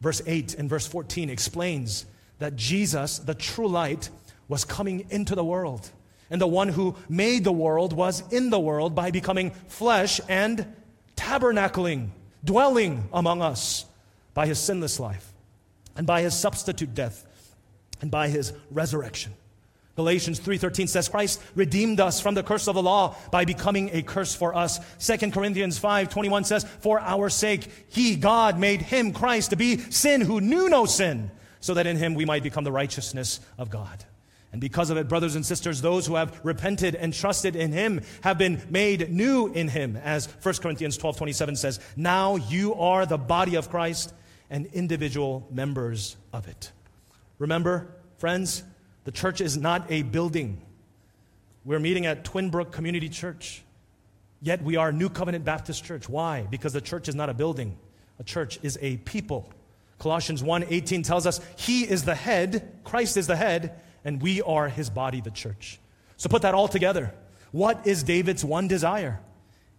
verse 0.00 0.22
8 0.26 0.54
and 0.54 0.68
verse 0.68 0.86
14 0.86 1.30
explains 1.30 2.06
that 2.38 2.56
Jesus, 2.56 3.18
the 3.18 3.34
true 3.34 3.68
light, 3.68 4.10
was 4.48 4.64
coming 4.64 5.06
into 5.10 5.34
the 5.34 5.44
world. 5.44 5.90
And 6.30 6.40
the 6.40 6.46
one 6.46 6.68
who 6.68 6.96
made 7.08 7.44
the 7.44 7.52
world 7.52 7.92
was 7.92 8.22
in 8.32 8.50
the 8.50 8.60
world 8.60 8.94
by 8.94 9.10
becoming 9.10 9.50
flesh 9.68 10.20
and 10.28 10.66
tabernacling 11.16 12.10
dwelling 12.44 13.08
among 13.12 13.40
us 13.40 13.86
by 14.34 14.46
his 14.46 14.58
sinless 14.58 15.00
life 15.00 15.32
and 15.96 16.06
by 16.06 16.22
his 16.22 16.38
substitute 16.38 16.94
death 16.94 17.24
and 18.00 18.10
by 18.10 18.28
his 18.28 18.52
resurrection. 18.70 19.32
Galatians 19.96 20.40
3:13 20.40 20.88
says 20.88 21.08
Christ 21.08 21.40
redeemed 21.54 22.00
us 22.00 22.20
from 22.20 22.34
the 22.34 22.42
curse 22.42 22.66
of 22.66 22.74
the 22.74 22.82
law 22.82 23.16
by 23.30 23.44
becoming 23.44 23.90
a 23.92 24.02
curse 24.02 24.34
for 24.34 24.54
us. 24.54 24.80
2 24.98 25.32
Corinthians 25.32 25.78
5:21 25.78 26.44
says 26.44 26.66
for 26.80 27.00
our 27.00 27.30
sake 27.30 27.68
he 27.88 28.16
God 28.16 28.58
made 28.58 28.82
him 28.82 29.12
Christ 29.12 29.50
to 29.50 29.56
be 29.56 29.78
sin 29.90 30.20
who 30.20 30.40
knew 30.40 30.68
no 30.68 30.84
sin 30.84 31.30
so 31.60 31.74
that 31.74 31.86
in 31.86 31.96
him 31.96 32.14
we 32.14 32.24
might 32.24 32.42
become 32.42 32.64
the 32.64 32.72
righteousness 32.72 33.40
of 33.56 33.70
God. 33.70 34.04
And 34.52 34.60
because 34.60 34.90
of 34.90 34.96
it, 34.96 35.08
brothers 35.08 35.34
and 35.34 35.44
sisters, 35.44 35.80
those 35.80 36.06
who 36.06 36.14
have 36.14 36.40
repented 36.44 36.94
and 36.94 37.12
trusted 37.12 37.56
in 37.56 37.72
him 37.72 38.02
have 38.22 38.38
been 38.38 38.62
made 38.70 39.10
new 39.10 39.48
in 39.48 39.66
him, 39.66 39.96
as 39.96 40.26
1 40.26 40.54
Corinthians 40.62 40.96
12:27 40.96 41.56
says, 41.56 41.80
Now 41.96 42.36
you 42.36 42.74
are 42.74 43.04
the 43.04 43.18
body 43.18 43.56
of 43.56 43.68
Christ 43.68 44.12
and 44.50 44.66
individual 44.66 45.46
members 45.50 46.16
of 46.32 46.46
it. 46.46 46.70
Remember, 47.38 47.88
friends, 48.18 48.62
the 49.04 49.12
church 49.12 49.40
is 49.40 49.56
not 49.56 49.90
a 49.90 50.02
building. 50.02 50.60
We're 51.64 51.78
meeting 51.78 52.06
at 52.06 52.24
Twinbrook 52.24 52.72
Community 52.72 53.08
Church. 53.08 53.62
Yet 54.42 54.62
we 54.62 54.76
are 54.76 54.92
New 54.92 55.08
Covenant 55.08 55.44
Baptist 55.44 55.84
Church. 55.84 56.08
Why? 56.08 56.46
Because 56.50 56.72
the 56.74 56.80
church 56.80 57.08
is 57.08 57.14
not 57.14 57.30
a 57.30 57.34
building. 57.34 57.76
A 58.18 58.24
church 58.24 58.58
is 58.62 58.78
a 58.82 58.98
people. 58.98 59.50
Colossians 59.98 60.42
1:18 60.42 61.02
tells 61.02 61.26
us 61.26 61.40
he 61.56 61.82
is 61.82 62.04
the 62.04 62.14
head, 62.14 62.70
Christ 62.84 63.16
is 63.16 63.26
the 63.26 63.36
head, 63.36 63.80
and 64.04 64.20
we 64.20 64.42
are 64.42 64.68
his 64.68 64.90
body, 64.90 65.20
the 65.20 65.30
church. 65.30 65.78
So 66.16 66.28
put 66.28 66.42
that 66.42 66.54
all 66.54 66.68
together. 66.68 67.14
What 67.52 67.86
is 67.86 68.02
David's 68.02 68.44
one 68.44 68.68
desire? 68.68 69.20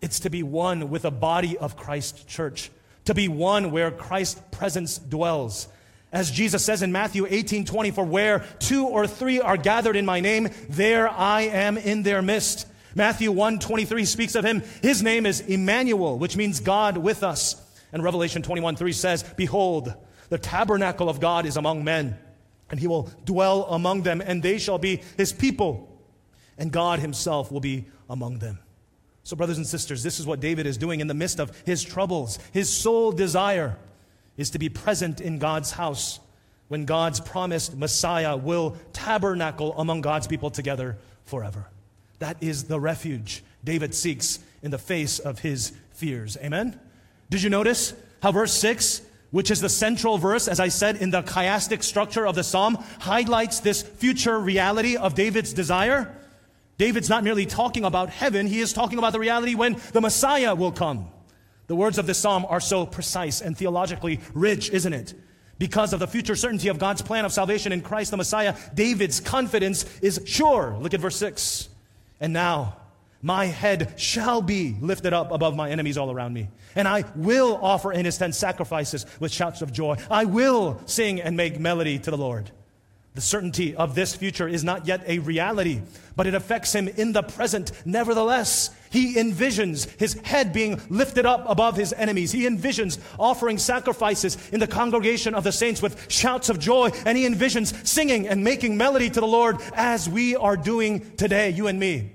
It's 0.01 0.21
to 0.21 0.29
be 0.29 0.43
one 0.43 0.89
with 0.89 1.05
a 1.05 1.11
body 1.11 1.57
of 1.57 1.77
Christ 1.77 2.27
church, 2.27 2.71
to 3.05 3.13
be 3.13 3.27
one 3.27 3.71
where 3.71 3.91
Christ's 3.91 4.41
presence 4.51 4.97
dwells. 4.97 5.67
As 6.15 6.32
Jesus 6.32 6.63
says 6.63 6.82
in 6.82 6.93
Matthew 6.93 7.28
18 7.30 7.65
20, 7.65 7.91
for 7.91 8.06
where 8.06 8.45
two 8.60 8.88
or 8.88 9.06
three 9.06 9.41
are 9.41 9.58
gathered 9.58 9.97
in 9.97 10.06
my 10.06 10.21
name, 10.21 10.47
there 10.69 11.10
I 11.10 11.41
am 11.41 11.78
in 11.78 12.04
their 12.04 12.21
midst. 12.21 12.67
Matthew 12.95 13.34
1 13.34 13.60
23 13.60 14.06
speaks 14.06 14.36
of 14.36 14.45
him. 14.45 14.63
His 14.82 15.04
name 15.04 15.25
is 15.25 15.41
Emmanuel, 15.41 16.17
which 16.17 16.38
means 16.38 16.62
God 16.62 16.95
with 16.95 17.21
us. 17.21 17.62
And 17.91 18.01
Revelation 18.01 18.41
21 18.43 18.78
3 18.78 18.93
says, 18.93 19.23
Behold, 19.36 19.93
the 20.30 20.38
tabernacle 20.38 21.10
of 21.10 21.19
God 21.19 21.45
is 21.45 21.58
among 21.58 21.84
men 21.84 22.17
and 22.69 22.80
he 22.80 22.88
will 22.88 23.10
dwell 23.25 23.65
among 23.65 24.04
them, 24.04 24.21
and 24.21 24.41
they 24.41 24.58
shall 24.58 24.80
be 24.80 25.01
his 25.17 25.34
people, 25.34 26.01
and 26.58 26.71
God 26.71 26.99
himself 26.99 27.51
will 27.51 27.60
be 27.60 27.86
among 28.10 28.39
them. 28.39 28.60
So, 29.23 29.36
brothers 29.36 29.58
and 29.58 29.67
sisters, 29.67 30.01
this 30.01 30.19
is 30.19 30.25
what 30.25 30.39
David 30.39 30.65
is 30.65 30.78
doing 30.78 31.01
in 31.01 31.08
the 31.08 31.13
midst 31.13 31.39
of 31.39 31.51
his 31.65 31.84
troubles. 31.84 32.39
His 32.54 32.71
sole 32.71 33.12
desire 33.12 33.78
is 34.38 34.50
to 34.52 34.60
be 34.60 34.69
present 34.69 35.21
in 35.21 35.39
God's 35.39 35.71
house 35.71 36.19
when 36.67 36.86
God's 36.86 37.19
promised 37.19 37.76
Messiah 37.76 38.36
will 38.36 38.76
tabernacle 38.93 39.74
among 39.78 40.02
God's 40.02 40.28
people 40.28 40.50
together 40.50 40.98
forever. 41.26 41.67
That 42.19 42.38
is 42.41 42.65
the 42.65 42.80
refuge 42.80 43.43
David 43.63 43.93
seeks 43.93 44.39
in 44.62 44.71
the 44.71 44.78
face 44.78 45.19
of 45.19 45.39
his 45.39 45.74
fears. 45.91 46.38
Amen? 46.43 46.80
Did 47.30 47.43
you 47.43 47.50
notice 47.50 47.93
how 48.21 48.32
verse 48.32 48.54
6 48.54 49.02
which 49.36 49.52
is 49.52 49.60
the 49.60 49.67
central 49.67 50.17
verse, 50.17 50.48
as 50.48 50.62
I 50.62 50.69
said, 50.69 50.95
in 50.95 51.10
the 51.10 51.21
chiastic 51.21 51.84
structure 51.84 52.26
of 52.26 52.36
the 52.36 52.43
psalm, 52.43 52.78
highlights 53.00 53.60
this 53.60 53.82
future 53.82 54.39
reality 54.39 54.95
of 54.95 55.13
David's 55.13 55.52
desire. 55.52 56.15
David's 56.78 57.10
not 57.10 57.21
merely 57.21 57.45
talking 57.45 57.84
about 57.84 58.10
heaven, 58.10 58.48
he 58.48 58.62
is 58.62 58.71
talking 58.71 58.98
about 58.98 59.12
the 59.12 59.19
reality 59.19 59.54
when 59.54 59.76
the 59.91 60.00
Messiah 60.00 60.56
will 60.56 60.71
come. 60.71 61.10
The 61.67 61.75
words 61.75 61.97
of 61.97 62.08
this 62.08 62.17
psalm 62.17 62.45
are 62.47 62.60
so 62.60 62.86
precise 62.86 63.41
and 63.41 63.58
theologically 63.58 64.19
rich, 64.34 64.69
isn't 64.69 64.93
it? 64.93 65.13
Because 65.58 65.93
of 65.93 65.99
the 65.99 66.08
future 66.08 66.36
certainty 66.36 66.67
of 66.67 66.80
God's 66.80 67.01
plan 67.01 67.25
of 67.25 67.32
salvation 67.32 67.71
in 67.71 67.82
Christ 67.82 68.12
the 68.12 68.17
Messiah, 68.17 68.56
David's 68.73 69.19
confidence 69.19 69.86
is 70.01 70.21
sure. 70.25 70.78
Look 70.80 70.93
at 70.93 70.99
verse 70.99 71.15
6. 71.15 71.69
And 72.19 72.34
now, 72.34 72.78
my 73.21 73.45
head 73.45 73.93
shall 73.99 74.41
be 74.41 74.75
lifted 74.82 75.13
up 75.13 75.32
above 75.32 75.56
my 75.56 75.69
enemies 75.69 75.97
all 75.97 76.12
around 76.12 76.34
me. 76.34 76.49
And 76.75 76.88
I 76.88 77.06
will 77.15 77.58
offer 77.62 77.91
in 77.91 78.06
his 78.06 78.17
tent 78.17 78.36
sacrifices 78.36 79.06
with 79.19 79.32
shouts 79.32 79.62
of 79.62 79.71
joy. 79.71 79.97
I 80.12 80.25
will 80.25 80.82
sing 80.86 81.21
and 81.21 81.36
make 81.36 81.60
melody 81.60 81.97
to 81.99 82.12
the 82.12 82.17
Lord. 82.17 82.51
The 83.15 83.21
certainty 83.21 83.73
of 83.73 83.95
this 83.95 84.13
future 84.13 84.45
is 84.45 84.65
not 84.65 84.88
yet 84.88 85.01
a 85.08 85.19
reality, 85.19 85.82
but 86.17 86.28
it 86.28 86.36
affects 86.36 86.75
him 86.75 86.89
in 86.89 87.13
the 87.13 87.23
present. 87.23 87.71
Nevertheless, 87.86 88.71
he 88.89 89.15
envisions 89.15 89.89
his 89.97 90.15
head 90.25 90.51
being 90.51 90.82
lifted 90.89 91.25
up 91.25 91.45
above 91.47 91.78
his 91.78 91.93
enemies. 91.93 92.34
He 92.34 92.45
envisions 92.45 92.99
offering 93.17 93.58
sacrifices 93.58 94.38
in 94.51 94.60
the 94.60 94.67
congregation 94.67 95.34
of 95.34 95.45
the 95.45 95.54
saints 95.54 95.82
with 95.82 96.12
shouts 96.12 96.49
of 96.49 96.60
joy, 96.60 96.91
and 97.06 97.17
he 97.17 97.25
envisions 97.25 97.88
singing 97.88 98.28
and 98.28 98.43
making 98.43 98.75
melody 98.75 99.10
to 99.10 99.21
the 99.21 99.28
Lord 99.28 99.62
as 99.73 100.10
we 100.10 100.36
are 100.36 100.58
doing 100.58 101.15
today, 101.15 101.51
you 101.51 101.67
and 101.67 101.80
me. 101.80 102.12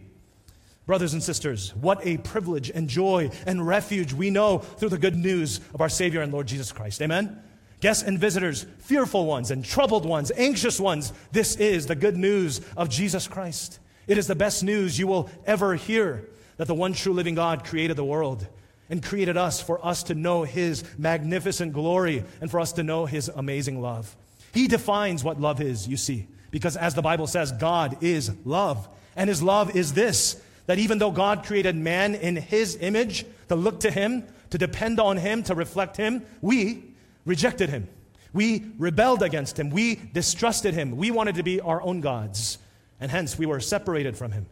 Brothers 0.84 1.14
and 1.14 1.22
sisters, 1.22 1.74
what 1.76 2.04
a 2.04 2.18
privilege 2.18 2.68
and 2.68 2.88
joy 2.88 3.30
and 3.46 3.66
refuge 3.66 4.12
we 4.12 4.28
know 4.28 4.58
through 4.58 4.90
the 4.90 4.98
good 4.98 5.16
news 5.16 5.60
of 5.72 5.80
our 5.80 5.88
Savior 5.88 6.20
and 6.20 6.30
Lord 6.30 6.46
Jesus 6.46 6.72
Christ. 6.72 7.00
Amen? 7.00 7.42
Guests 7.80 8.02
and 8.02 8.18
visitors, 8.18 8.66
fearful 8.78 9.26
ones 9.26 9.50
and 9.50 9.64
troubled 9.64 10.04
ones, 10.04 10.30
anxious 10.36 10.78
ones, 10.78 11.12
this 11.32 11.56
is 11.56 11.86
the 11.86 11.94
good 11.94 12.16
news 12.16 12.60
of 12.76 12.90
Jesus 12.90 13.26
Christ. 13.26 13.78
It 14.06 14.18
is 14.18 14.26
the 14.26 14.34
best 14.34 14.62
news 14.62 14.98
you 14.98 15.06
will 15.06 15.30
ever 15.46 15.74
hear 15.74 16.28
that 16.58 16.66
the 16.66 16.74
one 16.74 16.92
true 16.92 17.12
living 17.12 17.34
God 17.34 17.64
created 17.64 17.96
the 17.96 18.04
world 18.04 18.46
and 18.90 19.02
created 19.02 19.36
us 19.36 19.62
for 19.62 19.84
us 19.84 20.02
to 20.04 20.14
know 20.14 20.42
His 20.42 20.84
magnificent 20.98 21.72
glory 21.72 22.24
and 22.40 22.50
for 22.50 22.60
us 22.60 22.72
to 22.74 22.82
know 22.82 23.06
His 23.06 23.28
amazing 23.28 23.80
love. 23.80 24.14
He 24.52 24.68
defines 24.68 25.24
what 25.24 25.40
love 25.40 25.60
is, 25.60 25.88
you 25.88 25.96
see, 25.96 26.26
because 26.50 26.76
as 26.76 26.94
the 26.94 27.02
Bible 27.02 27.26
says, 27.26 27.52
God 27.52 28.02
is 28.02 28.30
love. 28.44 28.88
And 29.16 29.28
His 29.28 29.42
love 29.42 29.74
is 29.74 29.94
this 29.94 30.42
that 30.70 30.78
even 30.78 30.98
though 30.98 31.10
God 31.10 31.44
created 31.44 31.74
man 31.74 32.14
in 32.14 32.36
his 32.36 32.78
image 32.80 33.26
to 33.48 33.56
look 33.56 33.80
to 33.80 33.90
him, 33.90 34.22
to 34.50 34.56
depend 34.56 35.00
on 35.00 35.16
him, 35.16 35.42
to 35.42 35.54
reflect 35.56 35.96
him, 35.96 36.22
we 36.40 36.84
rejected 37.24 37.70
him. 37.70 37.88
We 38.32 38.64
rebelled 38.78 39.22
against 39.22 39.58
him. 39.58 39.70
We 39.70 39.96
distrusted 39.96 40.74
him. 40.74 40.96
We 40.96 41.10
wanted 41.10 41.36
to 41.36 41.42
be 41.42 41.60
our 41.60 41.82
own 41.82 42.00
gods. 42.00 42.58
And 43.00 43.10
hence 43.10 43.38
we 43.38 43.46
were 43.46 43.60
separated 43.60 44.16
from 44.16 44.32
him, 44.32 44.46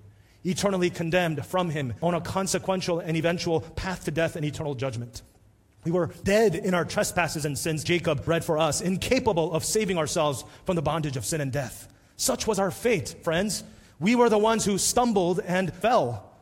eternally 0.45 0.91
condemned 0.91 1.45
from 1.47 1.71
him 1.71 1.95
on 2.03 2.15
a 2.15 2.21
consequential 2.21 2.99
and 2.99 3.17
eventual 3.17 3.61
path 3.61 4.05
to 4.07 4.11
death 4.11 4.37
and 4.37 4.45
eternal 4.45 4.75
judgment. 4.75 5.23
We 5.85 5.93
were 5.93 6.11
dead 6.25 6.55
in 6.55 6.75
our 6.75 6.85
trespasses 6.85 7.45
and 7.45 7.57
sins, 7.57 7.85
Jacob 7.85 8.27
read 8.27 8.45
for 8.45 8.59
us, 8.59 8.81
incapable 8.81 9.53
of 9.53 9.65
saving 9.65 9.97
ourselves 9.97 10.45
from 10.65 10.77
the 10.77 10.83
bondage 10.83 11.17
of 11.17 11.25
sin 11.25 11.41
and 11.41 11.53
death. 11.53 11.89
Such 12.17 12.47
was 12.47 12.59
our 12.59 12.71
fate, 12.71 13.15
friends. 13.23 13.63
We 14.01 14.17
were 14.17 14.29
the 14.29 14.39
ones 14.39 14.65
who 14.65 14.77
stumbled 14.77 15.41
and 15.41 15.73
fell. 15.73 16.33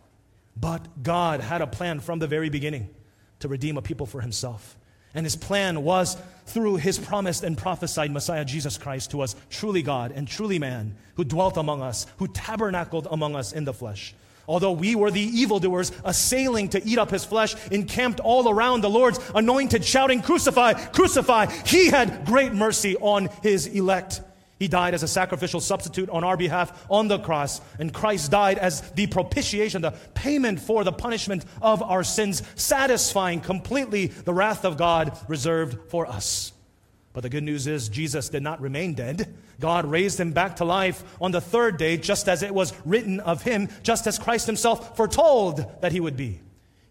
But 0.56 1.02
God 1.02 1.40
had 1.40 1.60
a 1.60 1.66
plan 1.66 2.00
from 2.00 2.18
the 2.18 2.26
very 2.26 2.48
beginning 2.48 2.88
to 3.40 3.48
redeem 3.48 3.76
a 3.76 3.82
people 3.82 4.06
for 4.06 4.22
himself. 4.22 4.78
And 5.16 5.24
his 5.24 5.34
plan 5.34 5.82
was 5.82 6.16
through 6.44 6.76
his 6.76 6.98
promised 6.98 7.42
and 7.42 7.58
prophesied 7.58 8.12
Messiah 8.12 8.44
Jesus 8.44 8.78
Christ, 8.78 9.10
who 9.10 9.18
was 9.18 9.34
truly 9.50 9.82
God 9.82 10.12
and 10.14 10.28
truly 10.28 10.58
man, 10.58 10.94
who 11.14 11.24
dwelt 11.24 11.56
among 11.56 11.82
us, 11.82 12.06
who 12.18 12.28
tabernacled 12.28 13.08
among 13.10 13.34
us 13.34 13.52
in 13.52 13.64
the 13.64 13.72
flesh. 13.72 14.14
Although 14.46 14.72
we 14.72 14.94
were 14.94 15.10
the 15.10 15.20
evildoers, 15.20 15.90
assailing 16.04 16.68
to 16.68 16.86
eat 16.86 16.98
up 16.98 17.10
his 17.10 17.24
flesh, 17.24 17.56
encamped 17.70 18.20
all 18.20 18.48
around 18.48 18.82
the 18.82 18.90
Lord's 18.90 19.18
anointed, 19.34 19.84
shouting, 19.84 20.22
Crucify, 20.22 20.74
crucify, 20.74 21.46
he 21.64 21.88
had 21.88 22.24
great 22.26 22.52
mercy 22.52 22.96
on 22.96 23.28
his 23.42 23.66
elect. 23.66 24.20
He 24.58 24.68
died 24.68 24.94
as 24.94 25.02
a 25.02 25.08
sacrificial 25.08 25.60
substitute 25.60 26.08
on 26.08 26.24
our 26.24 26.36
behalf 26.36 26.86
on 26.88 27.08
the 27.08 27.18
cross, 27.18 27.60
and 27.78 27.92
Christ 27.92 28.30
died 28.30 28.58
as 28.58 28.80
the 28.92 29.06
propitiation, 29.06 29.82
the 29.82 29.94
payment 30.14 30.60
for 30.60 30.82
the 30.82 30.92
punishment 30.92 31.44
of 31.60 31.82
our 31.82 32.02
sins, 32.02 32.42
satisfying 32.54 33.40
completely 33.40 34.06
the 34.06 34.32
wrath 34.32 34.64
of 34.64 34.78
God 34.78 35.18
reserved 35.28 35.90
for 35.90 36.06
us. 36.06 36.52
But 37.12 37.22
the 37.22 37.28
good 37.28 37.44
news 37.44 37.66
is, 37.66 37.88
Jesus 37.88 38.28
did 38.28 38.42
not 38.42 38.60
remain 38.60 38.94
dead. 38.94 39.34
God 39.58 39.86
raised 39.86 40.20
him 40.20 40.32
back 40.32 40.56
to 40.56 40.64
life 40.64 41.02
on 41.20 41.32
the 41.32 41.40
third 41.40 41.78
day, 41.78 41.96
just 41.96 42.28
as 42.28 42.42
it 42.42 42.54
was 42.54 42.74
written 42.84 43.20
of 43.20 43.42
him, 43.42 43.68
just 43.82 44.06
as 44.06 44.18
Christ 44.18 44.46
himself 44.46 44.96
foretold 44.96 45.64
that 45.80 45.92
he 45.92 46.00
would 46.00 46.16
be. 46.16 46.40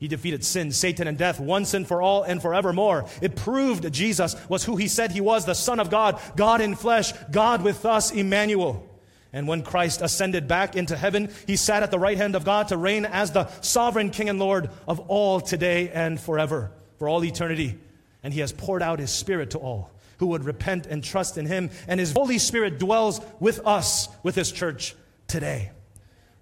He 0.06 0.10
defeated 0.10 0.46
sin, 0.46 0.72
Satan, 0.72 1.08
and 1.08 1.18
death 1.18 1.40
once 1.40 1.74
and 1.74 1.88
for 1.88 2.00
all 2.00 2.22
and 2.22 2.40
forevermore. 2.40 3.10
It 3.24 3.36
proved 3.36 3.92
Jesus 3.92 4.36
was 4.48 4.64
who 4.64 4.76
he 4.76 4.88
said 4.88 5.12
he 5.12 5.20
was, 5.20 5.46
the 5.46 5.56
Son 5.56 5.80
of 5.80 5.90
God, 5.90 6.22
God 6.36 6.62
in 6.62 6.76
flesh, 6.76 7.12
God 7.32 7.64
with 7.64 7.84
us, 7.88 8.12
Emmanuel. 8.12 8.88
And 9.34 9.48
when 9.48 9.64
Christ 9.64 10.04
ascended 10.04 10.48
back 10.48 10.76
into 10.76 10.96
heaven, 10.96 11.34
he 11.48 11.56
sat 11.56 11.82
at 11.82 11.90
the 11.90 11.98
right 11.98 12.18
hand 12.20 12.36
of 12.36 12.46
God 12.46 12.68
to 12.68 12.78
reign 12.78 13.04
as 13.04 13.32
the 13.32 13.48
sovereign 13.62 14.12
King 14.12 14.30
and 14.30 14.38
Lord 14.38 14.70
of 14.88 15.00
all 15.08 15.42
today 15.42 15.90
and 15.90 16.20
forever, 16.20 16.70
for 17.00 17.10
all 17.10 17.26
eternity. 17.26 17.76
And 18.22 18.32
he 18.32 18.42
has 18.42 18.52
poured 18.52 18.84
out 18.84 19.00
his 19.00 19.10
Spirit 19.10 19.50
to 19.50 19.58
all 19.58 19.90
who 20.20 20.28
would 20.28 20.44
repent 20.44 20.86
and 20.86 21.04
trust 21.04 21.36
in 21.36 21.48
him. 21.48 21.72
And 21.88 22.00
his 22.00 22.12
Holy 22.12 22.38
Spirit 22.38 22.78
dwells 22.78 23.22
with 23.40 23.66
us, 23.66 24.08
with 24.22 24.36
his 24.36 24.52
church 24.52 24.96
today. 25.28 25.72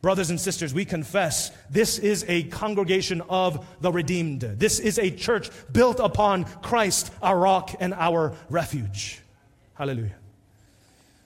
Brothers 0.04 0.30
and 0.30 0.40
sisters, 0.40 0.74
we 0.74 0.84
confess 0.84 1.50
this 1.70 1.98
is 1.98 2.26
a 2.28 2.44
congregation 2.44 3.22
of 3.30 3.66
the 3.80 3.90
redeemed. 3.90 4.42
This 4.42 4.80
is 4.82 5.00
a 5.00 5.10
church 5.10 5.50
built 5.72 6.02
upon 6.02 6.44
Christ, 6.44 7.10
our 7.22 7.40
rock 7.40 7.74
and 7.80 7.94
our 7.94 8.34
refuge. 8.50 9.22
Hallelujah. 9.76 10.16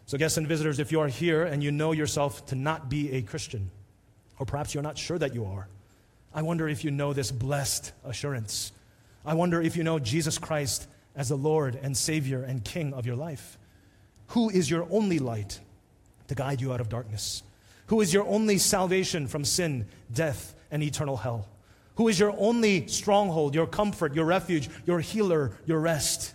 So, 0.06 0.20
guests 0.20 0.38
and 0.38 0.48
visitors, 0.48 0.78
if 0.78 0.92
you 0.92 1.00
are 1.00 1.08
here 1.08 1.44
and 1.44 1.64
you 1.64 1.72
know 1.72 1.92
yourself 1.92 2.46
to 2.46 2.56
not 2.56 2.88
be 2.88 3.14
a 3.14 3.24
Christian, 3.24 3.72
or 4.38 4.46
perhaps 4.46 4.76
you're 4.76 4.84
not 4.84 5.00
sure 5.00 5.18
that 5.18 5.34
you 5.34 5.46
are, 5.46 5.68
I 6.32 6.44
wonder 6.44 6.70
if 6.70 6.84
you 6.84 6.92
know 6.92 7.14
this 7.14 7.32
blessed 7.32 7.94
assurance. 8.06 8.72
I 9.26 9.34
wonder 9.34 9.60
if 9.60 9.76
you 9.76 9.84
know 9.84 9.98
Jesus 9.98 10.38
Christ 10.38 10.88
as 11.16 11.30
the 11.30 11.36
Lord 11.36 11.80
and 11.82 11.98
Savior 11.98 12.44
and 12.44 12.64
King 12.64 12.94
of 12.94 13.08
your 13.08 13.16
life. 13.16 13.58
Who 14.28 14.52
is 14.52 14.70
your 14.70 14.88
only 14.92 15.18
light 15.18 15.60
to 16.28 16.36
guide 16.36 16.62
you 16.62 16.74
out 16.74 16.80
of 16.80 16.90
darkness? 16.90 17.42
Who 17.88 18.02
is 18.02 18.14
your 18.14 18.26
only 18.26 18.58
salvation 18.58 19.28
from 19.28 19.44
sin, 19.44 19.88
death, 20.12 20.56
and 20.72 20.84
eternal 20.84 21.18
hell, 21.18 21.48
who 21.96 22.08
is 22.08 22.20
your 22.20 22.34
only 22.38 22.88
stronghold, 22.88 23.56
your 23.56 23.68
comfort, 23.68 24.14
your 24.14 24.26
refuge, 24.26 24.70
your 24.86 25.00
healer, 25.00 25.52
your 25.66 25.80
rest. 25.80 26.34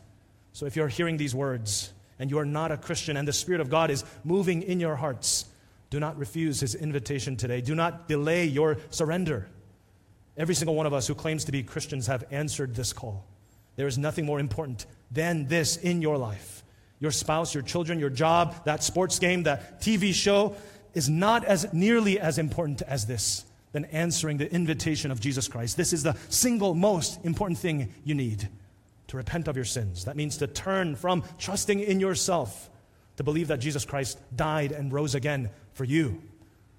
So 0.52 0.66
if 0.66 0.76
you're 0.76 0.88
hearing 0.88 1.16
these 1.16 1.34
words 1.34 1.92
and 2.18 2.30
you 2.30 2.38
are 2.38 2.44
not 2.44 2.72
a 2.72 2.76
Christian 2.76 3.16
and 3.16 3.26
the 3.26 3.32
Spirit 3.32 3.60
of 3.60 3.70
God 3.70 3.90
is 3.90 4.04
moving 4.24 4.62
in 4.62 4.80
your 4.80 4.96
hearts, 4.96 5.46
do 5.90 6.00
not 6.00 6.18
refuse 6.18 6.60
his 6.60 6.74
invitation 6.74 7.36
today. 7.36 7.60
Do 7.60 7.74
not 7.74 8.08
delay 8.08 8.46
your 8.46 8.78
surrender. 8.90 9.48
Every 10.36 10.54
single 10.54 10.74
one 10.74 10.86
of 10.86 10.94
us 10.94 11.07
who 11.07 11.14
claims 11.14 11.44
to 11.44 11.53
be 11.53 11.62
Christians 11.62 12.07
have 12.07 12.24
answered 12.30 12.74
this 12.74 12.92
call. 12.92 13.26
There 13.76 13.86
is 13.86 13.98
nothing 13.98 14.24
more 14.24 14.40
important 14.40 14.86
than 15.11 15.48
this 15.48 15.76
in 15.76 16.00
your 16.00 16.16
life. 16.16 16.64
Your 16.98 17.11
spouse, 17.11 17.53
your 17.53 17.62
children, 17.62 17.98
your 17.98 18.11
job, 18.11 18.64
that 18.64 18.82
sports 18.82 19.18
game, 19.18 19.42
that 19.42 19.82
TV 19.82 20.14
show, 20.14 20.57
is 20.95 21.09
not 21.09 21.45
as 21.45 21.72
nearly 21.72 22.18
as 22.18 22.38
important 22.38 22.82
as 22.82 23.07
this 23.07 23.45
than 23.72 23.84
answering 23.86 24.36
the 24.36 24.53
invitation 24.53 25.11
of 25.11 25.20
Jesus 25.20 25.49
Christ. 25.49 25.76
This 25.76 25.93
is 25.93 26.03
the 26.03 26.16
single 26.28 26.74
most 26.74 27.24
important 27.24 27.59
thing 27.59 27.93
you 28.05 28.14
need 28.14 28.49
to 29.09 29.16
repent 29.16 29.49
of 29.49 29.57
your 29.57 29.64
sins. 29.64 30.05
That 30.05 30.16
means 30.16 30.36
to 30.38 30.47
turn 30.47 30.97
from 30.97 31.24
trusting 31.38 31.80
in 31.80 32.01
yourself 32.01 32.70
to 33.16 33.22
believe 33.22 33.49
that 33.49 33.61
Jesus 33.61 33.84
Christ 33.84 34.18
died 34.34 34.72
and 34.72 34.93
rose 34.93 35.14
again 35.14 35.51
for 35.72 35.84
you 35.84 36.22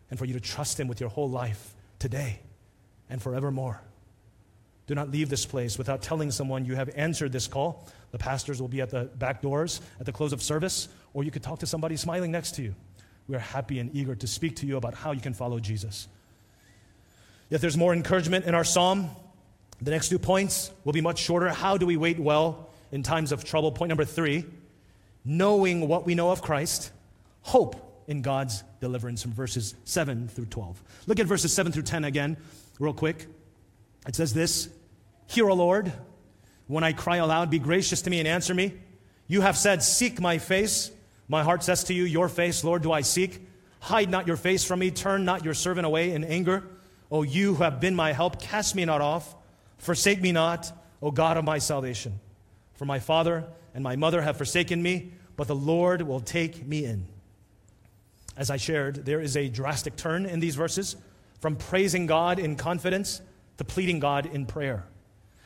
and 0.09 0.18
for 0.20 0.26
you 0.26 0.34
to 0.34 0.39
trust 0.39 0.80
him 0.80 0.88
with 0.88 0.99
your 0.99 1.09
whole 1.09 1.30
life 1.30 1.76
today 1.99 2.39
and 3.09 3.22
forevermore. 3.22 3.82
Do 4.86 4.95
not 4.95 5.09
leave 5.09 5.30
this 5.30 5.45
place 5.45 5.78
without 5.78 6.01
telling 6.01 6.30
someone 6.30 6.66
you 6.66 6.76
have 6.76 6.89
answered 6.95 7.32
this 7.32 7.47
call. 7.47 7.88
The 8.11 8.18
pastors 8.18 8.61
will 8.61 8.68
be 8.68 8.82
at 8.82 8.89
the 8.89 9.05
back 9.05 9.41
doors 9.41 9.82
at 9.99 10.05
the 10.05 10.11
close 10.11 10.34
of 10.34 10.43
service, 10.43 10.89
or 11.14 11.24
you 11.24 11.32
could 11.32 11.43
talk 11.43 11.59
to 11.59 11.66
somebody 11.66 11.95
smiling 11.95 12.32
next 12.32 12.55
to 12.55 12.64
you. 12.64 12.76
We 13.28 13.36
are 13.36 13.39
happy 13.39 13.80
and 13.80 13.95
eager 13.95 14.15
to 14.15 14.28
speak 14.28 14.57
to 14.57 14.65
you 14.65 14.78
about 14.78 14.93
how 14.93 15.11
you 15.11 15.21
can 15.21 15.34
follow 15.34 15.59
Jesus. 15.59 16.07
Yet 17.49 17.61
there's 17.61 17.78
more 17.78 17.93
encouragement 17.93 18.45
in 18.45 18.55
our 18.55 18.63
psalm. 18.63 19.09
The 19.82 19.91
next 19.91 20.09
two 20.09 20.19
points 20.19 20.71
will 20.84 20.93
be 20.93 21.01
much 21.01 21.19
shorter. 21.19 21.49
How 21.49 21.78
do 21.78 21.86
we 21.86 21.97
wait 21.97 22.19
well 22.19 22.69
in 22.91 23.03
times 23.03 23.32
of 23.32 23.43
trouble? 23.43 23.71
Point 23.71 23.89
number 23.89 24.05
three 24.05 24.45
knowing 25.26 25.88
what 25.88 26.05
we 26.05 26.15
know 26.15 26.32
of 26.32 26.41
Christ, 26.41 26.91
hope 27.41 28.03
in 28.07 28.21
God's 28.21 28.63
deliverance 28.82 29.21
from 29.21 29.32
verses 29.32 29.76
7 29.86 30.28
through 30.28 30.47
12. 30.47 30.82
Look 31.07 31.19
at 31.19 31.26
verses 31.26 31.53
7 31.53 31.71
through 31.71 31.84
10 31.84 32.03
again, 32.03 32.38
real 32.80 32.93
quick. 32.93 33.28
It 34.07 34.15
says 34.15 34.34
this 34.34 34.69
Hear, 35.28 35.49
O 35.49 35.53
Lord, 35.53 35.91
when 36.67 36.84
I 36.84 36.93
cry 36.93 37.17
aloud, 37.17 37.49
be 37.49 37.59
gracious 37.59 38.01
to 38.03 38.09
me 38.09 38.19
and 38.19 38.28
answer 38.28 38.53
me. 38.53 38.74
You 39.28 39.41
have 39.41 39.57
said, 39.57 39.82
Seek 39.82 40.19
my 40.19 40.38
face. 40.38 40.91
My 41.28 41.43
heart 41.43 41.63
says 41.63 41.84
to 41.86 41.93
you, 41.93 42.03
Your 42.03 42.30
face, 42.30 42.63
Lord, 42.63 42.84
do 42.84 42.91
I 42.91 43.01
seek. 43.01 43.45
Hide 43.80 44.09
not 44.09 44.28
your 44.28 44.38
face 44.38 44.63
from 44.63 44.80
me. 44.80 44.91
Turn 44.91 45.26
not 45.26 45.43
your 45.43 45.53
servant 45.53 45.86
away 45.86 46.11
in 46.11 46.24
anger. 46.24 46.63
O 47.11 47.24
you 47.24 47.55
who 47.55 47.63
have 47.63 47.80
been 47.80 47.95
my 47.95 48.13
help, 48.13 48.41
cast 48.41 48.76
me 48.76 48.86
not 48.86 49.01
off. 49.01 49.36
Forsake 49.78 50.21
me 50.21 50.32
not, 50.32 50.71
O 51.01 51.11
God 51.11 51.38
of 51.38 51.43
my 51.43 51.57
salvation. 51.57 52.19
For 52.76 52.86
my 52.86 52.99
father 52.99 53.45
and 53.74 53.84
my 53.84 53.95
mother 53.95 54.21
have 54.21 54.38
forsaken 54.38 54.82
me, 54.82 55.11
but 55.36 55.47
the 55.47 55.55
Lord 55.55 56.01
will 56.01 56.19
take 56.19 56.65
me 56.65 56.86
in. 56.86 57.05
As 58.36 58.49
I 58.49 58.57
shared, 58.57 59.05
there 59.05 59.21
is 59.21 59.38
a 59.38 59.49
drastic 59.49 59.95
turn 59.95 60.26
in 60.26 60.39
these 60.39 60.55
verses 60.55 60.95
from 61.39 61.55
praising 61.55 62.05
God 62.05 62.39
in 62.39 62.55
confidence 62.55 63.21
to 63.57 63.63
pleading 63.63 63.99
God 63.99 64.26
in 64.26 64.45
prayer. 64.45 64.86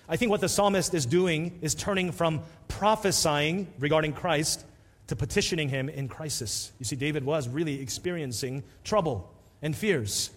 I 0.07 0.15
think 0.15 0.31
what 0.31 0.41
the 0.41 0.47
psalmist 0.47 0.93
is 0.93 1.05
doing 1.05 1.59
is 1.61 1.75
turning 1.75 2.11
from 2.11 2.41
prophesying 2.67 3.67
regarding 3.79 4.13
Christ 4.13 4.63
to 5.07 5.15
petitioning 5.15 5.69
him 5.69 5.89
in 5.89 6.07
crisis. 6.07 6.71
You 6.79 6.85
see, 6.85 6.95
David 6.95 7.23
was 7.23 7.47
really 7.47 7.81
experiencing 7.81 8.63
trouble 8.83 9.33
and 9.61 9.75
fears. 9.75 10.31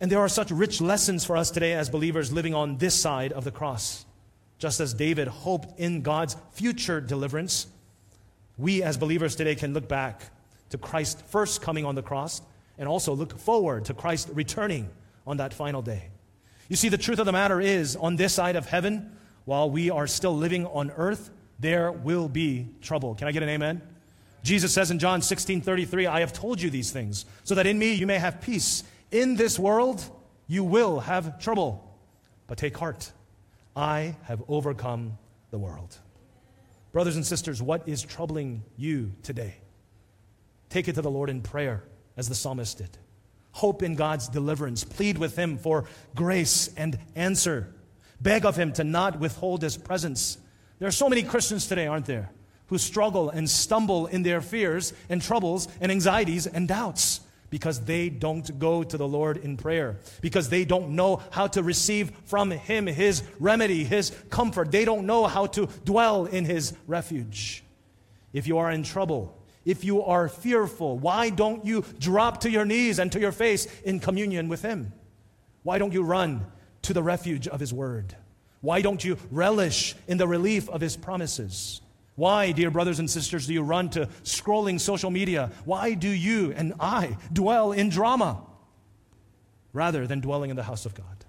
And 0.00 0.10
there 0.10 0.20
are 0.20 0.28
such 0.28 0.50
rich 0.50 0.80
lessons 0.80 1.24
for 1.24 1.36
us 1.36 1.50
today 1.50 1.74
as 1.74 1.88
believers 1.88 2.32
living 2.32 2.54
on 2.54 2.78
this 2.78 2.94
side 2.94 3.32
of 3.32 3.44
the 3.44 3.50
cross. 3.50 4.04
Just 4.58 4.80
as 4.80 4.94
David 4.94 5.28
hoped 5.28 5.78
in 5.78 6.02
God's 6.02 6.36
future 6.52 7.00
deliverance, 7.00 7.66
we 8.56 8.82
as 8.82 8.96
believers 8.96 9.36
today 9.36 9.54
can 9.54 9.74
look 9.74 9.88
back 9.88 10.22
to 10.70 10.78
Christ 10.78 11.22
first 11.26 11.60
coming 11.60 11.84
on 11.84 11.94
the 11.94 12.02
cross 12.02 12.40
and 12.78 12.88
also 12.88 13.14
look 13.14 13.38
forward 13.38 13.84
to 13.86 13.94
Christ 13.94 14.30
returning 14.32 14.88
on 15.26 15.36
that 15.38 15.54
final 15.54 15.82
day. 15.82 16.08
You 16.68 16.76
see, 16.76 16.88
the 16.88 16.98
truth 16.98 17.18
of 17.18 17.26
the 17.26 17.32
matter 17.32 17.60
is, 17.60 17.94
on 17.94 18.16
this 18.16 18.32
side 18.32 18.56
of 18.56 18.66
heaven, 18.66 19.16
while 19.44 19.70
we 19.70 19.90
are 19.90 20.06
still 20.06 20.34
living 20.36 20.66
on 20.66 20.90
earth, 20.96 21.30
there 21.64 21.90
will 21.90 22.28
be 22.28 22.68
trouble. 22.82 23.14
Can 23.14 23.26
I 23.26 23.32
get 23.32 23.42
an 23.42 23.48
amen? 23.48 23.80
Jesus 24.42 24.74
says 24.74 24.90
in 24.90 24.98
John 24.98 25.22
16 25.22 25.62
33, 25.62 26.06
I 26.06 26.20
have 26.20 26.32
told 26.32 26.60
you 26.60 26.68
these 26.68 26.90
things, 26.90 27.24
so 27.44 27.54
that 27.54 27.66
in 27.66 27.78
me 27.78 27.94
you 27.94 28.06
may 28.06 28.18
have 28.18 28.42
peace. 28.42 28.84
In 29.10 29.36
this 29.36 29.58
world 29.58 30.04
you 30.46 30.62
will 30.62 31.00
have 31.00 31.40
trouble, 31.40 31.98
but 32.46 32.58
take 32.58 32.76
heart. 32.76 33.10
I 33.74 34.16
have 34.24 34.42
overcome 34.46 35.18
the 35.50 35.58
world. 35.58 35.96
Brothers 36.92 37.16
and 37.16 37.24
sisters, 37.26 37.62
what 37.62 37.88
is 37.88 38.02
troubling 38.02 38.62
you 38.76 39.12
today? 39.22 39.56
Take 40.68 40.88
it 40.88 40.94
to 40.96 41.02
the 41.02 41.10
Lord 41.10 41.30
in 41.30 41.40
prayer, 41.40 41.82
as 42.16 42.28
the 42.28 42.34
psalmist 42.34 42.78
did. 42.78 42.98
Hope 43.52 43.82
in 43.82 43.94
God's 43.94 44.28
deliverance. 44.28 44.84
Plead 44.84 45.16
with 45.16 45.36
Him 45.36 45.56
for 45.56 45.86
grace 46.14 46.68
and 46.76 46.98
answer. 47.14 47.72
Beg 48.20 48.44
of 48.44 48.56
Him 48.56 48.72
to 48.74 48.84
not 48.84 49.18
withhold 49.18 49.62
His 49.62 49.76
presence. 49.76 50.38
There 50.78 50.88
are 50.88 50.92
so 50.92 51.08
many 51.08 51.22
Christians 51.22 51.66
today, 51.66 51.86
aren't 51.86 52.06
there, 52.06 52.30
who 52.66 52.78
struggle 52.78 53.30
and 53.30 53.48
stumble 53.48 54.06
in 54.06 54.22
their 54.22 54.40
fears 54.40 54.92
and 55.08 55.22
troubles 55.22 55.68
and 55.80 55.92
anxieties 55.92 56.46
and 56.46 56.66
doubts 56.66 57.20
because 57.54 57.84
they 57.84 58.08
don't 58.08 58.58
go 58.58 58.82
to 58.82 58.96
the 58.96 59.06
Lord 59.06 59.36
in 59.36 59.56
prayer, 59.56 59.98
because 60.20 60.48
they 60.48 60.64
don't 60.64 60.96
know 60.96 61.22
how 61.30 61.46
to 61.46 61.62
receive 61.62 62.10
from 62.24 62.50
Him 62.50 62.88
His 62.88 63.22
remedy, 63.38 63.84
His 63.84 64.10
comfort. 64.28 64.72
They 64.72 64.84
don't 64.84 65.06
know 65.06 65.26
how 65.28 65.46
to 65.46 65.68
dwell 65.84 66.26
in 66.26 66.46
His 66.46 66.74
refuge. 66.88 67.62
If 68.32 68.48
you 68.48 68.58
are 68.58 68.72
in 68.72 68.82
trouble, 68.82 69.40
if 69.64 69.84
you 69.84 70.02
are 70.02 70.28
fearful, 70.28 70.98
why 70.98 71.30
don't 71.30 71.64
you 71.64 71.84
drop 72.00 72.40
to 72.40 72.50
your 72.50 72.64
knees 72.64 72.98
and 72.98 73.12
to 73.12 73.20
your 73.20 73.30
face 73.30 73.68
in 73.82 74.00
communion 74.00 74.48
with 74.48 74.62
Him? 74.62 74.92
Why 75.62 75.78
don't 75.78 75.92
you 75.92 76.02
run 76.02 76.44
to 76.82 76.92
the 76.92 77.04
refuge 77.04 77.46
of 77.46 77.60
His 77.60 77.72
Word? 77.72 78.16
Why 78.64 78.80
don't 78.80 79.04
you 79.04 79.18
relish 79.30 79.94
in 80.08 80.16
the 80.16 80.26
relief 80.26 80.70
of 80.70 80.80
His 80.80 80.96
promises? 80.96 81.82
Why, 82.16 82.50
dear 82.52 82.70
brothers 82.70 82.98
and 82.98 83.10
sisters, 83.10 83.46
do 83.46 83.52
you 83.52 83.62
run 83.62 83.90
to 83.90 84.06
scrolling 84.22 84.80
social 84.80 85.10
media? 85.10 85.52
Why 85.66 85.92
do 85.92 86.08
you 86.08 86.50
and 86.56 86.72
I 86.80 87.18
dwell 87.30 87.72
in 87.72 87.90
drama 87.90 88.42
rather 89.74 90.06
than 90.06 90.20
dwelling 90.20 90.48
in 90.48 90.56
the 90.56 90.62
house 90.62 90.86
of 90.86 90.94
God? 90.94 91.26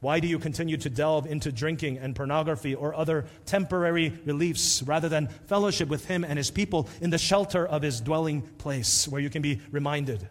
Why 0.00 0.18
do 0.18 0.26
you 0.26 0.40
continue 0.40 0.76
to 0.78 0.90
delve 0.90 1.26
into 1.26 1.52
drinking 1.52 1.98
and 1.98 2.16
pornography 2.16 2.74
or 2.74 2.92
other 2.96 3.26
temporary 3.46 4.18
reliefs 4.24 4.82
rather 4.82 5.08
than 5.08 5.28
fellowship 5.46 5.88
with 5.88 6.06
Him 6.06 6.24
and 6.24 6.36
His 6.36 6.50
people 6.50 6.88
in 7.00 7.10
the 7.10 7.18
shelter 7.18 7.64
of 7.64 7.82
His 7.82 8.00
dwelling 8.00 8.42
place 8.42 9.06
where 9.06 9.20
you 9.20 9.30
can 9.30 9.40
be 9.40 9.60
reminded 9.70 10.28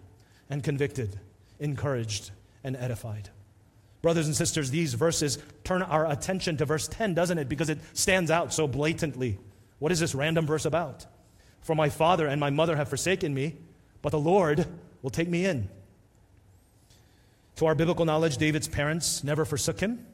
and 0.49 0.61
convicted, 0.61 1.17
encouraged, 1.61 2.31
and 2.61 2.75
edified? 2.75 3.29
Brothers 4.01 4.25
and 4.25 4.35
sisters, 4.35 4.71
these 4.71 4.95
verses 4.95 5.37
turn 5.63 5.83
our 5.83 6.09
attention 6.09 6.57
to 6.57 6.65
verse 6.65 6.87
10, 6.87 7.13
doesn't 7.13 7.37
it? 7.37 7.47
Because 7.47 7.69
it 7.69 7.79
stands 7.93 8.31
out 8.31 8.53
so 8.53 8.67
blatantly. 8.67 9.37
What 9.79 9.91
is 9.91 9.99
this 9.99 10.15
random 10.15 10.47
verse 10.47 10.65
about? 10.65 11.05
For 11.61 11.75
my 11.75 11.89
father 11.89 12.27
and 12.27 12.39
my 12.39 12.49
mother 12.49 12.75
have 12.75 12.89
forsaken 12.89 13.33
me, 13.33 13.57
but 14.01 14.11
the 14.11 14.19
Lord 14.19 14.65
will 15.01 15.11
take 15.11 15.29
me 15.29 15.45
in. 15.45 15.69
To 17.57 17.67
our 17.67 17.75
biblical 17.75 18.05
knowledge, 18.05 18.37
David's 18.37 18.67
parents 18.67 19.23
never 19.23 19.45
forsook 19.45 19.79
him. 19.79 20.05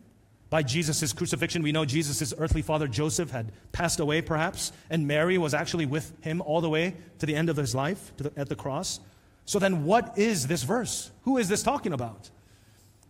By 0.49 0.63
Jesus' 0.63 1.13
crucifixion, 1.13 1.61
we 1.61 1.71
know 1.71 1.85
Jesus' 1.85 2.33
earthly 2.37 2.61
father 2.61 2.87
Joseph 2.87 3.31
had 3.31 3.51
passed 3.71 3.99
away, 3.99 4.21
perhaps, 4.21 4.71
and 4.89 5.07
Mary 5.07 5.37
was 5.37 5.53
actually 5.53 5.85
with 5.85 6.13
him 6.21 6.41
all 6.41 6.61
the 6.61 6.69
way 6.69 6.95
to 7.19 7.25
the 7.25 7.35
end 7.35 7.49
of 7.49 7.57
his 7.57 7.75
life 7.75 8.13
the, 8.17 8.31
at 8.37 8.49
the 8.49 8.55
cross. 8.55 8.99
So 9.45 9.59
then, 9.59 9.85
what 9.85 10.17
is 10.17 10.47
this 10.47 10.63
verse? 10.63 11.11
Who 11.23 11.37
is 11.37 11.49
this 11.49 11.63
talking 11.63 11.93
about? 11.93 12.29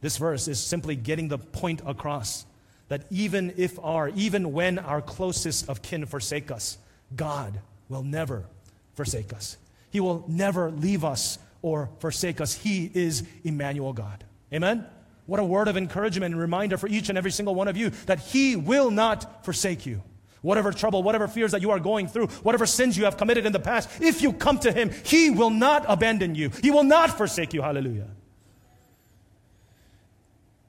This 0.02 0.18
verse 0.18 0.48
is 0.48 0.60
simply 0.60 0.96
getting 0.96 1.28
the 1.28 1.38
point 1.38 1.82
across 1.86 2.46
that 2.90 3.06
even 3.10 3.54
if 3.58 3.78
our, 3.80 4.10
even 4.10 4.54
when 4.54 4.80
our 4.80 5.02
closest 5.02 5.70
of 5.70 5.82
kin 5.82 6.06
forsake 6.06 6.52
us, 6.52 6.78
God 7.16 7.60
will 7.90 8.04
never 8.04 8.46
forsake 8.94 9.34
us. 9.34 9.58
He 9.90 10.00
will 10.00 10.24
never 10.28 10.72
leave 10.72 11.04
us 11.04 11.40
or 11.62 11.90
forsake 12.00 12.40
us. 12.40 12.54
He 12.54 12.90
is 12.94 13.24
Emmanuel 13.44 13.94
God. 13.94 14.24
Amen? 14.54 14.86
What 15.26 15.40
a 15.40 15.44
word 15.44 15.68
of 15.68 15.76
encouragement 15.76 16.34
and 16.34 16.42
reminder 16.42 16.78
for 16.78 16.88
each 16.88 17.10
and 17.10 17.18
every 17.18 17.32
single 17.32 17.54
one 17.54 17.68
of 17.68 17.76
you 17.76 17.90
that 18.06 18.20
He 18.20 18.56
will 18.56 18.92
not 18.92 19.44
forsake 19.44 19.86
you. 19.86 20.02
Whatever 20.42 20.72
trouble, 20.72 21.04
whatever 21.04 21.28
fears 21.28 21.52
that 21.52 21.62
you 21.62 21.72
are 21.72 21.80
going 21.80 22.08
through, 22.08 22.28
whatever 22.28 22.66
sins 22.66 22.98
you 22.98 23.04
have 23.04 23.18
committed 23.18 23.46
in 23.46 23.52
the 23.52 23.60
past, 23.60 23.90
if 24.00 24.22
you 24.22 24.32
come 24.32 24.60
to 24.60 24.72
Him, 24.72 24.92
He 25.04 25.30
will 25.30 25.50
not 25.50 25.84
abandon 25.88 26.36
you. 26.36 26.52
He 26.62 26.72
will 26.72 26.84
not 26.84 27.18
forsake 27.18 27.54
you. 27.54 27.62
Hallelujah. 27.62 28.08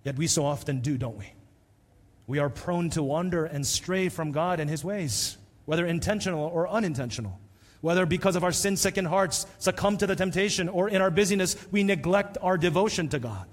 Yet 0.04 0.16
we 0.16 0.26
so 0.26 0.44
often 0.44 0.80
do, 0.80 0.96
don't 0.96 1.18
we? 1.18 1.32
we 2.28 2.38
are 2.38 2.50
prone 2.50 2.90
to 2.90 3.02
wander 3.02 3.46
and 3.46 3.66
stray 3.66 4.10
from 4.10 4.30
God 4.30 4.60
and 4.60 4.70
His 4.70 4.84
ways, 4.84 5.36
whether 5.64 5.84
intentional 5.84 6.44
or 6.44 6.68
unintentional. 6.68 7.40
Whether 7.80 8.06
because 8.06 8.34
of 8.34 8.42
our 8.42 8.50
sin 8.50 8.76
sickened 8.76 9.06
hearts 9.06 9.46
succumb 9.58 9.98
to 9.98 10.06
the 10.06 10.16
temptation 10.16 10.68
or 10.68 10.88
in 10.88 11.00
our 11.00 11.12
busyness 11.12 11.56
we 11.70 11.84
neglect 11.84 12.36
our 12.42 12.58
devotion 12.58 13.08
to 13.10 13.20
God. 13.20 13.46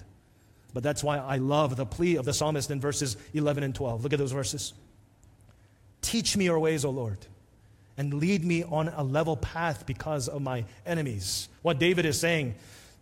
But 0.74 0.82
that's 0.82 1.04
why 1.04 1.20
I 1.20 1.38
love 1.38 1.76
the 1.76 1.86
plea 1.86 2.16
of 2.16 2.26
the 2.26 2.34
psalmist 2.34 2.72
in 2.72 2.82
verses 2.82 3.18
11 3.34 3.64
and 3.64 3.74
12. 3.74 4.04
Look 4.04 4.14
at 4.14 4.20
those 4.20 4.32
verses. 4.32 4.74
Teach 6.02 6.36
me 6.36 6.46
your 6.46 6.60
ways, 6.60 6.84
O 6.84 6.90
Lord, 6.90 7.20
and 7.98 8.16
lead 8.16 8.44
me 8.44 8.64
on 8.64 8.90
a 8.90 9.04
level 9.04 9.38
path 9.38 9.86
because 9.86 10.28
of 10.28 10.42
my 10.42 10.66
enemies. 10.88 11.48
What 11.62 11.78
David 11.78 12.06
is 12.06 12.20
saying, 12.20 12.56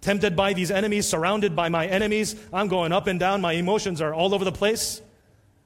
tempted 0.04 0.36
by 0.36 0.54
these 0.54 0.70
enemies, 0.70 1.08
surrounded 1.08 1.56
by 1.56 1.70
my 1.70 1.88
enemies, 1.88 2.36
I'm 2.52 2.68
going 2.68 2.92
up 2.92 3.08
and 3.08 3.20
down, 3.20 3.42
my 3.42 3.54
emotions 3.54 4.02
are 4.02 4.14
all 4.14 4.36
over 4.36 4.46
the 4.46 4.52
place. 4.52 5.02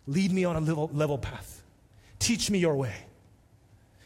Lead 0.05 0.31
me 0.31 0.45
on 0.45 0.55
a 0.55 0.59
level, 0.59 0.89
level 0.93 1.17
path. 1.17 1.61
Teach 2.19 2.49
me 2.49 2.59
your 2.59 2.75
way. 2.75 2.93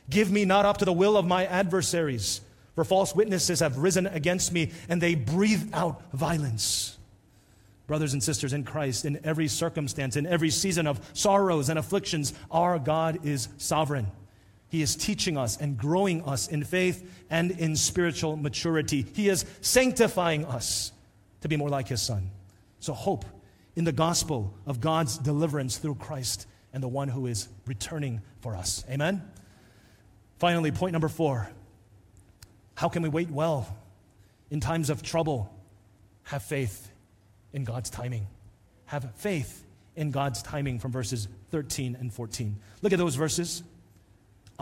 Give 0.09 0.31
me 0.31 0.45
not 0.45 0.65
up 0.65 0.77
to 0.77 0.85
the 0.85 0.93
will 0.93 1.15
of 1.15 1.27
my 1.27 1.45
adversaries, 1.45 2.41
for 2.75 2.83
false 2.83 3.13
witnesses 3.13 3.59
have 3.59 3.77
risen 3.77 4.07
against 4.07 4.51
me, 4.51 4.71
and 4.89 5.01
they 5.01 5.15
breathe 5.15 5.69
out 5.73 6.01
violence. 6.13 6.97
Brothers 7.87 8.13
and 8.13 8.23
sisters 8.23 8.53
in 8.53 8.63
Christ, 8.63 9.03
in 9.03 9.19
every 9.25 9.49
circumstance, 9.49 10.15
in 10.15 10.25
every 10.25 10.49
season 10.49 10.87
of 10.87 11.01
sorrows 11.13 11.67
and 11.67 11.77
afflictions, 11.77 12.33
our 12.49 12.79
God 12.79 13.25
is 13.25 13.49
sovereign. 13.57 14.07
He 14.71 14.81
is 14.81 14.95
teaching 14.95 15.37
us 15.37 15.57
and 15.57 15.77
growing 15.77 16.23
us 16.23 16.47
in 16.47 16.63
faith 16.63 17.25
and 17.29 17.51
in 17.51 17.75
spiritual 17.75 18.37
maturity. 18.37 19.05
He 19.13 19.27
is 19.27 19.43
sanctifying 19.59 20.45
us 20.45 20.93
to 21.41 21.49
be 21.49 21.57
more 21.57 21.67
like 21.67 21.89
His 21.89 22.01
Son. 22.01 22.31
So, 22.79 22.93
hope 22.93 23.25
in 23.75 23.83
the 23.83 23.91
gospel 23.91 24.53
of 24.65 24.79
God's 24.79 25.17
deliverance 25.17 25.77
through 25.77 25.95
Christ 25.95 26.47
and 26.71 26.81
the 26.81 26.87
one 26.87 27.09
who 27.09 27.27
is 27.27 27.49
returning 27.65 28.21
for 28.39 28.55
us. 28.55 28.85
Amen? 28.89 29.21
Finally, 30.37 30.71
point 30.71 30.93
number 30.93 31.09
four 31.09 31.51
How 32.75 32.87
can 32.87 33.03
we 33.03 33.09
wait 33.09 33.29
well 33.29 33.67
in 34.49 34.61
times 34.61 34.89
of 34.89 35.03
trouble? 35.03 35.53
Have 36.23 36.43
faith 36.43 36.89
in 37.51 37.65
God's 37.65 37.89
timing. 37.89 38.25
Have 38.85 39.13
faith 39.15 39.65
in 39.97 40.11
God's 40.11 40.41
timing 40.41 40.79
from 40.79 40.93
verses 40.93 41.27
13 41.49 41.97
and 41.99 42.13
14. 42.13 42.55
Look 42.81 42.93
at 42.93 42.99
those 42.99 43.15
verses. 43.15 43.63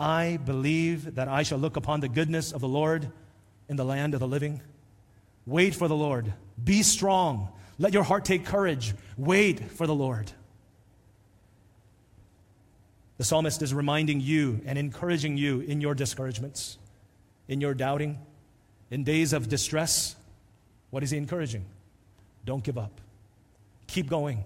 I 0.00 0.38
believe 0.38 1.16
that 1.16 1.28
I 1.28 1.42
shall 1.42 1.58
look 1.58 1.76
upon 1.76 2.00
the 2.00 2.08
goodness 2.08 2.52
of 2.52 2.62
the 2.62 2.68
Lord 2.68 3.12
in 3.68 3.76
the 3.76 3.84
land 3.84 4.14
of 4.14 4.20
the 4.20 4.26
living. 4.26 4.62
Wait 5.44 5.74
for 5.74 5.88
the 5.88 5.94
Lord. 5.94 6.32
Be 6.62 6.82
strong. 6.82 7.50
Let 7.78 7.92
your 7.92 8.02
heart 8.02 8.24
take 8.24 8.46
courage. 8.46 8.94
Wait 9.18 9.70
for 9.72 9.86
the 9.86 9.94
Lord. 9.94 10.32
The 13.18 13.24
psalmist 13.24 13.60
is 13.60 13.74
reminding 13.74 14.22
you 14.22 14.62
and 14.64 14.78
encouraging 14.78 15.36
you 15.36 15.60
in 15.60 15.82
your 15.82 15.94
discouragements, 15.94 16.78
in 17.46 17.60
your 17.60 17.74
doubting, 17.74 18.18
in 18.90 19.04
days 19.04 19.34
of 19.34 19.50
distress. 19.50 20.16
What 20.88 21.02
is 21.02 21.10
he 21.10 21.18
encouraging? 21.18 21.66
Don't 22.46 22.64
give 22.64 22.78
up. 22.78 23.02
Keep 23.86 24.08
going. 24.08 24.44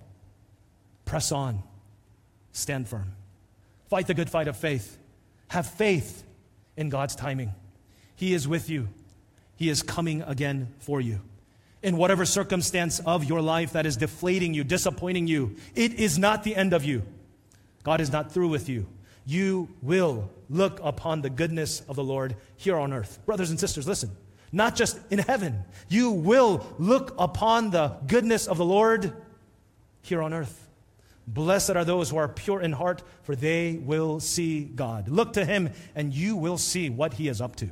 Press 1.05 1.31
on. 1.31 1.63
Stand 2.51 2.89
firm. 2.89 3.13
Fight 3.89 4.09
the 4.09 4.15
good 4.15 4.29
fight 4.29 4.49
of 4.49 4.57
faith. 4.57 4.99
Have 5.55 5.69
faith 5.69 6.25
in 6.77 6.89
God's 6.89 7.15
timing. 7.15 7.55
He 8.17 8.35
is 8.35 8.49
with 8.49 8.69
you, 8.69 8.89
He 9.55 9.69
is 9.69 9.85
coming 9.85 10.21
again 10.23 10.75
for 10.81 11.01
you. 11.01 11.21
In 11.81 11.97
whatever 11.97 12.25
circumstance 12.25 12.99
of 12.99 13.23
your 13.23 13.41
life 13.41 13.75
that 13.75 13.87
is 13.87 13.97
deflating 13.97 14.53
you, 14.53 14.65
disappointing 14.65 15.29
you, 15.29 15.55
it 15.77 15.95
is 15.95 16.19
not 16.19 16.43
the 16.43 16.57
end 16.57 16.73
of 16.73 16.85
you. 16.85 17.05
God 17.85 18.01
is 18.01 18.11
not 18.11 18.33
through 18.33 18.49
with 18.49 18.69
you. 18.69 18.89
You 19.27 19.69
will 19.81 20.29
look 20.51 20.81
upon 20.83 21.23
the 21.23 21.31
goodness 21.31 21.83
of 21.83 21.95
the 21.95 22.03
Lord 22.03 22.35
here 22.57 22.77
on 22.77 22.93
earth. 22.93 23.21
Brothers 23.25 23.51
and 23.51 23.61
sisters, 23.61 23.87
listen. 23.87 24.11
Not 24.51 24.75
just 24.75 24.99
in 25.09 25.21
heaven. 25.21 25.63
You 25.89 26.11
will 26.11 26.67
look 26.81 27.15
upon 27.17 27.71
the 27.71 27.95
goodness 28.09 28.49
of 28.49 28.59
the 28.59 28.65
Lord 28.65 29.13
here 30.03 30.21
on 30.21 30.35
earth. 30.35 30.64
Blessed 31.27 31.71
are 31.71 31.85
those 31.85 32.11
who 32.11 32.17
are 32.17 32.29
pure 32.29 32.61
in 32.61 32.73
heart, 32.73 33.03
for 33.23 33.35
they 33.35 33.77
will 33.77 34.21
see 34.21 34.65
God. 34.65 35.09
Look 35.09 35.35
to 35.35 35.45
him, 35.45 35.71
and 35.95 36.13
you 36.13 36.37
will 36.37 36.59
see 36.59 36.91
what 36.91 37.15
he 37.15 37.29
is 37.29 37.41
up 37.41 37.57
to. 37.57 37.71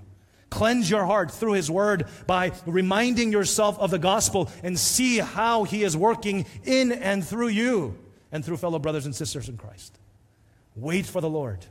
Cleanse 0.49 0.91
your 0.91 1.07
heart 1.07 1.31
through 1.31 1.53
his 1.53 1.71
word 1.71 2.07
by 2.27 2.53
reminding 2.67 3.33
yourself 3.33 3.79
of 3.79 3.91
the 3.91 3.99
gospel 3.99 4.51
and 4.63 4.79
see 4.79 5.19
how 5.19 5.65
he 5.65 5.83
is 5.83 5.97
working 5.97 6.45
in 6.65 6.93
and 6.93 7.25
through 7.25 7.49
you 7.49 7.99
and 8.31 8.45
through 8.45 8.59
fellow 8.59 8.79
brothers 8.79 9.07
and 9.07 9.15
sisters 9.15 9.49
in 9.49 9.57
Christ. 9.57 9.99
Wait 10.75 11.07
for 11.07 11.21
the 11.21 11.29
Lord. 11.29 11.65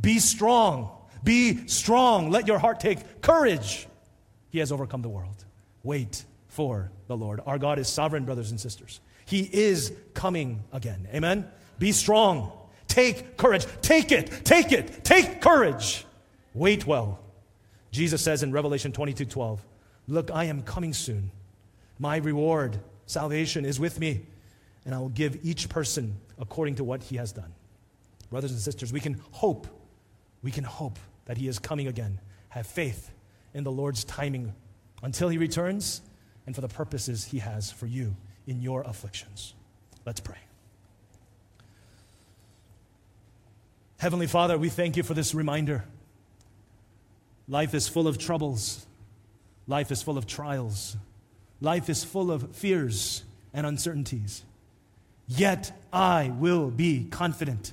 Be 0.00 0.18
strong. 0.18 0.90
Be 1.24 1.66
strong. 1.66 2.30
Let 2.30 2.46
your 2.46 2.58
heart 2.58 2.80
take 2.80 3.22
courage. 3.22 3.88
He 4.50 4.58
has 4.58 4.70
overcome 4.70 5.02
the 5.02 5.08
world. 5.08 5.44
Wait 5.82 6.24
for 6.48 6.90
the 7.06 7.16
Lord. 7.16 7.40
Our 7.46 7.58
God 7.58 7.78
is 7.78 7.88
sovereign, 7.88 8.24
brothers 8.24 8.50
and 8.50 8.60
sisters. 8.60 9.00
He 9.26 9.48
is 9.52 9.92
coming 10.14 10.64
again. 10.72 11.08
Amen? 11.12 11.48
Be 11.78 11.92
strong. 11.92 12.52
Take 12.88 13.36
courage. 13.36 13.66
Take 13.80 14.12
it. 14.12 14.44
Take 14.44 14.72
it. 14.72 15.04
Take 15.04 15.40
courage. 15.40 16.04
Wait 16.54 16.86
well. 16.86 17.18
Jesus 17.90 18.22
says 18.22 18.42
in 18.42 18.52
Revelation 18.52 18.92
22 18.92 19.24
12, 19.24 19.64
Look, 20.08 20.30
I 20.30 20.44
am 20.44 20.62
coming 20.62 20.92
soon. 20.92 21.30
My 21.98 22.16
reward, 22.16 22.78
salvation, 23.06 23.64
is 23.64 23.78
with 23.78 24.00
me, 24.00 24.22
and 24.84 24.94
I 24.94 24.98
will 24.98 25.08
give 25.08 25.44
each 25.44 25.68
person 25.68 26.16
according 26.38 26.74
to 26.76 26.84
what 26.84 27.02
he 27.02 27.16
has 27.16 27.32
done. 27.32 27.52
Brothers 28.30 28.50
and 28.50 28.60
sisters, 28.60 28.92
we 28.92 29.00
can 29.00 29.20
hope. 29.30 29.66
We 30.42 30.50
can 30.50 30.64
hope 30.64 30.98
that 31.26 31.36
he 31.36 31.48
is 31.48 31.58
coming 31.58 31.86
again. 31.86 32.18
Have 32.48 32.66
faith 32.66 33.12
in 33.54 33.64
the 33.64 33.72
Lord's 33.72 34.04
timing 34.04 34.54
until 35.02 35.28
he 35.28 35.38
returns 35.38 36.00
and 36.46 36.54
for 36.54 36.60
the 36.60 36.68
purposes 36.68 37.24
he 37.24 37.38
has 37.38 37.70
for 37.70 37.86
you 37.86 38.16
in 38.46 38.62
your 38.62 38.82
afflictions. 38.82 39.54
Let's 40.04 40.20
pray. 40.20 40.38
Heavenly 43.98 44.26
Father, 44.26 44.58
we 44.58 44.68
thank 44.68 44.96
you 44.96 45.04
for 45.04 45.14
this 45.14 45.34
reminder. 45.34 45.84
Life 47.48 47.74
is 47.74 47.88
full 47.88 48.08
of 48.08 48.18
troubles, 48.18 48.86
life 49.66 49.92
is 49.92 50.02
full 50.02 50.18
of 50.18 50.26
trials, 50.26 50.96
life 51.60 51.88
is 51.88 52.02
full 52.02 52.32
of 52.32 52.56
fears 52.56 53.22
and 53.52 53.66
uncertainties. 53.66 54.42
Yet 55.28 55.72
I 55.92 56.32
will 56.36 56.70
be 56.70 57.06
confident 57.10 57.72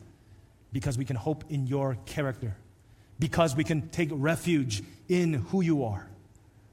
because 0.72 0.98
we 0.98 1.06
can 1.06 1.16
hope 1.16 1.46
in 1.50 1.66
your 1.66 1.98
character, 2.06 2.56
because 3.18 3.56
we 3.56 3.64
can 3.64 3.90
take 3.90 4.10
refuge 4.12 4.84
in 5.08 5.34
who 5.34 5.62
you 5.62 5.84
are. 5.84 6.08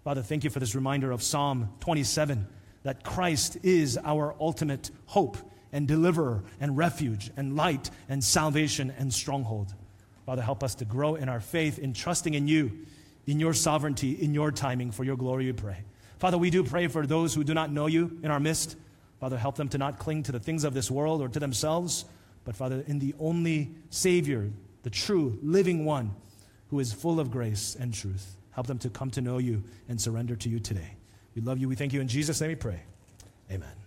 Father, 0.04 0.22
thank 0.22 0.44
you 0.44 0.50
for 0.50 0.60
this 0.60 0.74
reminder 0.74 1.10
of 1.10 1.22
Psalm 1.22 1.70
27 1.80 2.46
that 2.86 3.02
Christ 3.02 3.56
is 3.64 3.98
our 4.04 4.36
ultimate 4.38 4.92
hope 5.06 5.36
and 5.72 5.88
deliverer 5.88 6.44
and 6.60 6.76
refuge 6.76 7.32
and 7.36 7.56
light 7.56 7.90
and 8.08 8.22
salvation 8.22 8.94
and 8.96 9.12
stronghold. 9.12 9.74
Father, 10.24 10.40
help 10.40 10.62
us 10.62 10.76
to 10.76 10.84
grow 10.84 11.16
in 11.16 11.28
our 11.28 11.40
faith 11.40 11.80
in 11.80 11.92
trusting 11.92 12.34
in 12.34 12.46
you, 12.46 12.86
in 13.26 13.40
your 13.40 13.54
sovereignty, 13.54 14.12
in 14.12 14.32
your 14.34 14.52
timing. 14.52 14.92
For 14.92 15.02
your 15.02 15.16
glory, 15.16 15.46
we 15.46 15.52
pray. 15.52 15.78
Father, 16.20 16.38
we 16.38 16.48
do 16.48 16.62
pray 16.62 16.86
for 16.86 17.04
those 17.04 17.34
who 17.34 17.42
do 17.42 17.54
not 17.54 17.72
know 17.72 17.88
you 17.88 18.20
in 18.22 18.30
our 18.30 18.38
midst. 18.38 18.76
Father, 19.18 19.36
help 19.36 19.56
them 19.56 19.68
to 19.70 19.78
not 19.78 19.98
cling 19.98 20.22
to 20.22 20.30
the 20.30 20.38
things 20.38 20.62
of 20.62 20.72
this 20.72 20.88
world 20.88 21.20
or 21.20 21.28
to 21.28 21.40
themselves, 21.40 22.04
but 22.44 22.54
Father, 22.54 22.84
in 22.86 23.00
the 23.00 23.16
only 23.18 23.74
Savior, 23.90 24.48
the 24.84 24.90
true, 24.90 25.40
living 25.42 25.84
one 25.84 26.14
who 26.68 26.78
is 26.78 26.92
full 26.92 27.18
of 27.18 27.32
grace 27.32 27.76
and 27.80 27.92
truth. 27.92 28.36
Help 28.52 28.68
them 28.68 28.78
to 28.78 28.90
come 28.90 29.10
to 29.10 29.20
know 29.20 29.38
you 29.38 29.64
and 29.88 30.00
surrender 30.00 30.36
to 30.36 30.48
you 30.48 30.60
today. 30.60 30.92
We 31.36 31.42
love 31.42 31.58
you. 31.58 31.68
We 31.68 31.76
thank 31.76 31.92
you. 31.92 32.00
In 32.00 32.08
Jesus' 32.08 32.40
name 32.40 32.48
we 32.48 32.56
pray. 32.56 32.80
Amen. 33.52 33.85